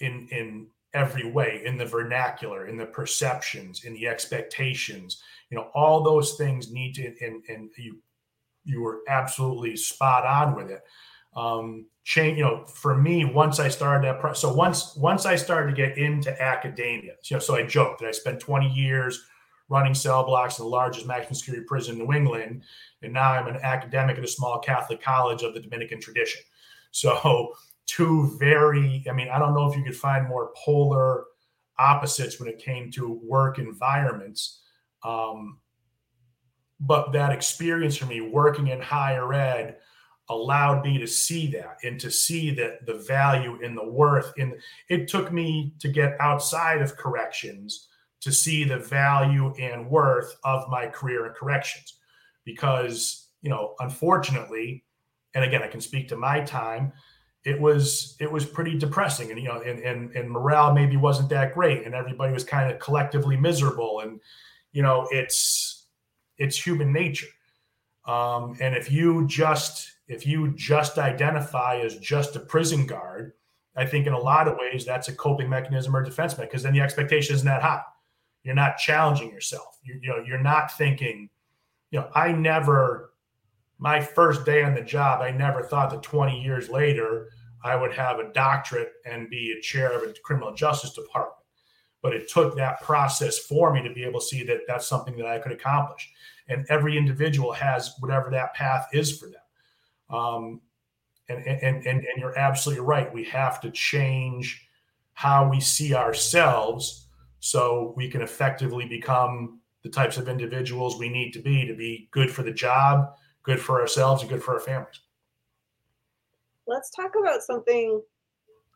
in 0.00 0.28
in 0.30 0.66
every 0.94 1.30
way 1.30 1.62
in 1.64 1.78
the 1.78 1.86
vernacular 1.86 2.66
in 2.66 2.76
the 2.76 2.84
perceptions 2.84 3.84
in 3.84 3.94
the 3.94 4.06
expectations 4.06 5.22
you 5.50 5.56
know 5.56 5.70
all 5.74 6.02
those 6.02 6.34
things 6.34 6.70
need 6.70 6.94
to 6.94 7.06
and 7.24 7.42
and 7.48 7.70
you 7.78 7.98
you 8.64 8.82
were 8.82 9.00
absolutely 9.08 9.74
spot 9.74 10.26
on 10.26 10.54
with 10.54 10.70
it 10.70 10.82
um 11.34 11.86
change 12.04 12.38
you 12.38 12.44
know 12.44 12.64
for 12.66 12.96
me 12.96 13.24
once 13.24 13.58
i 13.58 13.68
started 13.68 14.06
that 14.06 14.20
pro- 14.20 14.32
so 14.32 14.52
once 14.52 14.94
once 14.96 15.24
i 15.24 15.36
started 15.36 15.74
to 15.74 15.76
get 15.76 15.96
into 15.96 16.42
academia 16.42 17.14
you 17.24 17.36
know 17.36 17.40
so 17.40 17.54
i 17.54 17.62
joked 17.62 18.00
that 18.00 18.08
i 18.08 18.12
spent 18.12 18.38
20 18.38 18.68
years 18.68 19.24
running 19.68 19.94
cell 19.94 20.24
blocks 20.24 20.58
in 20.58 20.64
the 20.64 20.68
largest 20.68 21.06
maximum 21.06 21.34
security 21.34 21.64
prison 21.66 21.98
in 21.98 22.06
new 22.06 22.12
england 22.12 22.62
and 23.02 23.12
now 23.12 23.32
i'm 23.32 23.46
an 23.46 23.60
academic 23.62 24.18
at 24.18 24.24
a 24.24 24.28
small 24.28 24.58
catholic 24.58 25.00
college 25.00 25.42
of 25.42 25.54
the 25.54 25.60
dominican 25.60 26.00
tradition 26.00 26.42
so 26.90 27.54
two 27.86 28.36
very, 28.38 29.04
I 29.08 29.12
mean, 29.12 29.28
I 29.28 29.38
don't 29.38 29.54
know 29.54 29.70
if 29.70 29.76
you 29.76 29.82
could 29.82 29.96
find 29.96 30.28
more 30.28 30.52
polar 30.56 31.24
opposites 31.78 32.38
when 32.38 32.48
it 32.48 32.58
came 32.58 32.90
to 32.92 33.20
work 33.24 33.58
environments. 33.58 34.60
Um, 35.04 35.58
but 36.80 37.12
that 37.12 37.32
experience 37.32 37.96
for 37.96 38.06
me 38.06 38.20
working 38.20 38.68
in 38.68 38.80
higher 38.80 39.32
ed 39.32 39.76
allowed 40.28 40.84
me 40.84 40.98
to 40.98 41.06
see 41.06 41.46
that 41.48 41.78
and 41.82 41.98
to 42.00 42.10
see 42.10 42.50
that 42.54 42.86
the 42.86 42.94
value 42.94 43.58
and 43.62 43.76
the 43.76 43.88
worth. 43.88 44.32
In 44.36 44.58
it 44.88 45.08
took 45.08 45.32
me 45.32 45.74
to 45.80 45.88
get 45.88 46.16
outside 46.20 46.80
of 46.80 46.96
corrections 46.96 47.88
to 48.20 48.32
see 48.32 48.64
the 48.64 48.78
value 48.78 49.52
and 49.58 49.90
worth 49.90 50.36
of 50.44 50.68
my 50.68 50.86
career 50.86 51.26
in 51.26 51.32
corrections. 51.32 51.98
Because 52.44 53.28
you 53.40 53.50
know 53.50 53.74
unfortunately 53.80 54.84
and 55.34 55.44
again 55.44 55.62
i 55.64 55.66
can 55.66 55.80
speak 55.80 56.06
to 56.06 56.16
my 56.16 56.40
time 56.40 56.92
it 57.44 57.60
was 57.60 58.16
it 58.20 58.30
was 58.30 58.44
pretty 58.44 58.78
depressing. 58.78 59.30
And 59.30 59.40
you 59.40 59.48
know 59.48 59.60
and, 59.60 59.80
and 59.80 60.14
and 60.14 60.30
morale 60.30 60.72
maybe 60.72 60.96
wasn't 60.96 61.28
that 61.30 61.54
great 61.54 61.84
and 61.84 61.94
everybody 61.94 62.32
was 62.32 62.44
kind 62.44 62.70
of 62.70 62.78
collectively 62.78 63.36
miserable. 63.36 64.00
And 64.00 64.20
you 64.72 64.82
know 64.82 65.08
it's 65.10 65.86
it's 66.38 66.56
human 66.56 66.92
nature. 66.92 67.26
Um, 68.04 68.56
and 68.60 68.74
if 68.74 68.90
you 68.90 69.26
just 69.26 69.92
if 70.12 70.26
you 70.26 70.52
just 70.54 70.98
identify 70.98 71.78
as 71.78 71.96
just 71.98 72.36
a 72.36 72.40
prison 72.40 72.86
guard 72.86 73.32
i 73.76 73.84
think 73.84 74.06
in 74.06 74.12
a 74.12 74.18
lot 74.18 74.48
of 74.48 74.58
ways 74.58 74.84
that's 74.84 75.08
a 75.08 75.14
coping 75.14 75.48
mechanism 75.48 75.94
or 75.94 76.02
defense 76.02 76.32
mechanism 76.32 76.48
because 76.48 76.62
then 76.62 76.74
the 76.74 76.80
expectation 76.80 77.34
isn't 77.34 77.46
that 77.46 77.62
high 77.62 77.82
you're 78.42 78.54
not 78.54 78.76
challenging 78.76 79.30
yourself 79.30 79.78
you, 79.82 79.98
you 80.02 80.08
know 80.08 80.22
you're 80.26 80.38
not 80.42 80.76
thinking 80.76 81.28
you 81.90 81.98
know 81.98 82.08
i 82.14 82.32
never 82.32 83.12
my 83.82 84.00
first 84.00 84.44
day 84.44 84.62
on 84.62 84.74
the 84.74 84.80
job, 84.80 85.22
I 85.22 85.32
never 85.32 85.60
thought 85.60 85.90
that 85.90 86.04
20 86.04 86.40
years 86.40 86.68
later 86.68 87.30
I 87.64 87.74
would 87.74 87.92
have 87.92 88.20
a 88.20 88.32
doctorate 88.32 88.92
and 89.04 89.28
be 89.28 89.56
a 89.58 89.60
chair 89.60 89.90
of 89.90 90.08
a 90.08 90.14
criminal 90.22 90.54
justice 90.54 90.92
department. 90.92 91.44
But 92.00 92.14
it 92.14 92.30
took 92.30 92.54
that 92.54 92.80
process 92.82 93.40
for 93.40 93.74
me 93.74 93.82
to 93.82 93.92
be 93.92 94.04
able 94.04 94.20
to 94.20 94.26
see 94.26 94.44
that 94.44 94.60
that's 94.68 94.86
something 94.86 95.16
that 95.16 95.26
I 95.26 95.40
could 95.40 95.50
accomplish. 95.50 96.08
And 96.48 96.64
every 96.68 96.96
individual 96.96 97.52
has 97.54 97.92
whatever 97.98 98.30
that 98.30 98.54
path 98.54 98.86
is 98.92 99.18
for 99.18 99.26
them. 99.26 99.41
Um, 100.12 100.60
and, 101.28 101.46
and, 101.46 101.86
and, 101.86 101.86
and 101.86 102.18
you're 102.18 102.38
absolutely 102.38 102.84
right. 102.84 103.12
We 103.12 103.24
have 103.24 103.60
to 103.62 103.70
change 103.70 104.66
how 105.14 105.48
we 105.48 105.60
see 105.60 105.94
ourselves 105.94 107.06
so 107.40 107.92
we 107.96 108.08
can 108.08 108.22
effectively 108.22 108.86
become 108.86 109.60
the 109.82 109.88
types 109.88 110.16
of 110.16 110.28
individuals 110.28 110.98
we 110.98 111.08
need 111.08 111.32
to 111.32 111.40
be 111.40 111.66
to 111.66 111.74
be 111.74 112.08
good 112.12 112.30
for 112.30 112.42
the 112.42 112.52
job 112.52 113.12
good 113.42 113.60
for 113.60 113.80
ourselves 113.80 114.22
and 114.22 114.30
good 114.30 114.42
for 114.42 114.54
our 114.54 114.60
families. 114.60 115.00
Let's 116.66 116.90
talk 116.90 117.12
about 117.20 117.42
something. 117.42 118.00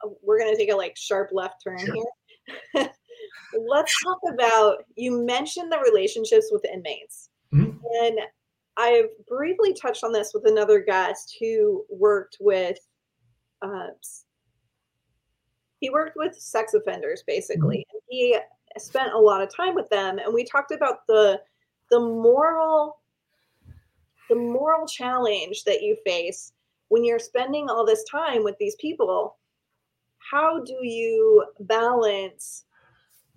Uh, 0.05 0.11
we're 0.23 0.39
going 0.39 0.53
to 0.53 0.57
take 0.57 0.73
a 0.73 0.77
like 0.77 0.97
sharp 0.97 1.31
left 1.33 1.63
turn 1.63 1.79
sure. 1.79 1.95
here. 1.95 2.91
Let's 3.71 3.95
talk 4.03 4.19
about 4.33 4.85
you 4.97 5.25
mentioned 5.25 5.71
the 5.71 5.79
relationships 5.79 6.49
with 6.51 6.65
inmates. 6.65 7.31
Mm-hmm. 7.55 7.79
And 8.03 8.19
I've 8.77 9.09
briefly 9.27 9.75
touched 9.75 10.05
on 10.05 10.13
this 10.13 10.33
with 10.35 10.47
another 10.47 10.81
guest 10.81 11.37
who 11.41 11.85
worked 11.89 12.37
with 12.41 12.79
uh, 13.63 13.89
he 15.81 15.91
worked 15.91 16.17
with 16.17 16.35
sex 16.35 16.75
offenders 16.75 17.23
basically 17.27 17.79
mm-hmm. 17.79 17.97
and 17.97 18.03
he 18.09 18.39
spent 18.79 19.13
a 19.13 19.19
lot 19.19 19.43
of 19.43 19.55
time 19.55 19.75
with 19.75 19.89
them 19.89 20.19
and 20.19 20.33
we 20.33 20.45
talked 20.45 20.73
about 20.73 21.07
the 21.07 21.41
the 21.91 22.01
moral 22.01 22.99
the 24.29 24.35
moral 24.35 24.87
challenge 24.87 25.65
that 25.65 25.83
you 25.83 25.97
face 26.05 26.53
when 26.89 27.05
you're 27.05 27.19
spending 27.19 27.71
all 27.71 27.87
this 27.87 28.05
time 28.05 28.45
with 28.45 28.57
these 28.59 28.77
people 28.77 29.37
how 30.31 30.63
do 30.65 30.79
you 30.83 31.45
balance 31.61 32.66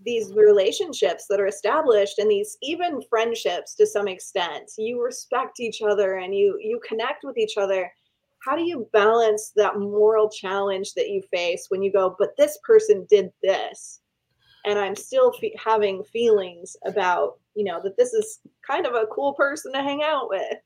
these 0.06 0.32
relationships 0.34 1.26
that 1.30 1.40
are 1.40 1.48
established 1.48 2.20
and 2.20 2.30
these 2.30 2.58
even 2.62 3.02
friendships 3.10 3.76
to 3.76 3.86
some 3.86 4.08
extent 4.08 4.72
you 4.78 5.04
respect 5.04 5.60
each 5.60 5.82
other 5.82 6.16
and 6.18 6.36
you 6.36 6.58
you 6.62 6.80
connect 6.88 7.24
with 7.24 7.38
each 7.38 7.58
other 7.58 7.92
how 8.46 8.56
do 8.56 8.64
you 8.64 8.88
balance 8.94 9.52
that 9.56 9.78
moral 9.78 10.30
challenge 10.30 10.94
that 10.94 11.10
you 11.10 11.22
face 11.32 11.66
when 11.70 11.82
you 11.84 11.92
go 11.92 12.16
but 12.18 12.36
this 12.38 12.58
person 12.64 13.06
did 13.10 13.30
this 13.44 14.02
and 14.66 14.80
i'm 14.80 14.96
still 14.96 15.32
fe- 15.34 15.56
having 15.64 16.04
feelings 16.04 16.76
about 16.86 17.40
you 17.56 17.66
know 17.66 17.82
that 17.84 17.98
this 17.98 18.14
is 18.14 18.40
kind 18.66 18.86
of 18.86 18.94
a 18.94 19.08
cool 19.08 19.34
person 19.34 19.74
to 19.74 19.82
hang 19.82 20.02
out 20.04 20.30
with 20.30 20.58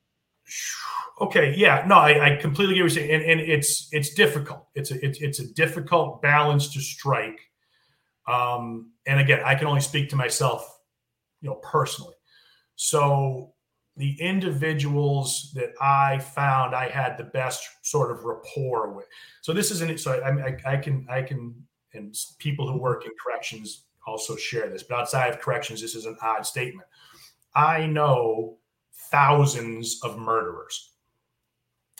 Okay, 1.21 1.53
yeah, 1.55 1.85
no, 1.87 1.95
I, 1.95 2.33
I 2.33 2.35
completely 2.37 2.75
get 2.75 2.83
what 2.83 2.91
you're 2.93 3.07
saying, 3.07 3.11
and, 3.11 3.23
and 3.23 3.39
it's 3.39 3.87
it's 3.91 4.13
difficult. 4.13 4.67
It's 4.75 4.91
a 4.91 5.05
it's, 5.05 5.21
it's 5.21 5.39
a 5.39 5.53
difficult 5.53 6.21
balance 6.21 6.73
to 6.73 6.81
strike. 6.81 7.39
Um, 8.27 8.91
and 9.05 9.19
again, 9.19 9.41
I 9.43 9.55
can 9.55 9.67
only 9.67 9.81
speak 9.81 10.09
to 10.09 10.15
myself, 10.15 10.79
you 11.41 11.49
know, 11.49 11.55
personally. 11.55 12.15
So 12.75 13.53
the 13.97 14.19
individuals 14.19 15.51
that 15.53 15.73
I 15.79 16.19
found 16.19 16.75
I 16.75 16.89
had 16.89 17.17
the 17.17 17.25
best 17.25 17.67
sort 17.83 18.11
of 18.11 18.23
rapport 18.23 18.91
with. 18.91 19.05
So 19.41 19.53
this 19.53 19.71
isn't 19.71 19.99
so 19.99 20.19
I, 20.19 20.47
I, 20.47 20.73
I 20.73 20.77
can 20.77 21.05
I 21.09 21.21
can 21.21 21.53
and 21.93 22.15
people 22.39 22.71
who 22.71 22.79
work 22.79 23.05
in 23.05 23.11
corrections 23.23 23.83
also 24.07 24.35
share 24.35 24.69
this, 24.69 24.83
but 24.83 24.99
outside 24.99 25.29
of 25.29 25.39
corrections, 25.39 25.79
this 25.79 25.95
is 25.95 26.05
an 26.05 26.17
odd 26.21 26.45
statement. 26.45 26.87
I 27.55 27.85
know 27.85 28.57
thousands 29.11 29.99
of 30.03 30.17
murderers. 30.17 30.91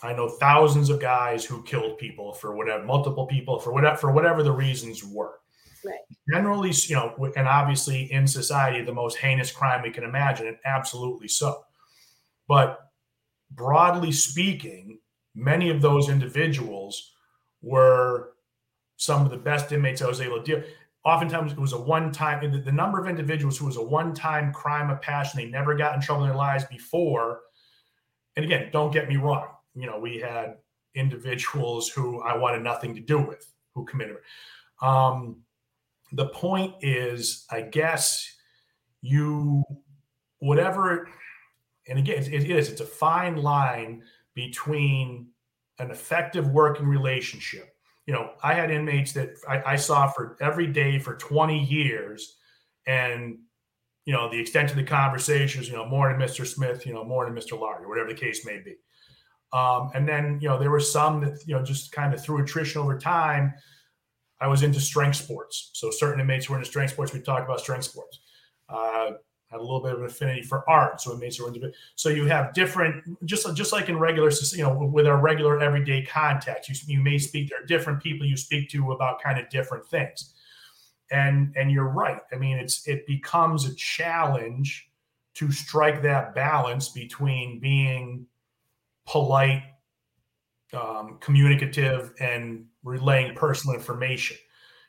I 0.02 0.14
know 0.14 0.28
thousands 0.28 0.90
of 0.90 1.00
guys 1.00 1.46
who 1.46 1.64
killed 1.64 1.98
people 1.98 2.34
for 2.34 2.56
whatever, 2.56 2.84
multiple 2.84 3.26
people 3.26 3.60
for 3.60 3.72
whatever, 3.72 3.96
for 3.96 4.12
whatever 4.12 4.44
the 4.44 4.52
reasons 4.52 5.04
were. 5.04 5.40
Right. 5.86 6.00
Generally, 6.32 6.74
you 6.88 6.96
know, 6.96 7.32
and 7.36 7.48
obviously 7.48 8.12
in 8.12 8.28
society, 8.28 8.84
the 8.84 8.94
most 8.94 9.18
heinous 9.18 9.52
crime 9.52 9.82
we 9.82 9.92
can 9.92 10.04
imagine, 10.04 10.48
and 10.48 10.58
absolutely 10.66 11.28
so. 11.28 11.66
But 12.48 12.90
broadly 13.52 14.12
speaking, 14.12 15.00
many 15.36 15.70
of 15.70 15.82
those 15.82 16.10
individuals 16.10 17.12
were 17.62 18.34
some 18.98 19.26
of 19.26 19.32
the 19.32 19.38
best 19.38 19.72
inmates 19.72 20.02
I 20.02 20.08
was 20.08 20.22
able 20.22 20.38
to 20.38 20.44
deal 20.44 20.64
oftentimes 21.06 21.52
it 21.52 21.60
was 21.60 21.74
a 21.74 21.80
one 21.80 22.12
time 22.12 22.64
the, 22.64 22.72
number 22.72 23.00
of 23.00 23.08
individuals 23.08 23.58
who 23.58 23.66
was 23.66 23.78
a 23.78 23.82
one 23.82 24.14
time 24.14 24.54
crime 24.54 24.90
of 24.90 25.02
passion 25.02 25.38
they 25.38 25.46
never 25.46 25.76
got 25.76 25.96
in 25.96 26.02
trouble 26.02 26.24
in 26.24 26.30
their 26.30 26.38
lives 26.38 26.64
before 26.66 27.42
and 28.36 28.46
again 28.46 28.70
don't 28.72 28.92
get 28.92 29.10
me 29.10 29.18
wrong 29.18 29.48
you 29.76 29.86
know 29.86 30.00
we 30.00 30.18
had 30.18 30.58
individuals 30.96 31.90
who 31.90 32.22
i 32.22 32.36
wanted 32.36 32.62
nothing 32.62 32.96
to 32.96 33.02
do 33.02 33.20
with 33.20 33.52
who 33.74 33.86
committed 33.86 34.18
um, 34.82 35.38
the 36.14 36.28
point 36.28 36.74
is 36.82 37.46
i 37.52 37.62
guess 37.62 38.28
you 39.02 39.64
whatever 40.40 41.10
and 41.88 42.00
again 42.00 42.24
it, 42.24 42.34
it 42.34 42.50
is 42.50 42.70
it's 42.70 42.82
a 42.82 42.86
fine 42.86 43.36
line 43.38 44.02
between 44.34 45.28
an 45.80 45.92
effective 45.92 46.48
working 46.50 46.88
relationship 46.88 47.74
you 48.06 48.14
know, 48.14 48.32
I 48.44 48.54
had 48.54 48.70
inmates 48.70 49.14
that 49.14 49.36
I, 49.48 49.74
I, 49.74 49.76
saw 49.78 50.08
for 50.08 50.36
every 50.42 50.68
day 50.68 51.00
for 51.00 51.16
20 51.16 51.64
years. 51.64 52.36
And, 52.86 53.40
you 54.06 54.14
know, 54.14 54.30
the 54.30 54.40
extent 54.40 54.72
of 54.72 54.76
the 54.76 54.84
conversations, 54.84 55.70
you 55.70 55.76
know, 55.76 55.86
morning, 55.86 56.20
Mr. 56.20 56.46
Smith, 56.46 56.86
you 56.86 56.94
know, 56.94 57.06
morning, 57.06 57.34
Mr. 57.34 57.58
Lawrie, 57.58 57.88
whatever 57.88 58.10
the 58.10 58.16
case 58.16 58.46
may 58.46 58.60
be. 58.60 58.76
Um, 59.54 59.92
and 59.94 60.08
then, 60.08 60.40
you 60.42 60.50
know, 60.50 60.60
there 60.60 60.72
were 60.72 60.82
some 60.82 61.22
that, 61.22 61.40
you 61.46 61.56
know, 61.56 61.64
just 61.64 61.94
kind 61.94 62.14
of 62.14 62.22
through 62.22 62.44
attrition 62.44 62.82
over 62.82 62.98
time, 62.98 63.54
I 64.44 64.48
was 64.48 64.62
into 64.62 64.82
strength 64.82 65.16
sports. 65.16 65.70
So 65.72 65.90
certain 65.90 66.20
inmates 66.20 66.50
were 66.50 66.58
into 66.58 66.68
strength 66.68 66.92
sports. 66.92 67.14
We 67.14 67.22
talk 67.22 67.46
about 67.46 67.62
strength 67.62 67.86
sports. 67.86 68.20
Uh, 68.68 69.12
had 69.50 69.60
a 69.60 69.64
little 69.64 69.82
bit 69.82 69.94
of 69.94 70.00
an 70.00 70.06
affinity 70.06 70.42
for 70.42 70.68
art, 70.70 71.00
so 71.00 71.14
it 71.14 71.20
makes 71.20 71.40
it 71.40 71.46
into 71.46 71.72
so 71.96 72.10
you 72.10 72.26
have 72.26 72.54
different 72.54 73.04
just 73.26 73.56
just 73.56 73.72
like 73.72 73.88
in 73.88 73.98
regular 73.98 74.32
you 74.52 74.64
know 74.64 74.74
with 74.74 75.06
our 75.06 75.18
regular 75.18 75.60
everyday 75.62 76.04
contact 76.04 76.68
you, 76.68 76.76
you 76.88 77.02
may 77.02 77.20
speak 77.20 77.50
there 77.50 77.62
are 77.62 77.66
different 77.66 78.02
people 78.02 78.26
you 78.26 78.36
speak 78.36 78.68
to 78.70 78.94
about 78.94 79.22
kind 79.22 79.40
of 79.40 79.48
different 79.50 79.86
things 79.86 80.34
and 81.12 81.54
and 81.56 81.72
you're 81.72 81.88
right 81.88 82.22
i 82.32 82.36
mean 82.36 82.58
it's 82.58 82.88
it 82.88 83.06
becomes 83.06 83.70
a 83.70 83.76
challenge 83.76 84.90
to 85.36 85.52
strike 85.52 86.02
that 86.02 86.34
balance 86.34 86.90
between 86.90 87.60
being 87.60 88.26
polite 89.06 89.62
um, 90.74 91.18
communicative 91.20 92.14
and 92.20 92.66
relaying 92.84 93.36
personal 93.36 93.76
information 93.76 94.38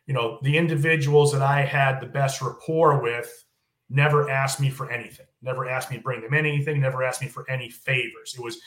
you 0.07 0.13
know, 0.13 0.39
the 0.43 0.57
individuals 0.57 1.33
that 1.33 1.43
I 1.43 1.63
had 1.63 2.01
the 2.01 2.07
best 2.07 2.43
rapport 2.43 3.01
with 3.01 3.45
never 3.89 4.29
asked 4.29 4.61
me 4.61 4.71
for 4.71 4.91
anything, 4.91 5.27
never 5.43 5.69
asked 5.69 5.91
me 5.91 5.97
to 5.97 6.03
bring 6.03 6.21
them 6.21 6.35
anything, 6.35 6.81
never 6.81 7.03
asked 7.03 7.23
me 7.23 7.29
for 7.29 7.49
any 7.51 7.71
favors. 7.71 8.35
It 8.37 8.43
was, 8.43 8.59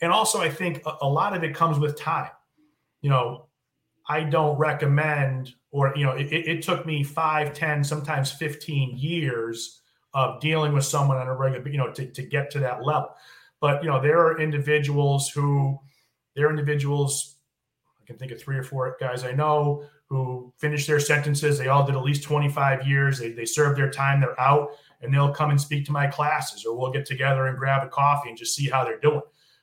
and 0.00 0.12
also 0.12 0.40
I 0.40 0.48
think 0.48 0.82
a, 0.86 0.96
a 1.02 1.08
lot 1.08 1.36
of 1.36 1.44
it 1.44 1.54
comes 1.54 1.78
with 1.78 1.98
time. 1.98 2.30
You 3.02 3.10
know, 3.10 3.48
I 4.08 4.22
don't 4.22 4.58
recommend, 4.58 5.54
or, 5.70 5.92
you 5.96 6.04
know, 6.04 6.12
it, 6.12 6.32
it 6.32 6.62
took 6.62 6.86
me 6.86 7.02
five, 7.02 7.52
ten, 7.52 7.84
sometimes 7.84 8.32
15 8.32 8.96
years 8.96 9.82
of 10.14 10.40
dealing 10.40 10.72
with 10.72 10.84
someone 10.84 11.18
on 11.18 11.28
a 11.28 11.34
regular, 11.34 11.68
you 11.68 11.78
know, 11.78 11.92
to, 11.92 12.06
to 12.06 12.22
get 12.22 12.50
to 12.52 12.58
that 12.60 12.84
level. 12.84 13.10
But, 13.60 13.82
you 13.82 13.90
know, 13.90 14.00
there 14.00 14.18
are 14.18 14.40
individuals 14.40 15.28
who, 15.28 15.78
there 16.34 16.46
are 16.46 16.50
individuals, 16.50 17.36
I 18.00 18.06
can 18.06 18.16
think 18.16 18.32
of 18.32 18.40
three 18.40 18.56
or 18.56 18.62
four 18.62 18.96
guys 19.00 19.24
I 19.24 19.32
know 19.32 19.84
who 20.10 20.52
finished 20.58 20.88
their 20.88 21.00
sentences. 21.00 21.56
They 21.56 21.68
all 21.68 21.86
did 21.86 21.94
at 21.94 22.02
least 22.02 22.24
25 22.24 22.86
years. 22.86 23.18
They, 23.18 23.30
they 23.30 23.44
served 23.44 23.78
their 23.78 23.90
time. 23.90 24.20
They're 24.20 24.38
out 24.40 24.70
and 25.00 25.14
they'll 25.14 25.32
come 25.32 25.50
and 25.50 25.60
speak 25.60 25.84
to 25.86 25.92
my 25.92 26.08
classes 26.08 26.66
or 26.66 26.76
we'll 26.76 26.90
get 26.90 27.06
together 27.06 27.46
and 27.46 27.56
grab 27.56 27.86
a 27.86 27.88
coffee 27.88 28.28
and 28.28 28.36
just 28.36 28.54
see 28.54 28.68
how 28.68 28.84
they're 28.84 28.98
doing. 28.98 29.22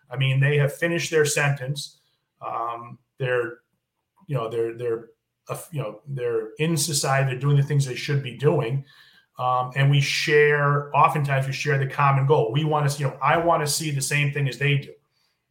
I 0.10 0.16
mean, 0.16 0.40
they 0.40 0.58
have 0.58 0.74
finished 0.74 1.12
their 1.12 1.26
sentence. 1.26 2.00
Um, 2.46 2.98
they're, 3.20 3.60
you 4.28 4.36
know, 4.36 4.50
they're, 4.50 4.78
they're, 4.78 5.10
uh, 5.50 5.58
you 5.72 5.82
know, 5.82 6.02
they're 6.08 6.54
in 6.60 6.78
society. 6.78 7.32
They're 7.32 7.40
doing 7.40 7.58
the 7.58 7.64
things 7.64 7.86
they 7.86 7.96
should 7.96 8.24
be 8.24 8.38
doing. 8.38 8.86
Um, 9.38 9.72
and 9.76 9.92
we 9.92 10.02
share, 10.02 10.96
oftentimes 10.96 11.46
we 11.46 11.54
share 11.54 11.78
the 11.78 11.88
common 11.88 12.26
goal. 12.26 12.52
We 12.52 12.64
want 12.64 12.90
to, 12.90 13.00
you 13.00 13.08
know, 13.08 13.18
I 13.22 13.38
want 13.38 13.66
to 13.66 13.72
see 13.72 13.92
the 13.92 14.02
same 14.02 14.32
thing 14.32 14.48
as 14.48 14.58
they 14.58 14.78
do. 14.78 14.94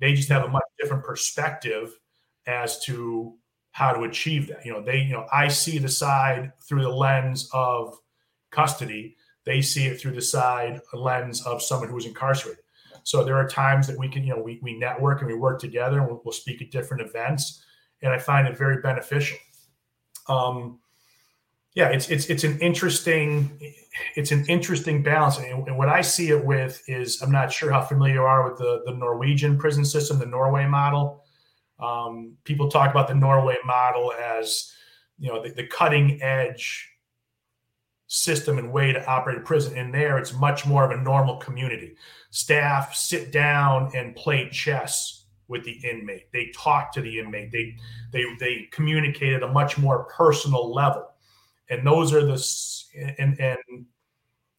They 0.01 0.14
just 0.14 0.29
have 0.31 0.45
a 0.45 0.49
much 0.49 0.62
different 0.87 1.05
perspective 1.05 1.99
as 2.47 2.78
to 2.84 3.34
how 3.72 3.93
to 3.93 4.05
achieve 4.05 4.47
that. 4.49 4.64
You 4.64 4.72
know, 4.72 4.82
they, 4.82 4.99
you 4.99 5.12
know, 5.12 5.26
I 5.32 5.49
see 5.49 5.78
the 5.78 5.89
side 5.89 6.53
through 6.62 6.82
the 6.82 6.89
lens 6.89 7.51
of 7.53 7.99
custody. 8.51 9.16
They 9.45 9.62
see 9.62 9.87
it 9.87 10.01
through 10.01 10.12
the 10.12 10.22
side 10.22 10.80
lens 10.93 11.45
of 11.45 11.61
someone 11.61 11.89
who 11.89 11.97
is 11.97 12.07
incarcerated. 12.07 12.62
So 13.03 13.24
there 13.24 13.37
are 13.37 13.49
times 13.49 13.87
that 13.87 13.99
we 13.99 14.09
can, 14.09 14.24
you 14.24 14.34
know, 14.34 14.43
we, 14.43 14.59
we 14.62 14.78
network 14.78 15.20
and 15.20 15.30
we 15.30 15.37
work 15.37 15.61
together 15.61 15.99
and 15.99 16.07
we'll, 16.07 16.22
we'll 16.24 16.32
speak 16.32 16.62
at 16.62 16.70
different 16.70 17.03
events. 17.03 17.62
And 18.03 18.12
I 18.12 18.18
find 18.18 18.47
it 18.47 18.57
very 18.57 18.80
beneficial. 18.80 19.39
Um, 20.28 20.80
yeah, 21.77 21.91
it's 21.91 22.09
it's 22.09 22.27
it's 22.27 22.43
an 22.43 22.59
interesting 22.61 23.61
it's 24.14 24.33
an 24.33 24.47
interesting 24.47 25.03
balance, 25.03 25.37
and, 25.37 25.68
and, 25.68 25.77
what 25.77 25.91
I 25.91 26.01
see 26.01 26.31
it 26.31 26.43
with 26.43 26.83
is 26.89 27.20
I'm 27.20 27.31
not 27.31 27.53
sure 27.53 27.70
how 27.70 27.83
familiar 27.83 28.14
you 28.14 28.22
are 28.22 28.49
with 28.49 28.59
the 28.59 28.83
the 28.87 28.95
Norwegian 28.95 29.59
prison 29.59 29.85
system, 29.85 30.18
the 30.18 30.24
Norway 30.24 30.66
model. 30.66 31.22
Um, 31.79 32.39
people 32.45 32.70
talk 32.70 32.91
about 32.91 33.09
the 33.09 33.14
Norway 33.14 33.57
model 33.66 34.14
as 34.14 34.72
you 35.18 35.31
know 35.31 35.43
the, 35.43 35.51
the 35.51 35.66
cutting 35.66 36.22
edge 36.22 36.89
system 38.07 38.57
and 38.57 38.72
way 38.72 38.95
to 38.95 39.07
operate 39.07 39.37
a 39.37 39.43
prison. 39.43 39.77
In 39.77 39.93
there, 39.93 40.16
it's 40.16 40.33
much 40.33 40.64
more 40.64 40.83
of 40.83 40.99
a 40.99 41.03
normal 41.03 41.37
community. 41.37 41.95
Staff 42.31 42.95
sit 42.95 43.33
down 43.33 43.91
and 43.95 44.16
play 44.16 44.49
chess 44.49 45.27
with 45.49 45.62
the 45.64 45.79
inmate. 45.85 46.33
They 46.33 46.51
talk 46.55 46.91
to 46.93 47.03
the 47.03 47.18
inmate. 47.18 47.53
They 47.53 47.77
they 48.12 48.24
they 48.41 48.68
communicate 48.70 49.35
at 49.35 49.43
a 49.43 49.49
much 49.49 49.77
more 49.77 50.05
personal 50.05 50.72
level. 50.72 51.11
And 51.71 51.87
those 51.87 52.12
are 52.12 52.25
the 52.25 52.43
and 53.19 53.41
and 53.41 53.87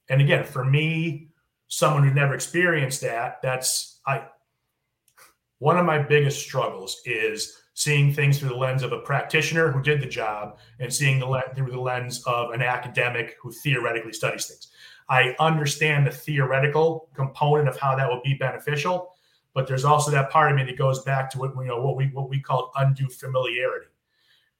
and 0.09 0.21
again, 0.21 0.45
for 0.45 0.63
me, 0.63 1.29
someone 1.67 2.03
who 2.03 2.13
never 2.13 2.33
experienced 2.33 3.01
that, 3.01 3.41
that's 3.41 3.99
I 4.05 4.27
one 5.59 5.77
of 5.77 5.85
my 5.85 5.97
biggest 5.97 6.39
struggles 6.39 7.01
is 7.05 7.57
seeing 7.73 8.13
things 8.13 8.39
through 8.39 8.49
the 8.49 8.55
lens 8.55 8.83
of 8.83 8.91
a 8.91 8.99
practitioner 8.99 9.71
who 9.71 9.81
did 9.81 10.01
the 10.01 10.07
job 10.07 10.57
and 10.79 10.93
seeing 10.93 11.19
the 11.19 11.43
through 11.55 11.71
the 11.71 11.79
lens 11.79 12.23
of 12.25 12.51
an 12.51 12.61
academic 12.61 13.35
who 13.41 13.51
theoretically 13.51 14.13
studies 14.13 14.47
things. 14.47 14.67
I 15.09 15.35
understand 15.39 16.05
the 16.05 16.11
theoretical 16.11 17.09
component 17.13 17.69
of 17.69 17.77
how 17.77 17.95
that 17.95 18.09
would 18.09 18.23
be 18.23 18.33
beneficial, 18.33 19.15
but 19.53 19.67
there's 19.67 19.85
also 19.85 20.11
that 20.11 20.29
part 20.29 20.51
of 20.51 20.57
me 20.57 20.63
that 20.65 20.77
goes 20.77 21.03
back 21.03 21.29
to 21.31 21.39
what 21.39 21.55
you 21.55 21.65
know 21.65 21.81
what 21.81 21.95
we 21.95 22.07
what 22.07 22.29
we 22.29 22.39
call 22.39 22.71
undue 22.75 23.09
familiarity 23.09 23.87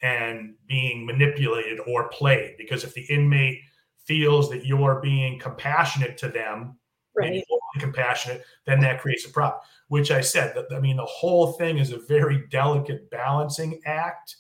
and 0.02 0.56
being 0.68 1.06
manipulated 1.06 1.80
or 1.88 2.10
played. 2.10 2.56
Because 2.58 2.84
if 2.84 2.94
the 2.94 3.06
inmate 3.10 3.60
feels 4.06 4.50
that 4.50 4.66
you're 4.66 5.02
being 5.02 5.40
compassionate 5.40 6.18
to 6.18 6.30
them, 6.30 6.78
right. 7.16 7.44
compassionate, 7.80 8.44
then 8.66 8.80
that 8.80 9.02
creates 9.02 9.26
a 9.26 9.30
problem 9.30 9.62
which 9.88 10.12
I 10.12 10.22
said 10.22 10.54
that 10.56 10.76
I 10.76 10.80
mean 10.80 10.98
the 10.98 11.06
whole 11.06 11.54
thing 11.54 11.78
is 11.78 11.92
a 11.92 11.98
very 11.98 12.46
delicate 12.50 13.10
balancing 13.10 13.82
act. 13.86 14.38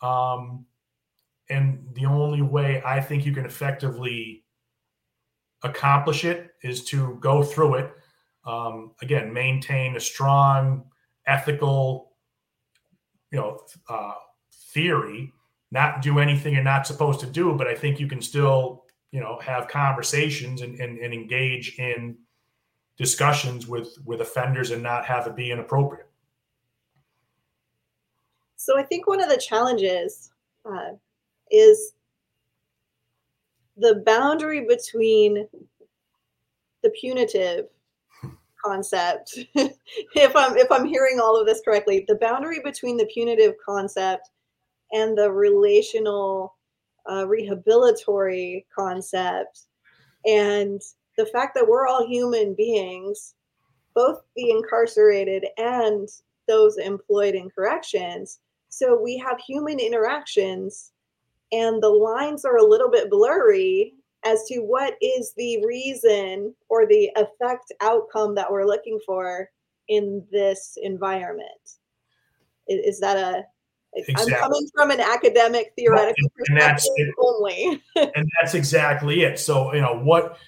Um, 0.00 0.66
and 1.50 1.84
the 1.94 2.06
only 2.06 2.42
way 2.42 2.82
I 2.84 3.00
think 3.00 3.26
you 3.26 3.32
can 3.32 3.46
effectively 3.46 4.44
accomplish 5.62 6.24
it 6.24 6.50
is 6.62 6.84
to 6.86 7.18
go 7.20 7.42
through 7.42 7.76
it. 7.76 7.92
Um, 8.44 8.92
again, 9.02 9.32
maintain 9.32 9.96
a 9.96 10.00
strong 10.00 10.84
ethical, 11.26 12.12
you 13.32 13.38
know, 13.38 13.60
uh, 13.88 14.14
theory. 14.72 15.32
Not 15.70 16.00
do 16.00 16.18
anything 16.18 16.54
you're 16.54 16.62
not 16.62 16.86
supposed 16.86 17.20
to 17.20 17.26
do, 17.26 17.54
but 17.54 17.66
I 17.66 17.74
think 17.74 18.00
you 18.00 18.08
can 18.08 18.22
still, 18.22 18.84
you 19.12 19.20
know, 19.20 19.38
have 19.42 19.68
conversations 19.68 20.62
and, 20.62 20.80
and, 20.80 20.98
and 20.98 21.12
engage 21.12 21.78
in 21.78 22.16
discussions 22.96 23.66
with 23.66 23.96
with 24.04 24.20
offenders 24.20 24.70
and 24.70 24.82
not 24.82 25.04
have 25.04 25.26
it 25.26 25.36
be 25.36 25.50
inappropriate. 25.50 26.08
So 28.56 28.78
I 28.78 28.82
think 28.82 29.06
one 29.06 29.22
of 29.22 29.28
the 29.28 29.36
challenges 29.36 30.30
uh, 30.64 30.94
is 31.50 31.92
the 33.76 34.02
boundary 34.04 34.66
between 34.66 35.46
the 36.82 36.90
punitive 37.00 37.66
concept 38.64 39.38
if 39.54 40.36
i'm 40.36 40.56
if 40.56 40.70
i'm 40.70 40.84
hearing 40.84 41.20
all 41.20 41.40
of 41.40 41.46
this 41.46 41.60
correctly 41.64 42.04
the 42.08 42.16
boundary 42.16 42.60
between 42.64 42.96
the 42.96 43.06
punitive 43.06 43.54
concept 43.64 44.30
and 44.92 45.16
the 45.16 45.30
relational 45.30 46.56
uh, 47.08 47.24
rehabilitory 47.24 48.64
concept 48.74 49.62
and 50.26 50.80
the 51.16 51.26
fact 51.26 51.54
that 51.54 51.66
we're 51.66 51.86
all 51.86 52.06
human 52.06 52.54
beings, 52.54 53.34
both 53.94 54.20
the 54.36 54.50
incarcerated 54.50 55.46
and 55.56 56.08
those 56.46 56.78
employed 56.78 57.34
in 57.34 57.50
corrections. 57.50 58.40
So 58.68 59.00
we 59.00 59.16
have 59.18 59.40
human 59.40 59.80
interactions, 59.80 60.92
and 61.52 61.82
the 61.82 61.88
lines 61.88 62.44
are 62.44 62.58
a 62.58 62.64
little 62.64 62.90
bit 62.90 63.10
blurry 63.10 63.94
as 64.24 64.44
to 64.44 64.60
what 64.60 64.94
is 65.00 65.32
the 65.36 65.64
reason 65.64 66.54
or 66.68 66.86
the 66.86 67.10
effect 67.16 67.72
outcome 67.80 68.34
that 68.34 68.50
we're 68.50 68.66
looking 68.66 69.00
for 69.06 69.48
in 69.88 70.24
this 70.30 70.76
environment. 70.82 71.78
Is 72.66 73.00
that 73.00 73.16
a 73.16 73.44
Exactly. 74.06 74.34
I'm 74.34 74.40
coming 74.40 74.68
from 74.74 74.90
an 74.90 75.00
academic 75.00 75.72
theoretical 75.76 76.30
and, 76.48 76.58
and 76.58 76.74
perspective 76.74 77.14
only. 77.18 77.82
and 77.96 78.30
that's 78.40 78.54
exactly 78.54 79.22
it. 79.22 79.38
So, 79.38 79.74
you 79.74 79.80
know, 79.80 79.98
what 79.98 80.38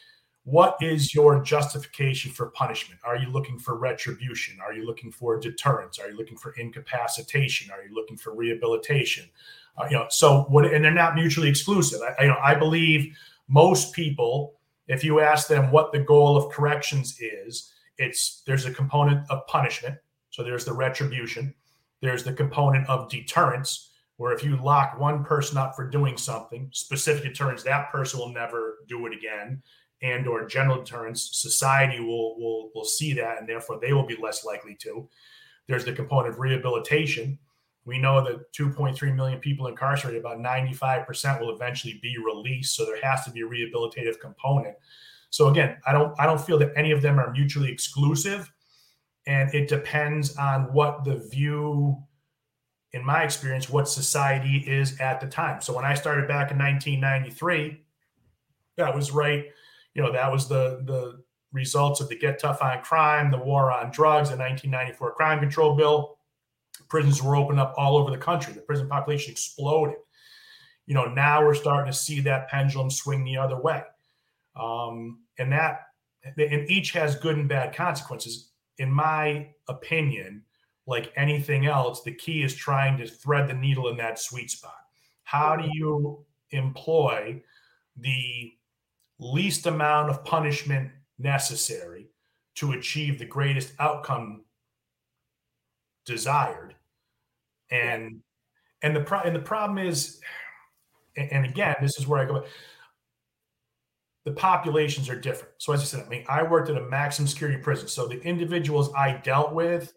what 0.45 0.77
is 0.81 1.15
your 1.15 1.43
justification 1.43 2.33
for 2.33 2.47
punishment? 2.51 3.01
Are 3.05 3.17
you 3.17 3.29
looking 3.29 3.59
for 3.59 3.77
retribution? 3.77 4.59
Are 4.65 4.73
you 4.73 4.87
looking 4.87 5.13
for 5.13 5.39
deterrence? 5.39 5.99
Are 5.99 6.11
you 6.11 6.17
looking 6.17 6.37
for 6.37 6.53
incapacitation? 6.53 7.71
Are 7.71 7.83
you 7.83 7.95
looking 7.95 8.17
for 8.17 8.35
rehabilitation? 8.35 9.29
Uh, 9.77 9.87
you 9.91 9.97
know, 9.97 10.07
so 10.09 10.43
what? 10.49 10.65
And 10.65 10.85
they're 10.85 10.93
not 10.93 11.15
mutually 11.15 11.49
exclusive. 11.49 12.01
I, 12.03 12.23
you 12.23 12.29
know, 12.29 12.39
I 12.43 12.55
believe 12.55 13.17
most 13.49 13.93
people, 13.93 14.55
if 14.89 15.05
you 15.05 15.21
ask 15.21 15.47
them 15.47 15.71
what 15.71 15.93
the 15.93 16.01
goal 16.01 16.37
of 16.37 16.51
corrections 16.53 17.21
is, 17.21 17.73
it's 17.99 18.43
there's 18.47 18.65
a 18.65 18.73
component 18.73 19.31
of 19.31 19.47
punishment. 19.47 19.97
So 20.31 20.43
there's 20.43 20.65
the 20.65 20.73
retribution. 20.73 21.55
There's 22.01 22.25
the 22.25 22.33
component 22.33 22.89
of 22.89 23.09
deterrence, 23.09 23.91
where 24.17 24.33
if 24.33 24.43
you 24.43 24.57
lock 24.57 24.99
one 24.99 25.25
person 25.25 25.59
up 25.59 25.75
for 25.75 25.89
doing 25.89 26.17
something, 26.17 26.69
specific 26.73 27.25
deterrence, 27.25 27.63
that 27.63 27.91
person 27.91 28.19
will 28.19 28.33
never 28.33 28.79
do 28.89 29.07
it 29.07 29.15
again 29.15 29.63
and 30.03 30.27
or 30.27 30.47
general 30.47 30.83
deterrence, 30.83 31.31
society 31.33 32.01
will 32.01 32.39
will 32.39 32.71
will 32.75 32.85
see 32.85 33.13
that, 33.15 33.39
and 33.39 33.49
therefore 33.49 33.79
they 33.81 33.93
will 33.93 34.07
be 34.07 34.17
less 34.21 34.45
likely 34.45 34.75
to. 34.77 35.09
There's 35.69 35.85
the 35.85 35.93
component 35.93 36.35
of 36.35 36.41
rehabilitation. 36.41 37.39
We 37.85 37.99
know 37.99 38.23
that 38.25 38.53
2.3 38.53 39.15
million 39.15 39.41
people 39.41 39.67
incarcerated, 39.67 40.21
about 40.21 40.39
95% 40.39 41.41
will 41.41 41.55
eventually 41.55 41.99
be 42.03 42.17
released. 42.19 42.77
So 42.77 42.85
there 42.85 43.01
has 43.03 43.25
to 43.25 43.31
be 43.31 43.41
a 43.41 43.47
rehabilitative 43.47 44.21
component. 44.21 44.77
So 45.31 45.49
again, 45.49 45.77
I 45.87 45.93
don't 45.93 46.19
I 46.19 46.27
don't 46.27 46.41
feel 46.41 46.59
that 46.59 46.73
any 46.77 46.93
of 46.93 47.03
them 47.03 47.19
are 47.19 47.31
mutually 47.31 47.71
exclusive, 47.71 48.51
and 49.27 49.55
it 49.55 49.69
depends 49.69 50.37
on 50.37 50.73
what 50.73 51.05
the 51.05 51.17
view, 51.17 52.03
in 52.93 53.05
my 53.05 53.23
experience, 53.23 53.69
what 53.69 53.89
society 53.89 54.65
is 54.67 54.99
at 55.01 55.21
the 55.21 55.27
time. 55.27 55.61
So 55.61 55.75
when 55.75 55.85
I 55.85 55.95
started 55.95 56.27
back 56.27 56.51
in 56.51 56.59
1993, 56.59 57.83
that 58.77 58.95
was 58.95 59.11
right 59.11 59.47
you 59.95 60.03
know 60.03 60.13
that 60.13 60.31
was 60.31 60.49
the 60.49 60.83
the 60.85 61.23
results 61.53 62.01
of 62.01 62.09
the 62.09 62.17
Get 62.17 62.39
Tough 62.39 62.63
on 62.63 62.81
Crime, 62.83 63.31
the 63.31 63.39
War 63.39 63.73
on 63.73 63.91
Drugs, 63.91 64.31
the 64.31 64.37
1994 64.37 65.15
Crime 65.15 65.41
Control 65.41 65.75
Bill. 65.75 66.17
Prisons 66.89 67.23
were 67.23 67.35
opened 67.35 67.59
up 67.59 67.75
all 67.77 67.97
over 67.97 68.11
the 68.11 68.19
country. 68.19 68.53
The 68.53 68.61
prison 68.61 68.89
population 68.89 69.33
exploded. 69.33 69.97
you 70.87 70.95
know, 70.95 71.07
now 71.07 71.45
we're 71.45 71.55
starting 71.55 71.93
to 71.93 71.97
see 71.97 72.21
that 72.21 72.49
pendulum 72.49 72.91
swing 72.91 73.25
the 73.25 73.37
other 73.37 73.61
way. 73.61 73.83
Um, 74.57 75.21
and 75.39 75.53
that, 75.53 75.87
and 76.25 76.71
each 76.71 76.93
has 76.93 77.17
good 77.17 77.37
and 77.37 77.49
bad 77.49 77.75
consequences. 77.75 78.50
In 78.81 78.91
my 78.91 79.49
opinion, 79.69 80.43
like 80.87 81.13
anything 81.15 81.67
else, 81.67 82.03
the 82.03 82.15
key 82.15 82.43
is 82.43 82.55
trying 82.55 82.97
to 82.97 83.07
thread 83.07 83.47
the 83.47 83.53
needle 83.53 83.89
in 83.89 83.99
that 83.99 84.19
sweet 84.19 84.51
spot. 84.51 84.73
How 85.23 85.55
do 85.55 85.69
you 85.71 86.25
employ 86.51 87.43
the 87.99 88.53
least 89.19 89.67
amount 89.67 90.09
of 90.09 90.25
punishment 90.25 90.91
necessary 91.19 92.09
to 92.55 92.73
achieve 92.73 93.19
the 93.19 93.27
greatest 93.27 93.75
outcome 93.79 94.45
desired? 96.07 96.75
And 97.71 98.23
and 98.81 98.97
the 98.97 99.03
pro- 99.03 99.21
and 99.21 99.37
the 99.37 99.41
problem 99.41 99.77
is, 99.77 100.23
and 101.19 101.45
again, 101.45 101.77
this 101.83 101.99
is 101.99 102.07
where 102.07 102.23
I 102.23 102.25
go. 102.25 102.47
The 104.25 104.33
populations 104.33 105.09
are 105.09 105.19
different. 105.19 105.55
So 105.59 105.73
as 105.73 105.81
I 105.81 105.85
said, 105.85 106.05
I 106.05 106.09
mean, 106.09 106.25
I 106.29 106.43
worked 106.43 106.69
at 106.69 106.77
a 106.77 106.89
maximum 106.89 107.27
security 107.27 107.59
prison. 107.59 107.89
So 107.89 108.07
the 108.07 108.21
individuals 108.23 108.93
I 108.95 109.13
dealt 109.13 109.55
with, 109.55 109.93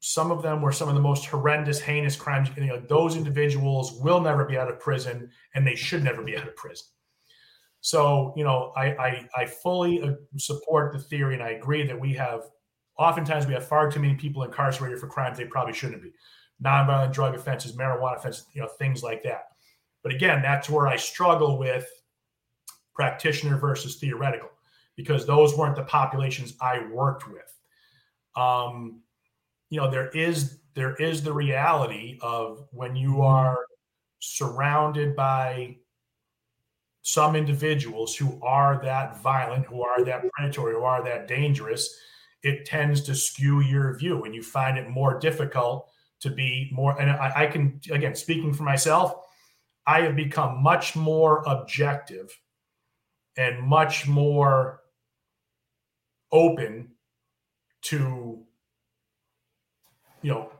some 0.00 0.30
of 0.30 0.42
them 0.42 0.60
were 0.60 0.72
some 0.72 0.88
of 0.88 0.94
the 0.94 1.00
most 1.00 1.24
horrendous, 1.24 1.80
heinous 1.80 2.16
crimes. 2.16 2.50
You 2.56 2.66
know, 2.66 2.80
those 2.80 3.16
individuals 3.16 3.92
will 4.00 4.20
never 4.20 4.44
be 4.44 4.58
out 4.58 4.68
of 4.68 4.78
prison, 4.78 5.30
and 5.54 5.66
they 5.66 5.74
should 5.74 6.04
never 6.04 6.22
be 6.22 6.36
out 6.36 6.46
of 6.46 6.54
prison. 6.54 6.86
So, 7.80 8.34
you 8.36 8.44
know, 8.44 8.72
I, 8.76 8.86
I, 8.94 9.28
I 9.36 9.46
fully 9.46 10.02
uh, 10.02 10.12
support 10.36 10.92
the 10.92 10.98
theory, 10.98 11.34
and 11.34 11.42
I 11.42 11.50
agree 11.50 11.86
that 11.86 11.98
we 11.98 12.12
have 12.14 12.42
oftentimes 12.98 13.46
we 13.46 13.54
have 13.54 13.66
far 13.66 13.90
too 13.90 14.00
many 14.00 14.14
people 14.14 14.42
incarcerated 14.42 14.98
for 14.98 15.06
crimes 15.06 15.38
they 15.38 15.44
probably 15.44 15.74
shouldn't 15.74 16.02
be 16.02 16.12
nonviolent 16.64 17.12
drug 17.12 17.34
offenses, 17.34 17.76
marijuana 17.76 18.16
offenses, 18.16 18.46
you 18.52 18.62
know, 18.62 18.68
things 18.78 19.02
like 19.02 19.22
that. 19.22 19.48
But 20.02 20.14
again, 20.14 20.40
that's 20.42 20.70
where 20.70 20.86
I 20.86 20.96
struggle 20.96 21.58
with 21.58 21.86
practitioner 22.96 23.58
versus 23.58 23.96
theoretical 23.96 24.50
because 24.96 25.26
those 25.26 25.56
weren't 25.56 25.76
the 25.76 25.82
populations 25.84 26.54
I 26.60 26.86
worked 26.90 27.28
with. 27.28 27.54
Um, 28.34 29.02
you 29.70 29.78
know, 29.78 29.90
there 29.90 30.08
is 30.08 30.58
there 30.74 30.94
is 30.96 31.22
the 31.22 31.32
reality 31.32 32.18
of 32.20 32.66
when 32.72 32.96
you 32.96 33.22
are 33.22 33.58
surrounded 34.18 35.14
by 35.14 35.76
some 37.02 37.36
individuals 37.36 38.16
who 38.16 38.38
are 38.42 38.80
that 38.82 39.22
violent, 39.22 39.64
who 39.66 39.82
are 39.82 40.04
that 40.04 40.24
predatory, 40.32 40.74
who 40.74 40.82
are 40.82 41.04
that 41.04 41.28
dangerous, 41.28 41.96
it 42.42 42.64
tends 42.64 43.02
to 43.02 43.14
skew 43.14 43.60
your 43.60 43.96
view 43.98 44.24
and 44.24 44.34
you 44.34 44.42
find 44.42 44.78
it 44.78 44.88
more 44.88 45.18
difficult 45.18 45.88
to 46.20 46.30
be 46.30 46.70
more 46.72 47.00
and 47.00 47.10
I, 47.10 47.32
I, 47.36 47.46
can 47.46 47.80
again 47.90 48.14
speaking 48.14 48.52
for 48.54 48.62
myself 48.62 49.14
i 49.86 50.00
have 50.00 50.16
become 50.16 50.62
much 50.62 50.96
more 50.96 51.42
objective 51.46 52.30
and 53.36 53.62
much 53.62 54.06
more 54.06 54.80
open 56.32 56.88
to 57.82 58.42
you 60.22 60.30
know 60.32 60.50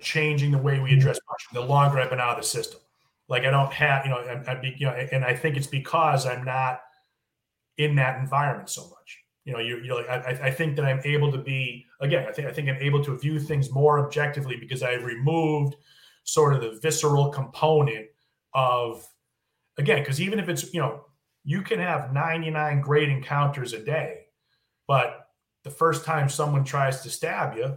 changing 0.00 0.50
the 0.50 0.58
way 0.58 0.80
we 0.80 0.90
mm-hmm. 0.90 0.98
address 0.98 1.18
punishment 1.26 1.66
the 1.66 1.72
longer 1.72 1.98
i've 1.98 2.10
been 2.10 2.20
out 2.20 2.36
of 2.36 2.42
the 2.42 2.48
system. 2.48 2.80
Like 3.28 3.44
i 3.44 3.50
don't 3.50 3.72
have 3.72 4.04
you 4.06 4.10
know 4.10 4.18
I, 4.18 4.52
I 4.52 4.54
be, 4.54 4.74
you 4.78 4.86
know 4.86 4.92
and 4.92 5.24
i 5.24 5.34
think 5.34 5.56
it's 5.56 5.66
because 5.66 6.26
i'm 6.26 6.44
not 6.44 6.80
in 7.78 7.94
that 7.94 8.18
environment 8.18 8.68
so 8.68 8.82
much. 8.82 9.18
You 9.44 9.54
know, 9.54 9.60
you're, 9.60 9.82
you're 9.82 9.94
like, 9.94 10.08
I, 10.08 10.48
I 10.48 10.50
think 10.50 10.76
that 10.76 10.84
I'm 10.84 11.00
able 11.04 11.32
to 11.32 11.38
be, 11.38 11.86
again, 12.00 12.26
I 12.28 12.32
think, 12.32 12.48
I 12.48 12.52
think 12.52 12.68
I'm 12.68 12.76
able 12.76 13.02
to 13.04 13.16
view 13.16 13.40
things 13.40 13.72
more 13.72 14.04
objectively 14.04 14.56
because 14.56 14.82
I've 14.82 15.04
removed 15.04 15.76
sort 16.24 16.52
of 16.52 16.60
the 16.60 16.78
visceral 16.82 17.30
component 17.30 18.06
of, 18.52 19.08
again, 19.78 20.00
because 20.00 20.20
even 20.20 20.38
if 20.38 20.50
it's, 20.50 20.74
you 20.74 20.80
know, 20.80 21.04
you 21.48 21.62
can 21.62 21.78
have 21.78 22.12
99 22.12 22.80
great 22.80 23.08
encounters 23.08 23.72
a 23.72 23.82
day, 23.82 24.26
but 24.86 25.28
the 25.64 25.70
first 25.70 26.04
time 26.04 26.28
someone 26.28 26.64
tries 26.64 27.00
to 27.02 27.10
stab 27.10 27.56
you, 27.56 27.76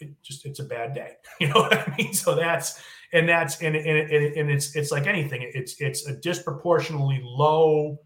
it 0.00 0.20
just 0.22 0.44
it's 0.44 0.58
a 0.58 0.64
bad 0.64 0.94
day. 0.94 1.12
You 1.40 1.48
know 1.48 1.60
what 1.60 1.72
I 1.72 1.94
mean? 1.96 2.12
So 2.14 2.34
that's 2.34 2.82
and 3.12 3.28
that's 3.28 3.62
and 3.62 3.76
and, 3.76 4.10
and, 4.10 4.50
it's 4.50 4.74
it's 4.74 4.90
like 4.90 5.06
anything. 5.06 5.48
It's 5.54 5.80
it's 5.80 6.06
a 6.06 6.16
disproportionately 6.16 7.20
low 7.22 7.98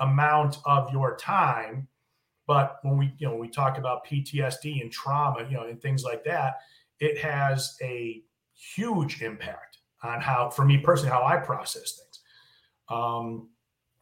amount 0.00 0.58
of 0.66 0.92
your 0.92 1.16
time 1.16 1.88
but 2.46 2.78
when 2.82 2.96
we, 2.96 3.12
you 3.18 3.26
know, 3.26 3.36
we 3.36 3.48
talk 3.48 3.76
about 3.76 4.06
PTSD 4.06 4.80
and 4.80 4.90
trauma, 4.90 5.46
you 5.48 5.56
know, 5.56 5.66
and 5.66 5.80
things 5.80 6.04
like 6.04 6.24
that, 6.24 6.58
it 7.00 7.18
has 7.18 7.76
a 7.82 8.22
huge 8.54 9.20
impact 9.20 9.78
on 10.02 10.20
how, 10.20 10.50
for 10.50 10.64
me 10.64 10.78
personally, 10.78 11.10
how 11.10 11.24
I 11.24 11.38
process 11.38 11.98
things. 11.98 12.20
Um, 12.88 13.48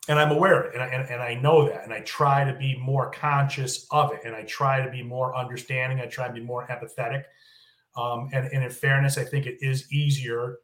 and 0.08 0.18
I'm 0.18 0.32
aware 0.32 0.60
of 0.60 0.66
it, 0.66 0.74
and 0.74 0.82
I, 0.82 0.86
and, 0.86 1.08
and 1.08 1.22
I 1.22 1.34
know 1.34 1.66
that, 1.66 1.84
and 1.84 1.92
I 1.92 2.00
try 2.00 2.44
to 2.44 2.52
be 2.58 2.76
more 2.76 3.10
conscious 3.10 3.86
of 3.90 4.12
it, 4.12 4.20
and 4.24 4.34
I 4.34 4.42
try 4.42 4.84
to 4.84 4.90
be 4.90 5.02
more 5.02 5.34
understanding. 5.36 6.00
I 6.00 6.06
try 6.06 6.26
to 6.26 6.32
be 6.32 6.40
more 6.40 6.66
empathetic. 6.66 7.24
Um, 7.96 8.28
and, 8.32 8.46
and 8.52 8.64
in 8.64 8.70
fairness, 8.70 9.16
I 9.16 9.24
think 9.24 9.46
it 9.46 9.58
is 9.60 9.90
easier 9.92 10.58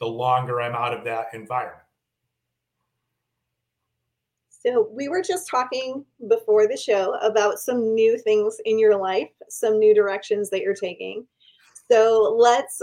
the 0.00 0.06
longer 0.06 0.60
I'm 0.60 0.74
out 0.74 0.92
of 0.92 1.04
that 1.04 1.28
environment. 1.32 1.80
So, 4.48 4.88
we 4.92 5.08
were 5.08 5.22
just 5.22 5.48
talking 5.48 6.04
before 6.28 6.66
the 6.66 6.76
show 6.76 7.14
about 7.22 7.58
some 7.58 7.94
new 7.94 8.18
things 8.18 8.58
in 8.64 8.78
your 8.78 8.96
life, 8.96 9.30
some 9.48 9.78
new 9.78 9.94
directions 9.94 10.50
that 10.50 10.60
you're 10.60 10.74
taking. 10.74 11.26
So, 11.90 12.36
let's 12.38 12.82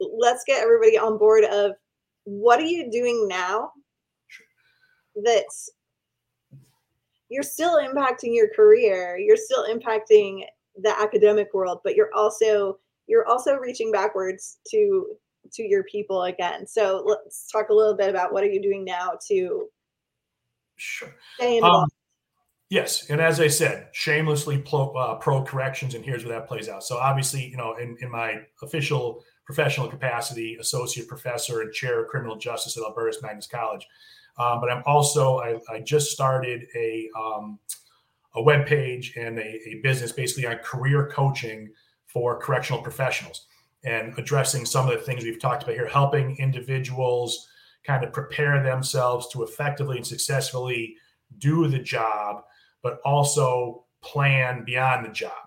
let's 0.00 0.44
get 0.46 0.62
everybody 0.62 0.96
on 0.96 1.18
board 1.18 1.44
of 1.44 1.72
what 2.24 2.60
are 2.60 2.64
you 2.64 2.90
doing 2.90 3.26
now 3.26 3.72
that's 5.22 5.70
you're 7.28 7.42
still 7.42 7.78
impacting 7.78 8.34
your 8.34 8.48
career, 8.54 9.18
you're 9.18 9.36
still 9.36 9.66
impacting 9.66 10.44
the 10.76 10.94
academic 11.00 11.52
world, 11.54 11.80
but 11.84 11.94
you're 11.94 12.12
also 12.14 12.78
you're 13.06 13.26
also 13.26 13.56
reaching 13.56 13.92
backwards 13.92 14.58
to 14.70 15.06
to 15.52 15.62
your 15.62 15.84
people 15.84 16.24
again. 16.24 16.66
So, 16.66 17.02
let's 17.06 17.50
talk 17.50 17.68
a 17.68 17.74
little 17.74 17.94
bit 17.94 18.08
about 18.08 18.32
what 18.32 18.44
are 18.44 18.48
you 18.48 18.62
doing 18.62 18.84
now 18.84 19.18
to 19.28 19.68
Sure. 20.76 21.14
Um, 21.62 21.86
yes, 22.70 23.08
and 23.10 23.20
as 23.20 23.40
I 23.40 23.48
said, 23.48 23.88
shamelessly 23.92 24.58
pro, 24.58 24.90
uh, 24.92 25.14
pro, 25.16 25.42
corrections, 25.42 25.94
and 25.94 26.04
here's 26.04 26.24
where 26.24 26.38
that 26.38 26.48
plays 26.48 26.68
out. 26.68 26.84
So 26.84 26.98
obviously, 26.98 27.46
you 27.46 27.56
know, 27.56 27.76
in, 27.76 27.96
in 28.00 28.10
my 28.10 28.40
official 28.62 29.22
professional 29.46 29.88
capacity, 29.88 30.56
associate 30.60 31.06
professor 31.06 31.60
and 31.60 31.72
chair 31.72 32.02
of 32.02 32.08
criminal 32.08 32.36
justice 32.36 32.76
at 32.76 32.82
Albertus 32.82 33.22
Magnus 33.22 33.46
College, 33.46 33.86
um, 34.38 34.60
but 34.60 34.70
I'm 34.70 34.82
also 34.86 35.38
I, 35.38 35.58
I 35.68 35.80
just 35.80 36.10
started 36.10 36.66
a 36.74 37.08
um, 37.16 37.58
a 38.34 38.42
web 38.42 38.66
page 38.66 39.14
and 39.16 39.38
a, 39.38 39.68
a 39.68 39.80
business 39.82 40.12
basically 40.12 40.46
on 40.46 40.56
career 40.56 41.08
coaching 41.12 41.70
for 42.06 42.38
correctional 42.38 42.82
professionals 42.82 43.46
and 43.84 44.16
addressing 44.18 44.64
some 44.64 44.88
of 44.88 44.94
the 44.94 45.04
things 45.04 45.24
we've 45.24 45.40
talked 45.40 45.62
about 45.62 45.74
here, 45.74 45.86
helping 45.86 46.36
individuals 46.38 47.48
kind 47.84 48.02
of 48.02 48.12
prepare 48.12 48.62
themselves 48.62 49.28
to 49.28 49.42
effectively 49.42 49.98
and 49.98 50.06
successfully 50.06 50.96
do 51.38 51.68
the 51.68 51.78
job, 51.78 52.42
but 52.82 52.98
also 53.04 53.84
plan 54.00 54.64
beyond 54.64 55.04
the 55.04 55.10
job. 55.10 55.43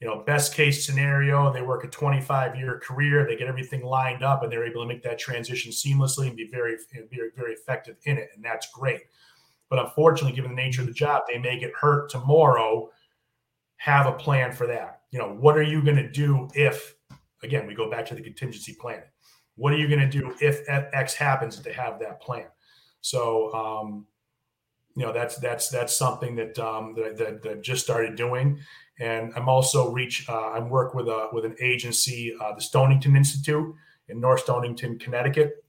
You 0.00 0.06
know, 0.06 0.22
best 0.24 0.54
case 0.54 0.86
scenario, 0.86 1.52
they 1.52 1.62
work 1.62 1.82
a 1.82 1.88
25 1.88 2.56
year 2.56 2.78
career, 2.78 3.26
they 3.26 3.36
get 3.36 3.48
everything 3.48 3.84
lined 3.84 4.22
up, 4.22 4.42
and 4.42 4.52
they're 4.52 4.64
able 4.64 4.82
to 4.82 4.88
make 4.88 5.02
that 5.02 5.18
transition 5.18 5.72
seamlessly 5.72 6.28
and 6.28 6.36
be 6.36 6.48
very, 6.48 6.76
very, 7.10 7.30
very 7.34 7.52
effective 7.52 7.96
in 8.04 8.16
it. 8.16 8.30
And 8.34 8.44
that's 8.44 8.70
great. 8.72 9.02
But 9.68 9.80
unfortunately, 9.80 10.36
given 10.36 10.52
the 10.52 10.62
nature 10.62 10.82
of 10.82 10.86
the 10.86 10.94
job, 10.94 11.22
they 11.28 11.38
may 11.38 11.58
get 11.58 11.72
hurt 11.78 12.10
tomorrow. 12.10 12.90
Have 13.78 14.06
a 14.06 14.12
plan 14.12 14.52
for 14.52 14.66
that. 14.68 15.02
You 15.10 15.18
know, 15.18 15.30
what 15.30 15.56
are 15.56 15.62
you 15.62 15.82
going 15.82 15.96
to 15.96 16.10
do 16.10 16.48
if, 16.54 16.94
again, 17.42 17.66
we 17.66 17.74
go 17.74 17.90
back 17.90 18.06
to 18.06 18.14
the 18.14 18.22
contingency 18.22 18.76
planning? 18.80 19.08
What 19.56 19.72
are 19.72 19.76
you 19.76 19.88
going 19.88 20.00
to 20.00 20.08
do 20.08 20.34
if 20.40 20.62
X 20.68 21.14
happens 21.14 21.58
to 21.58 21.72
have 21.72 21.98
that 21.98 22.20
plan? 22.20 22.46
So, 23.00 23.52
um, 23.52 24.06
you 24.94 25.04
know, 25.04 25.12
that's 25.12 25.36
that's 25.38 25.68
that's 25.68 25.94
something 25.94 26.34
that 26.36 26.58
um, 26.58 26.94
that, 26.96 27.16
that, 27.18 27.42
that 27.42 27.62
just 27.62 27.84
started 27.84 28.16
doing, 28.16 28.58
and 29.00 29.32
I'm 29.36 29.48
also 29.48 29.92
reach. 29.92 30.28
Uh, 30.28 30.50
I'm 30.50 30.68
work 30.68 30.94
with 30.94 31.08
a 31.08 31.28
with 31.32 31.44
an 31.44 31.56
agency, 31.60 32.34
uh, 32.40 32.54
the 32.54 32.60
Stonington 32.60 33.16
Institute 33.16 33.74
in 34.08 34.20
North 34.20 34.40
Stonington, 34.40 34.98
Connecticut, 34.98 35.64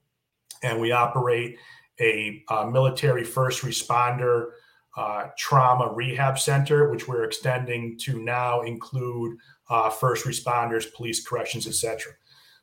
and 0.63 0.79
we 0.79 0.91
operate 0.91 1.57
a 1.99 2.43
uh, 2.49 2.65
military 2.65 3.23
first 3.23 3.63
responder 3.63 4.51
uh, 4.97 5.27
trauma 5.37 5.91
rehab 5.93 6.39
center, 6.39 6.89
which 6.89 7.07
we're 7.07 7.23
extending 7.23 7.97
to 7.99 8.21
now 8.21 8.61
include 8.61 9.37
uh, 9.69 9.89
first 9.89 10.25
responders, 10.25 10.91
police, 10.93 11.25
corrections, 11.25 11.67
etc. 11.67 12.11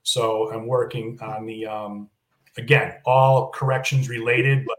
So 0.02 0.52
I'm 0.52 0.66
working 0.66 1.18
on 1.22 1.46
the 1.46 1.66
um, 1.66 2.10
again 2.56 2.94
all 3.04 3.50
corrections 3.50 4.08
related, 4.08 4.64
but 4.66 4.76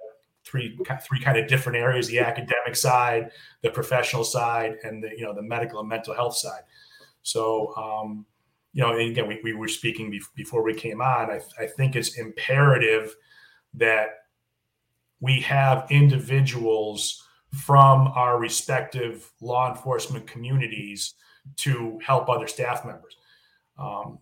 three 0.48 0.78
three 1.08 1.20
kind 1.20 1.38
of 1.38 1.48
different 1.48 1.78
areas: 1.78 2.08
the 2.08 2.20
academic 2.20 2.76
side, 2.76 3.32
the 3.62 3.70
professional 3.70 4.24
side, 4.24 4.78
and 4.84 5.04
the 5.04 5.10
you 5.18 5.24
know 5.24 5.34
the 5.34 5.42
medical 5.42 5.80
and 5.80 5.90
mental 5.90 6.14
health 6.14 6.36
side. 6.36 6.62
So 7.22 7.76
um, 7.76 8.26
you 8.74 8.84
know, 8.84 8.96
again, 8.96 9.28
we, 9.28 9.40
we 9.44 9.54
were 9.54 9.68
speaking 9.68 10.16
before 10.36 10.64
we 10.64 10.74
came 10.74 11.02
on. 11.02 11.32
I, 11.32 11.42
I 11.60 11.66
think 11.66 11.96
it's 11.96 12.18
imperative 12.18 13.16
that 13.74 14.10
we 15.20 15.42
have 15.42 15.88
individuals 15.90 17.24
from 17.52 18.10
our 18.10 18.38
respective 18.38 19.32
law 19.42 19.70
enforcement 19.70 20.28
communities 20.28 21.16
to 21.56 22.00
help 22.06 22.30
other 22.30 22.48
staff 22.48 22.86
members. 22.86 23.18
Um, 23.80 24.20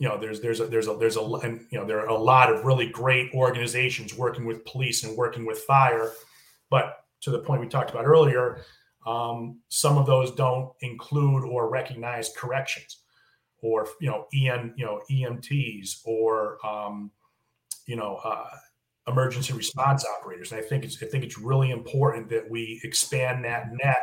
you 0.00 0.08
know, 0.08 0.16
there's 0.18 0.40
there's 0.40 0.60
a 0.60 0.66
there's 0.66 0.88
a 0.88 0.94
there's 0.94 1.18
a 1.18 1.20
and, 1.20 1.66
you 1.70 1.78
know 1.78 1.84
there 1.84 2.00
are 2.00 2.08
a 2.08 2.16
lot 2.16 2.50
of 2.50 2.64
really 2.64 2.88
great 2.88 3.32
organizations 3.34 4.16
working 4.16 4.46
with 4.46 4.64
police 4.64 5.04
and 5.04 5.14
working 5.14 5.44
with 5.44 5.58
fire, 5.58 6.12
but 6.70 7.04
to 7.20 7.30
the 7.30 7.38
point 7.38 7.60
we 7.60 7.68
talked 7.68 7.90
about 7.90 8.06
earlier, 8.06 8.62
um, 9.06 9.60
some 9.68 9.98
of 9.98 10.06
those 10.06 10.30
don't 10.30 10.72
include 10.80 11.44
or 11.44 11.68
recognize 11.68 12.32
corrections, 12.34 13.02
or 13.60 13.86
you 14.00 14.08
know 14.08 14.26
EM 14.34 14.72
you 14.74 14.86
know 14.86 15.02
EMTs 15.10 16.00
or 16.06 16.56
um, 16.66 17.10
you 17.84 17.96
know 17.96 18.20
uh, 18.24 18.48
emergency 19.06 19.52
response 19.52 20.06
operators. 20.18 20.50
And 20.50 20.62
I 20.62 20.64
think 20.64 20.82
it's 20.82 21.02
I 21.02 21.06
think 21.06 21.24
it's 21.24 21.36
really 21.36 21.72
important 21.72 22.30
that 22.30 22.48
we 22.48 22.80
expand 22.84 23.44
that 23.44 23.66
net 23.70 24.00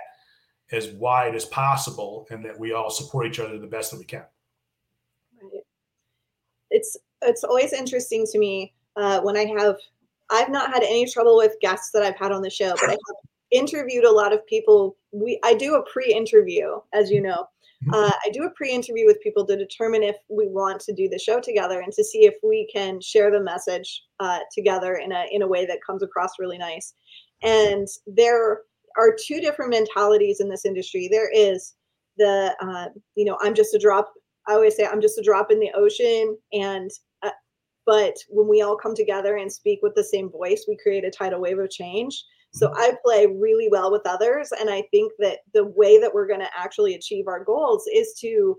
as 0.72 0.90
wide 0.90 1.34
as 1.34 1.46
possible, 1.46 2.28
and 2.30 2.46
that 2.46 2.60
we 2.60 2.74
all 2.74 2.92
support 2.92 3.26
each 3.26 3.40
other 3.40 3.58
the 3.58 3.66
best 3.66 3.90
that 3.90 3.98
we 3.98 4.06
can 4.06 4.26
it's 6.78 6.96
it's 7.24 7.44
always 7.44 7.74
interesting 7.74 8.26
to 8.32 8.38
me 8.38 8.74
uh, 8.96 9.20
when 9.22 9.36
I 9.36 9.46
have 9.58 9.78
I've 10.30 10.50
not 10.50 10.72
had 10.74 10.84
any 10.84 11.10
trouble 11.10 11.38
with 11.38 11.56
guests 11.62 11.92
that 11.94 12.04
I've 12.04 12.18
had 12.18 12.32
on 12.32 12.42
the 12.42 12.50
show, 12.50 12.74
but 12.76 12.90
I 12.90 12.92
have 12.92 13.18
interviewed 13.52 14.04
a 14.04 14.12
lot 14.12 14.34
of 14.34 14.46
people. 14.46 14.98
We 15.12 15.40
I 15.44 15.54
do 15.54 15.76
a 15.76 15.86
pre-interview, 15.92 16.80
as 16.94 17.10
you 17.10 17.22
know. 17.22 17.48
Mm-hmm. 17.84 17.94
Uh, 17.94 18.12
I 18.26 18.30
do 18.32 18.44
a 18.44 18.50
pre-interview 18.52 19.06
with 19.06 19.22
people 19.22 19.46
to 19.46 19.56
determine 19.56 20.04
if 20.04 20.18
we 20.30 20.48
want 20.48 20.82
to 20.82 20.94
do 20.94 21.08
the 21.08 21.20
show 21.20 21.40
together 21.40 21.82
and 21.82 21.94
to 21.94 22.04
see 22.04 22.26
if 22.26 22.34
we 22.44 22.68
can 22.74 23.00
share 23.02 23.30
the 23.32 23.40
message 23.40 24.04
uh, 24.20 24.40
together 24.52 24.96
in 24.96 25.12
a 25.12 25.26
in 25.32 25.42
a 25.42 25.48
way 25.48 25.66
that 25.66 25.86
comes 25.86 26.04
across 26.04 26.40
really 26.40 26.58
nice. 26.58 26.94
And 27.44 27.88
there 28.06 28.62
are 28.98 29.16
two 29.26 29.40
different 29.40 29.72
mentalities 29.72 30.40
in 30.40 30.50
this 30.50 30.66
industry. 30.66 31.08
There 31.12 31.32
is 31.32 31.76
the 32.18 32.56
uh, 32.62 32.90
you 33.16 33.26
know 33.26 33.38
I'm 33.42 33.56
just 33.56 33.74
a 33.74 33.80
drop 33.80 34.14
I 34.48 34.54
always 34.54 34.76
say 34.76 34.86
I'm 34.86 35.02
just 35.02 35.18
a 35.18 35.24
drop 35.24 35.52
in 35.52 35.60
the 35.60 35.72
ocean. 35.76 36.38
And, 36.54 36.90
uh, 37.24 37.32
but 37.86 38.16
when 38.30 38.48
we 38.48 38.62
all 38.62 38.78
come 38.78 38.96
together 38.96 39.38
and 39.38 39.52
speak 39.52 39.80
with 39.82 39.96
the 39.96 40.04
same 40.04 40.30
voice, 40.30 40.66
we 40.68 40.78
create 40.82 41.06
a 41.06 41.12
tidal 41.12 41.42
wave 41.42 41.60
of 41.60 41.70
change. 41.70 42.24
So 42.54 42.68
mm-hmm. 42.68 42.80
I 42.80 42.94
play 43.04 43.28
really 43.28 43.68
well 43.70 43.92
with 43.92 44.02
others. 44.06 44.50
And 44.60 44.70
I 44.70 44.84
think 44.92 45.12
that 45.20 45.40
the 45.54 45.66
way 45.66 46.00
that 46.00 46.14
we're 46.14 46.28
going 46.28 46.40
to 46.40 46.50
actually 46.58 46.96
achieve 46.96 47.28
our 47.28 47.44
goals 47.44 47.86
is 47.94 48.14
to 48.22 48.58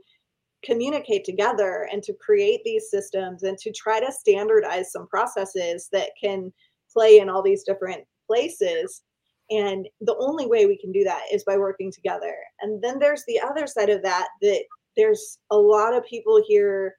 communicate 0.64 1.24
together 1.24 1.89
and 1.93 2.03
to 2.03 2.12
create 2.14 2.61
these 2.64 2.91
systems 2.91 3.45
and 3.45 3.57
to 3.59 3.72
try 3.72 4.01
to 4.01 4.12
standardize 4.12 4.93
some 4.93 5.07
processes 5.07 5.89
that 5.93 6.11
can 6.20 6.53
play 6.93 7.18
in 7.18 7.28
all 7.28 7.43
these 7.43 7.64
different 7.64 8.03
places. 8.26 9.03
And 9.51 9.89
the 10.01 10.16
only 10.18 10.47
way 10.47 10.66
we 10.66 10.76
can 10.76 10.93
do 10.93 11.05
that 11.05 11.22
is 11.32 11.45
by 11.45 11.57
working 11.57 11.91
together. 11.93 12.34
And 12.61 12.82
then 12.82 12.99
there's 12.99 13.24
the 13.26 13.41
other 13.41 13.66
side 13.66 13.89
of 13.89 14.03
that 14.03 14.28
that 14.43 14.64
there's 14.99 15.39
a 15.51 15.57
lot 15.57 15.95
of 15.95 16.05
people 16.05 16.43
here 16.47 16.97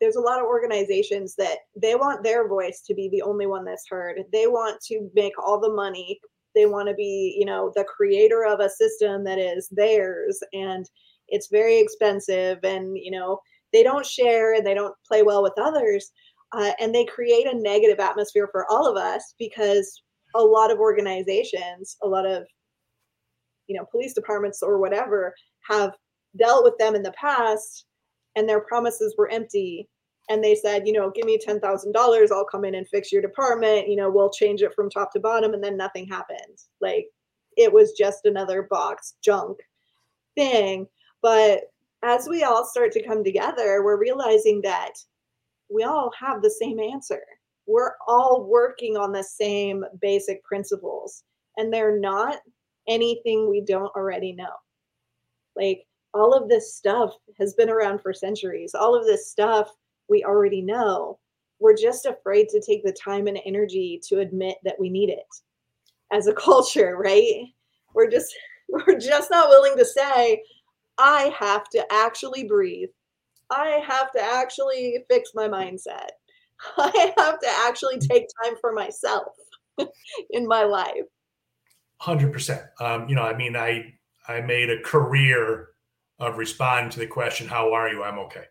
there's 0.00 0.16
a 0.16 0.20
lot 0.20 0.40
of 0.40 0.46
organizations 0.46 1.36
that 1.36 1.58
they 1.80 1.94
want 1.94 2.24
their 2.24 2.48
voice 2.48 2.82
to 2.84 2.92
be 2.92 3.08
the 3.08 3.22
only 3.22 3.46
one 3.46 3.64
that's 3.64 3.86
heard. 3.88 4.18
They 4.32 4.48
want 4.48 4.80
to 4.88 5.08
make 5.14 5.32
all 5.38 5.60
the 5.60 5.72
money. 5.72 6.18
They 6.56 6.66
want 6.66 6.88
to 6.88 6.94
be 6.94 7.36
you 7.38 7.46
know 7.46 7.72
the 7.76 7.84
creator 7.84 8.44
of 8.44 8.58
a 8.58 8.68
system 8.68 9.22
that 9.24 9.38
is 9.38 9.68
theirs 9.70 10.42
and 10.52 10.84
it's 11.28 11.48
very 11.50 11.78
expensive 11.78 12.58
and 12.64 12.96
you 12.98 13.10
know 13.12 13.38
they 13.72 13.82
don't 13.82 14.04
share 14.04 14.54
and 14.54 14.66
they 14.66 14.74
don't 14.74 14.94
play 15.06 15.22
well 15.22 15.42
with 15.42 15.54
others 15.56 16.10
uh, 16.52 16.72
and 16.80 16.94
they 16.94 17.06
create 17.06 17.46
a 17.46 17.58
negative 17.58 18.00
atmosphere 18.00 18.48
for 18.52 18.66
all 18.70 18.86
of 18.86 18.96
us 18.96 19.34
because 19.38 20.02
a 20.34 20.42
lot 20.42 20.70
of 20.70 20.78
organizations 20.78 21.96
a 22.02 22.06
lot 22.06 22.26
of 22.26 22.44
you 23.66 23.76
know 23.78 23.86
police 23.90 24.12
departments 24.12 24.62
or 24.62 24.78
whatever 24.78 25.32
have 25.70 25.92
dealt 26.36 26.64
with 26.64 26.76
them 26.78 26.94
in 26.94 27.02
the 27.02 27.12
past 27.12 27.86
and 28.36 28.48
their 28.48 28.60
promises 28.60 29.14
were 29.16 29.30
empty. 29.30 29.88
And 30.28 30.42
they 30.42 30.54
said 30.54 30.86
you 30.86 30.92
know 30.92 31.10
give 31.10 31.26
me 31.26 31.38
$10000 31.38 32.30
i'll 32.30 32.44
come 32.44 32.64
in 32.64 32.76
and 32.76 32.88
fix 32.88 33.12
your 33.12 33.20
department 33.20 33.88
you 33.88 33.96
know 33.96 34.08
we'll 34.10 34.30
change 34.30 34.62
it 34.62 34.72
from 34.74 34.88
top 34.88 35.12
to 35.12 35.20
bottom 35.20 35.52
and 35.52 35.62
then 35.62 35.76
nothing 35.76 36.06
happened. 36.06 36.58
Like 36.80 37.06
it 37.56 37.72
was 37.72 37.92
just 37.92 38.24
another 38.24 38.62
box 38.70 39.14
junk 39.22 39.58
thing. 40.34 40.86
But 41.20 41.64
as 42.04 42.28
we 42.28 42.44
all 42.44 42.64
start 42.64 42.92
to 42.92 43.06
come 43.06 43.24
together 43.24 43.82
we're 43.84 43.98
realizing 44.00 44.60
that 44.62 44.92
we 45.72 45.82
all 45.82 46.10
have 46.18 46.42
the 46.42 46.50
same 46.50 46.78
answer. 46.78 47.22
We're 47.66 47.92
all 48.06 48.46
working 48.48 48.96
on 48.96 49.12
the 49.12 49.24
same 49.24 49.84
basic 50.00 50.42
principles 50.44 51.24
and 51.56 51.72
they're 51.72 51.98
not 51.98 52.38
anything 52.88 53.48
we 53.48 53.60
don't 53.60 53.94
already 53.96 54.32
know. 54.32 54.52
Like 55.56 55.84
all 56.14 56.34
of 56.34 56.48
this 56.48 56.74
stuff 56.74 57.14
has 57.38 57.54
been 57.54 57.70
around 57.70 58.00
for 58.00 58.12
centuries. 58.12 58.74
All 58.74 58.94
of 58.94 59.06
this 59.06 59.30
stuff 59.30 59.70
we 60.08 60.24
already 60.24 60.62
know. 60.62 61.18
We're 61.58 61.76
just 61.76 62.06
afraid 62.06 62.48
to 62.48 62.60
take 62.60 62.84
the 62.84 62.92
time 62.92 63.26
and 63.26 63.38
energy 63.44 64.00
to 64.08 64.18
admit 64.18 64.56
that 64.64 64.78
we 64.78 64.90
need 64.90 65.10
it 65.10 65.26
as 66.12 66.26
a 66.26 66.34
culture, 66.48 66.96
right? 66.96 67.46
We're 67.94 68.10
just 68.10 68.34
we're 68.68 68.98
just 68.98 69.30
not 69.30 69.48
willing 69.48 69.76
to 69.76 69.84
say 69.84 70.42
I 70.98 71.34
have 71.38 71.68
to 71.70 71.84
actually 71.92 72.44
breathe. 72.44 72.90
I 73.50 73.82
have 73.86 74.12
to 74.12 74.22
actually 74.22 75.04
fix 75.10 75.32
my 75.34 75.48
mindset. 75.48 76.08
I 76.78 77.12
have 77.18 77.38
to 77.40 77.48
actually 77.66 77.98
take 77.98 78.26
time 78.42 78.54
for 78.60 78.72
myself 78.72 79.34
in 80.30 80.46
my 80.46 80.64
life. 80.64 81.04
100%. 82.02 82.66
Um, 82.80 83.08
you 83.08 83.14
know, 83.14 83.22
I 83.22 83.36
mean, 83.36 83.56
I 83.56 83.94
I 84.28 84.40
made 84.40 84.70
a 84.70 84.80
career 84.82 85.71
of 86.22 86.38
responding 86.38 86.90
to 86.90 87.00
the 87.00 87.06
question, 87.06 87.48
"How 87.48 87.72
are 87.72 87.88
you?" 87.88 88.02
I'm 88.02 88.18
okay. 88.20 88.44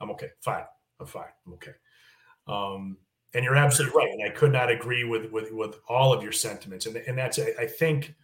I'm 0.00 0.10
okay. 0.12 0.30
Fine. 0.40 0.64
I'm 1.00 1.06
fine. 1.06 1.24
I'm 1.46 1.52
okay. 1.54 1.72
Um, 2.46 2.96
and 3.34 3.44
you're 3.44 3.56
absolutely 3.56 3.96
right. 3.96 4.10
And 4.10 4.22
I 4.22 4.30
could 4.30 4.52
not 4.52 4.70
agree 4.70 5.04
with 5.04 5.30
with 5.30 5.52
with 5.52 5.76
all 5.88 6.12
of 6.12 6.22
your 6.22 6.32
sentiments. 6.32 6.86
And 6.86 6.96
and 6.96 7.18
that's 7.18 7.38
I 7.38 7.66
think 7.66 8.14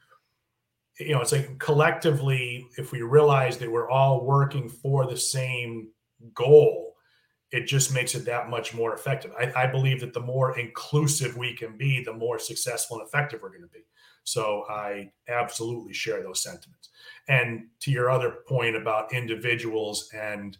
you 0.99 1.13
know 1.13 1.21
it's 1.21 1.33
like 1.33 1.59
collectively, 1.59 2.67
if 2.77 2.93
we 2.93 3.03
realize 3.03 3.59
that 3.59 3.71
we're 3.71 3.91
all 3.91 4.25
working 4.25 4.69
for 4.69 5.07
the 5.07 5.17
same 5.17 5.89
goal, 6.35 6.95
it 7.51 7.67
just 7.67 7.95
makes 7.95 8.15
it 8.15 8.25
that 8.27 8.51
much 8.51 8.75
more 8.75 8.95
effective. 8.95 9.33
I, 9.39 9.65
I 9.65 9.67
believe 9.67 10.01
that 10.01 10.13
the 10.13 10.21
more 10.21 10.59
inclusive 10.59 11.37
we 11.37 11.55
can 11.55 11.77
be, 11.77 12.03
the 12.03 12.13
more 12.13 12.39
successful 12.39 12.99
and 12.99 13.07
effective 13.07 13.41
we're 13.43 13.51
going 13.51 13.63
to 13.63 13.69
be. 13.69 13.85
So 14.29 14.65
I 14.69 15.11
absolutely 15.29 15.95
share 15.95 16.23
those 16.23 16.43
sentiments. 16.43 16.91
And 17.29 17.69
to 17.81 17.91
your 17.91 18.11
other 18.11 18.37
point 18.47 18.77
about 18.77 19.13
individuals 19.15 20.11
and 20.15 20.59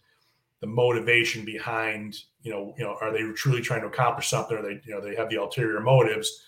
the 0.61 0.67
motivation 0.67 1.45
behind, 1.45 2.17
you 2.41 2.51
know, 2.51 2.75
you 2.79 2.85
know, 2.85 2.97
are 3.03 3.13
they 3.13 3.23
truly 3.33 3.61
trying 3.61 3.83
to 3.83 3.89
accomplish 3.89 4.31
something? 4.31 4.57
Or 4.57 4.63
they, 4.63 4.81
you 4.87 4.95
know, 4.95 5.03
they 5.03 5.15
have 5.17 5.29
the 5.29 5.37
ulterior 5.37 5.81
motives. 5.81 6.45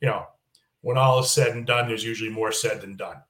You 0.00 0.08
know, 0.08 0.26
when 0.80 0.98
all 0.98 1.20
is 1.20 1.30
said 1.30 1.52
and 1.52 1.64
done, 1.64 1.86
there's 1.86 2.04
usually 2.04 2.30
more 2.30 2.50
said 2.50 2.80
than 2.80 2.96
done. 2.96 3.22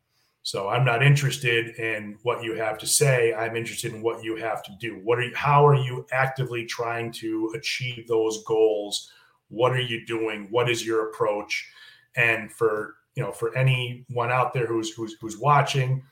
So 0.43 0.71
I'm 0.71 0.85
not 0.85 1.03
interested 1.03 1.77
in 1.77 2.17
what 2.23 2.43
you 2.43 2.55
have 2.55 2.79
to 2.79 2.87
say. 2.87 3.35
I'm 3.35 3.57
interested 3.57 3.93
in 3.93 4.01
what 4.01 4.25
you 4.25 4.37
have 4.37 4.63
to 4.63 4.73
do. 4.81 5.01
What 5.05 5.19
are 5.19 5.25
you, 5.25 5.35
how 5.35 5.67
are 5.67 5.75
you 5.75 6.07
actively 6.13 6.65
trying 6.65 7.13
to 7.13 7.53
achieve 7.55 8.09
those 8.09 8.43
goals? 8.45 9.11
What 9.49 9.73
are 9.73 9.81
you 9.81 10.07
doing? 10.07 10.49
What 10.51 10.71
is 10.71 10.85
your 10.85 11.11
approach? 11.11 11.69
And 12.17 12.51
for 12.51 12.97
you 13.15 13.23
know, 13.23 13.33
for 13.33 13.57
anyone 13.57 14.31
out 14.31 14.53
there 14.53 14.67
who's 14.67 14.91
who's 14.91 15.17
who's 15.21 15.39
watching, 15.39 16.03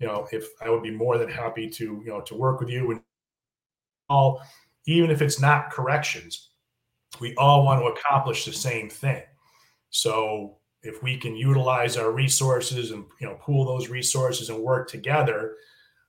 you 0.00 0.06
know, 0.06 0.26
if 0.32 0.48
I 0.60 0.70
would 0.70 0.82
be 0.82 0.90
more 0.90 1.18
than 1.18 1.30
happy 1.30 1.68
to, 1.70 1.84
you 2.04 2.08
know, 2.08 2.20
to 2.22 2.34
work 2.34 2.60
with 2.60 2.68
you 2.68 2.90
and 2.90 3.00
all, 4.08 4.42
even 4.86 5.10
if 5.10 5.22
it's 5.22 5.40
not 5.40 5.70
corrections, 5.70 6.50
we 7.20 7.34
all 7.36 7.64
want 7.64 7.80
to 7.80 7.86
accomplish 7.86 8.44
the 8.44 8.52
same 8.52 8.88
thing. 8.88 9.22
So 9.90 10.56
if 10.82 11.02
we 11.02 11.16
can 11.16 11.36
utilize 11.36 11.96
our 11.96 12.10
resources 12.10 12.90
and 12.90 13.04
you 13.20 13.26
know 13.26 13.34
pool 13.40 13.64
those 13.64 13.88
resources 13.88 14.50
and 14.50 14.58
work 14.58 14.88
together, 14.88 15.56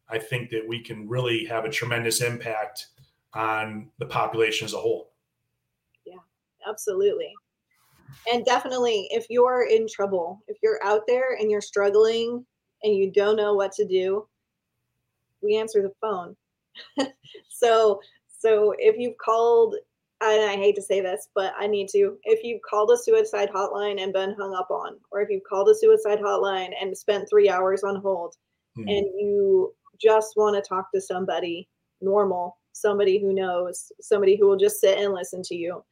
I 0.09 0.17
think 0.17 0.49
that 0.49 0.67
we 0.67 0.81
can 0.81 1.07
really 1.07 1.45
have 1.45 1.65
a 1.65 1.69
tremendous 1.69 2.21
impact 2.21 2.87
on 3.33 3.89
the 3.99 4.07
population 4.07 4.65
as 4.65 4.73
a 4.73 4.77
whole. 4.77 5.11
Yeah, 6.05 6.17
absolutely 6.67 7.33
and 8.31 8.45
definitely 8.45 9.07
if 9.11 9.25
you're 9.29 9.67
in 9.69 9.87
trouble 9.87 10.41
if 10.47 10.57
you're 10.61 10.83
out 10.83 11.01
there 11.07 11.35
and 11.39 11.49
you're 11.49 11.61
struggling 11.61 12.45
and 12.83 12.95
you 12.95 13.11
don't 13.11 13.35
know 13.35 13.53
what 13.53 13.71
to 13.71 13.85
do 13.85 14.27
we 15.41 15.57
answer 15.57 15.81
the 15.81 15.91
phone 16.01 16.35
so 17.49 17.99
so 18.27 18.73
if 18.77 18.95
you've 18.97 19.17
called 19.17 19.75
and 20.21 20.49
i 20.49 20.55
hate 20.55 20.75
to 20.75 20.81
say 20.81 21.01
this 21.01 21.29
but 21.35 21.53
i 21.57 21.67
need 21.67 21.87
to 21.87 22.17
if 22.23 22.43
you've 22.43 22.61
called 22.61 22.91
a 22.91 22.97
suicide 22.97 23.49
hotline 23.53 24.01
and 24.01 24.13
been 24.13 24.35
hung 24.37 24.53
up 24.53 24.69
on 24.69 24.97
or 25.11 25.21
if 25.21 25.29
you've 25.29 25.43
called 25.49 25.69
a 25.69 25.75
suicide 25.75 26.19
hotline 26.19 26.71
and 26.81 26.97
spent 26.97 27.27
three 27.29 27.49
hours 27.49 27.83
on 27.83 28.01
hold 28.01 28.35
hmm. 28.75 28.87
and 28.87 29.05
you 29.17 29.73
just 29.99 30.33
want 30.35 30.55
to 30.55 30.67
talk 30.67 30.91
to 30.93 31.01
somebody 31.01 31.67
normal 32.01 32.57
somebody 32.71 33.19
who 33.19 33.33
knows 33.33 33.91
somebody 33.99 34.37
who 34.37 34.47
will 34.47 34.57
just 34.57 34.79
sit 34.79 34.97
and 34.97 35.13
listen 35.13 35.41
to 35.41 35.55
you 35.55 35.83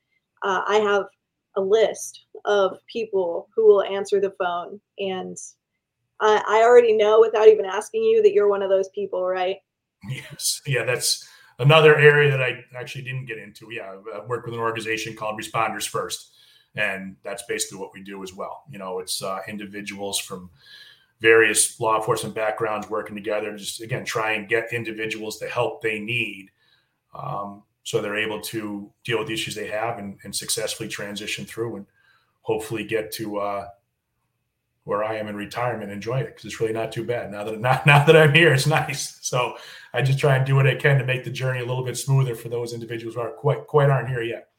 uh, 0.43 0.61
i 0.67 0.75
have 0.77 1.05
a 1.57 1.61
list 1.61 2.25
of 2.45 2.77
people 2.91 3.49
who 3.53 3.67
will 3.67 3.83
answer 3.83 4.21
the 4.21 4.33
phone. 4.39 4.79
And 4.99 5.35
I, 6.21 6.41
I 6.47 6.61
already 6.63 6.95
know 6.95 7.19
without 7.19 7.47
even 7.47 7.65
asking 7.65 8.03
you 8.03 8.23
that 8.23 8.33
you're 8.33 8.49
one 8.49 8.63
of 8.63 8.69
those 8.69 8.89
people, 8.89 9.25
right? 9.25 9.57
Yes. 10.09 10.61
Yeah, 10.65 10.83
that's 10.83 11.27
another 11.59 11.97
area 11.97 12.31
that 12.31 12.41
I 12.41 12.63
actually 12.75 13.03
didn't 13.03 13.25
get 13.25 13.37
into. 13.37 13.67
Yeah, 13.71 13.95
I 14.15 14.25
work 14.25 14.45
with 14.45 14.53
an 14.53 14.59
organization 14.59 15.15
called 15.15 15.39
Responders 15.39 15.87
First, 15.87 16.33
and 16.75 17.15
that's 17.23 17.43
basically 17.47 17.79
what 17.79 17.91
we 17.93 18.03
do 18.03 18.23
as 18.23 18.33
well. 18.33 18.63
You 18.69 18.77
know, 18.79 18.99
it's 18.99 19.21
uh, 19.21 19.39
individuals 19.47 20.19
from 20.19 20.49
various 21.19 21.79
law 21.79 21.97
enforcement 21.97 22.35
backgrounds 22.35 22.89
working 22.89 23.15
together, 23.15 23.57
just 23.57 23.81
again 23.81 24.05
try 24.05 24.33
and 24.33 24.47
get 24.47 24.71
individuals 24.71 25.39
the 25.39 25.47
help 25.47 25.81
they 25.81 25.99
need, 25.99 26.51
um, 27.15 27.63
so 27.87 28.01
they're 28.01 28.17
able 28.17 28.41
to 28.41 28.91
deal 29.05 29.17
with 29.17 29.29
the 29.29 29.33
issues 29.33 29.55
they 29.55 29.67
have 29.67 29.97
and, 29.97 30.17
and 30.25 30.35
successfully 30.35 30.89
transition 30.89 31.45
through 31.45 31.77
and 31.77 31.85
hopefully 32.41 32.83
get 32.83 33.13
to 33.13 33.37
uh, 33.37 33.67
where 34.83 35.05
I 35.05 35.15
am 35.15 35.29
in 35.29 35.37
retirement, 35.37 35.83
and 35.83 35.93
enjoy 35.93 36.19
it 36.19 36.25
because 36.25 36.43
it's 36.43 36.59
really 36.59 36.73
not 36.73 36.91
too 36.91 37.05
bad 37.05 37.31
now 37.31 37.45
that 37.45 37.61
now, 37.61 37.81
now 37.85 38.03
that 38.03 38.17
I'm 38.17 38.33
here. 38.33 38.51
It's 38.51 38.67
nice. 38.81 39.19
So 39.21 39.55
I 39.93 40.01
just 40.01 40.19
try 40.19 40.35
and 40.35 40.45
do 40.45 40.55
what 40.55 40.67
I 40.67 40.75
can 40.75 40.97
to 40.97 41.05
make 41.05 41.23
the 41.23 41.29
journey 41.29 41.61
a 41.61 41.65
little 41.65 41.85
bit 41.85 41.95
smoother 41.95 42.35
for 42.35 42.49
those 42.49 42.73
individuals 42.73 43.15
who 43.15 43.21
are 43.21 43.31
quite 43.31 43.65
quite 43.67 43.89
aren't 43.89 44.09
here 44.09 44.21
yet. 44.21 44.49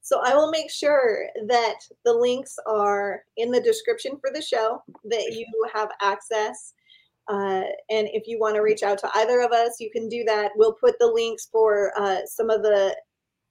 So 0.00 0.20
I 0.24 0.32
will 0.36 0.52
make 0.52 0.70
sure 0.70 1.26
that 1.48 1.78
the 2.04 2.12
links 2.12 2.56
are 2.64 3.24
in 3.38 3.50
the 3.50 3.60
description 3.60 4.18
for 4.20 4.30
the 4.32 4.40
show 4.40 4.84
that 5.02 5.32
you 5.32 5.46
have 5.74 5.90
access. 6.00 6.74
Uh, 7.28 7.64
and 7.90 8.08
if 8.12 8.26
you 8.26 8.38
want 8.40 8.56
to 8.56 8.62
reach 8.62 8.82
out 8.82 8.98
to 8.98 9.10
either 9.14 9.40
of 9.40 9.52
us, 9.52 9.76
you 9.78 9.90
can 9.90 10.08
do 10.08 10.24
that. 10.24 10.50
We'll 10.56 10.74
put 10.74 10.96
the 10.98 11.06
links 11.06 11.48
for 11.50 11.92
uh, 11.96 12.20
some 12.26 12.50
of 12.50 12.62
the 12.62 12.96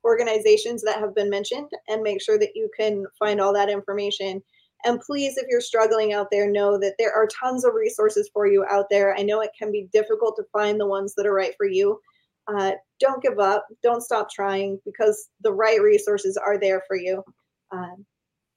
organizations 0.05 0.81
that 0.83 0.99
have 0.99 1.15
been 1.15 1.29
mentioned 1.29 1.69
and 1.87 2.01
make 2.01 2.21
sure 2.21 2.39
that 2.39 2.55
you 2.55 2.69
can 2.77 3.05
find 3.19 3.39
all 3.39 3.53
that 3.53 3.69
information 3.69 4.41
and 4.85 4.99
please, 5.01 5.37
if 5.37 5.45
you're 5.49 5.61
struggling 5.61 6.13
out 6.13 6.27
there, 6.31 6.49
know 6.49 6.79
that 6.79 6.95
there 6.97 7.13
are 7.13 7.27
tons 7.27 7.65
of 7.65 7.73
resources 7.73 8.29
for 8.31 8.47
you 8.47 8.65
out 8.69 8.85
there. 8.89 9.15
I 9.17 9.23
know 9.23 9.41
it 9.41 9.51
can 9.57 9.71
be 9.71 9.89
difficult 9.91 10.37
to 10.37 10.45
find 10.53 10.79
the 10.79 10.87
ones 10.87 11.13
that 11.15 11.25
are 11.25 11.33
right 11.33 11.53
for 11.57 11.65
you. 11.65 11.99
Uh, 12.47 12.71
don't 12.99 13.21
give 13.21 13.39
up. 13.39 13.65
Don't 13.83 14.01
stop 14.01 14.29
trying 14.31 14.79
because 14.85 15.29
the 15.41 15.51
right 15.51 15.81
resources 15.81 16.37
are 16.37 16.57
there 16.57 16.81
for 16.87 16.95
you. 16.95 17.23
Uh, 17.71 17.95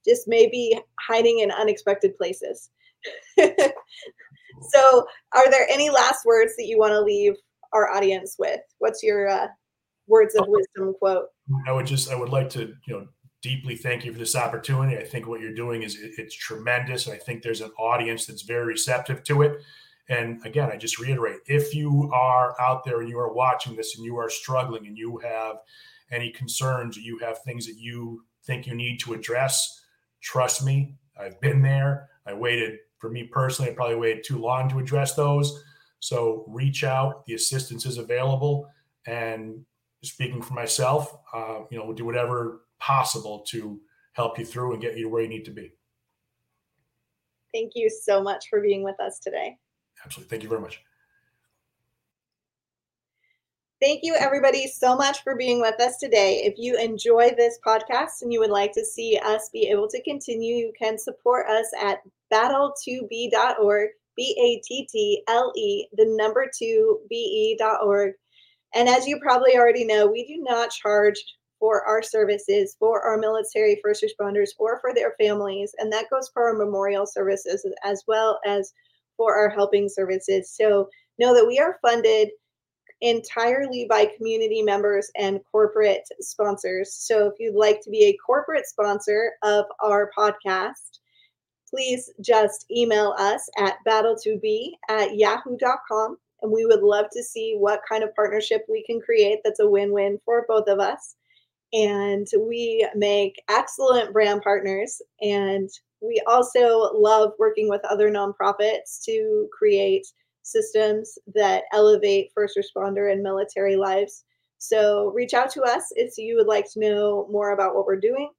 just 0.07 0.23
maybe 0.27 0.79
hiding 1.05 1.39
in 1.39 1.51
unexpected 1.51 2.15
places. 2.15 2.69
so, 4.61 5.05
are 5.33 5.49
there 5.49 5.67
any 5.69 5.89
last 5.89 6.25
words 6.25 6.55
that 6.57 6.65
you 6.65 6.77
want 6.77 6.91
to 6.91 7.01
leave 7.01 7.33
our 7.71 7.91
audience 7.91 8.35
with? 8.37 8.59
What's 8.79 9.03
your 9.03 9.29
uh, 9.29 9.47
words 10.07 10.35
of 10.35 10.45
wisdom 10.47 10.93
quote? 10.99 11.27
I 11.67 11.71
would 11.71 11.85
just, 11.85 12.11
I 12.11 12.15
would 12.15 12.29
like 12.29 12.49
to, 12.51 12.73
you 12.85 12.93
know, 12.93 13.07
deeply 13.41 13.75
thank 13.75 14.05
you 14.05 14.13
for 14.13 14.19
this 14.19 14.35
opportunity. 14.35 14.97
I 14.97 15.03
think 15.03 15.27
what 15.27 15.41
you're 15.41 15.53
doing 15.53 15.83
is 15.83 15.97
it's 15.99 16.35
tremendous. 16.35 17.07
I 17.07 17.17
think 17.17 17.43
there's 17.43 17.61
an 17.61 17.71
audience 17.77 18.25
that's 18.25 18.43
very 18.43 18.65
receptive 18.65 19.23
to 19.25 19.41
it. 19.41 19.61
And 20.09 20.45
again, 20.45 20.69
I 20.71 20.77
just 20.77 20.99
reiterate 20.99 21.39
if 21.45 21.73
you 21.75 22.09
are 22.13 22.59
out 22.59 22.83
there 22.83 23.01
and 23.01 23.09
you 23.09 23.19
are 23.19 23.33
watching 23.33 23.75
this 23.75 23.95
and 23.95 24.05
you 24.05 24.17
are 24.17 24.29
struggling 24.29 24.87
and 24.87 24.97
you 24.97 25.17
have 25.17 25.57
any 26.11 26.29
concerns, 26.29 26.97
you 26.97 27.17
have 27.19 27.41
things 27.41 27.65
that 27.67 27.77
you 27.77 28.23
think 28.45 28.67
you 28.67 28.75
need 28.75 28.99
to 28.99 29.13
address, 29.13 29.81
trust 30.21 30.63
me, 30.63 30.95
I've 31.19 31.39
been 31.41 31.61
there. 31.61 32.09
I 32.25 32.33
waited, 32.33 32.79
for 33.03 33.09
me 33.09 33.25
personally, 33.25 33.69
I 33.69 33.73
probably 33.73 33.97
waited 33.97 34.23
too 34.23 34.37
long 34.37 34.69
to 34.69 34.79
address 34.79 35.13
those. 35.13 35.61
So 35.99 36.45
reach 36.47 36.85
out, 36.85 37.25
the 37.25 37.33
assistance 37.33 37.85
is 37.85 37.97
available. 37.97 38.65
And 39.05 39.65
speaking 40.05 40.41
for 40.41 40.53
myself, 40.53 41.13
uh, 41.33 41.63
you 41.69 41.77
know, 41.77 41.83
we'll 41.83 41.95
do 41.95 42.05
whatever 42.05 42.61
possible 42.79 43.43
to 43.49 43.81
help 44.13 44.39
you 44.39 44.45
through 44.45 44.71
and 44.71 44.81
get 44.81 44.97
you 44.97 45.09
where 45.09 45.21
you 45.21 45.27
need 45.27 45.43
to 45.43 45.51
be. 45.51 45.73
Thank 47.53 47.73
you 47.75 47.89
so 47.89 48.23
much 48.23 48.45
for 48.49 48.61
being 48.61 48.83
with 48.83 48.97
us 49.01 49.19
today. 49.19 49.57
Absolutely. 50.05 50.29
Thank 50.29 50.43
you 50.43 50.49
very 50.49 50.61
much. 50.61 50.81
Thank 53.83 53.99
you, 54.03 54.15
everybody, 54.17 54.67
so 54.67 54.95
much 54.95 55.23
for 55.23 55.35
being 55.35 55.59
with 55.59 55.77
us 55.81 55.97
today. 55.97 56.43
If 56.45 56.53
you 56.57 56.77
enjoy 56.77 57.31
this 57.35 57.59
podcast 57.67 58.21
and 58.21 58.31
you 58.31 58.39
would 58.39 58.49
like 58.49 58.71
to 58.75 58.85
see 58.85 59.19
us 59.21 59.49
be 59.51 59.67
able 59.67 59.89
to 59.89 60.01
continue, 60.03 60.55
you 60.55 60.71
can 60.79 60.97
support 60.97 61.49
us 61.49 61.69
at 61.81 61.99
battle2be.org, 62.31 63.89
B 64.15 64.37
A 64.39 64.65
T 64.65 64.87
T 64.89 65.23
L 65.27 65.51
E, 65.57 65.87
the 65.97 66.05
number 66.17 66.49
two, 66.57 66.99
B 67.09 67.57
E.org. 67.59 68.13
And 68.73 68.87
as 68.87 69.05
you 69.05 69.19
probably 69.19 69.57
already 69.57 69.83
know, 69.83 70.07
we 70.07 70.25
do 70.25 70.41
not 70.41 70.71
charge 70.71 71.21
for 71.59 71.83
our 71.83 72.01
services 72.01 72.77
for 72.79 73.01
our 73.01 73.17
military 73.17 73.81
first 73.83 74.01
responders 74.01 74.51
or 74.59 74.79
for 74.79 74.93
their 74.93 75.13
families. 75.19 75.75
And 75.77 75.91
that 75.91 76.09
goes 76.09 76.29
for 76.33 76.43
our 76.47 76.53
memorial 76.53 77.05
services 77.05 77.67
as 77.83 78.01
well 78.07 78.39
as 78.45 78.71
for 79.17 79.35
our 79.35 79.49
helping 79.49 79.89
services. 79.89 80.49
So 80.55 80.87
know 81.19 81.33
that 81.33 81.45
we 81.45 81.59
are 81.59 81.79
funded 81.81 82.29
entirely 83.03 83.85
by 83.89 84.05
community 84.17 84.63
members 84.63 85.11
and 85.15 85.41
corporate 85.51 86.07
sponsors. 86.21 86.93
So 86.93 87.27
if 87.27 87.33
you'd 87.37 87.53
like 87.53 87.81
to 87.81 87.89
be 87.89 88.05
a 88.05 88.17
corporate 88.25 88.65
sponsor 88.65 89.33
of 89.43 89.65
our 89.83 90.09
podcast, 90.17 90.99
please 91.69 92.09
just 92.21 92.65
email 92.71 93.13
us 93.19 93.49
at 93.59 93.75
battle2be 93.85 94.71
at 94.89 95.17
yahoo.com. 95.17 96.17
And 96.41 96.51
we 96.51 96.65
would 96.65 96.81
love 96.81 97.07
to 97.11 97.23
see 97.23 97.55
what 97.57 97.81
kind 97.87 98.03
of 98.03 98.15
partnership 98.15 98.65
we 98.69 98.83
can 98.83 99.01
create 99.01 99.39
that's 99.43 99.59
a 99.59 99.69
win 99.69 99.91
win 99.91 100.19
for 100.25 100.45
both 100.47 100.67
of 100.67 100.79
us 100.79 101.15
and 101.73 102.27
we 102.39 102.87
make 102.95 103.41
excellent 103.49 104.13
brand 104.13 104.43
partners 104.43 105.01
and 105.21 105.69
we 106.01 106.21
also 106.27 106.91
love 106.93 107.31
working 107.39 107.67
with 107.67 107.83
other 107.85 108.11
nonprofits 108.11 109.03
to 109.03 109.47
create 109.57 110.05
systems 110.43 111.17
that 111.33 111.63
elevate 111.73 112.31
first 112.33 112.57
responder 112.57 113.11
and 113.11 113.23
military 113.23 113.75
lives 113.75 114.25
so 114.57 115.11
reach 115.15 115.33
out 115.33 115.49
to 115.49 115.61
us 115.63 115.91
if 115.95 116.17
you 116.17 116.35
would 116.35 116.47
like 116.47 116.71
to 116.71 116.79
know 116.79 117.27
more 117.31 117.51
about 117.51 117.75
what 117.75 117.85
we're 117.85 117.99
doing 117.99 118.29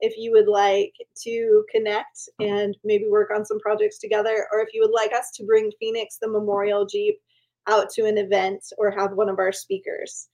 if 0.00 0.16
you 0.16 0.32
would 0.32 0.48
like 0.48 0.92
to 1.16 1.64
connect 1.70 2.28
and 2.40 2.76
maybe 2.84 3.06
work 3.08 3.30
on 3.34 3.44
some 3.44 3.60
projects 3.60 3.98
together 3.98 4.46
or 4.52 4.60
if 4.60 4.68
you 4.74 4.80
would 4.80 4.94
like 4.94 5.12
us 5.12 5.30
to 5.32 5.44
bring 5.44 5.70
phoenix 5.78 6.18
the 6.20 6.28
memorial 6.28 6.84
jeep 6.84 7.18
out 7.68 7.88
to 7.88 8.04
an 8.04 8.18
event 8.18 8.64
or 8.78 8.90
have 8.90 9.12
one 9.12 9.28
of 9.28 9.38
our 9.38 9.52
speakers 9.52 10.28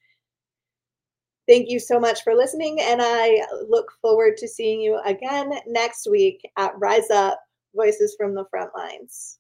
Thank 1.49 1.71
you 1.71 1.81
so 1.81 1.99
much 1.99 2.25
for 2.25 2.35
listening, 2.35 2.79
and 2.79 3.01
I 3.03 3.43
look 3.71 3.91
forward 4.03 4.37
to 4.37 4.47
seeing 4.47 4.83
you 4.83 5.01
again 5.07 5.51
next 5.67 6.07
week 6.11 6.43
at 6.59 6.79
Rise 6.79 7.09
Up 7.11 7.41
Voices 7.75 8.15
from 8.19 8.35
the 8.35 8.45
Front 8.51 8.73
Lines. 8.77 9.38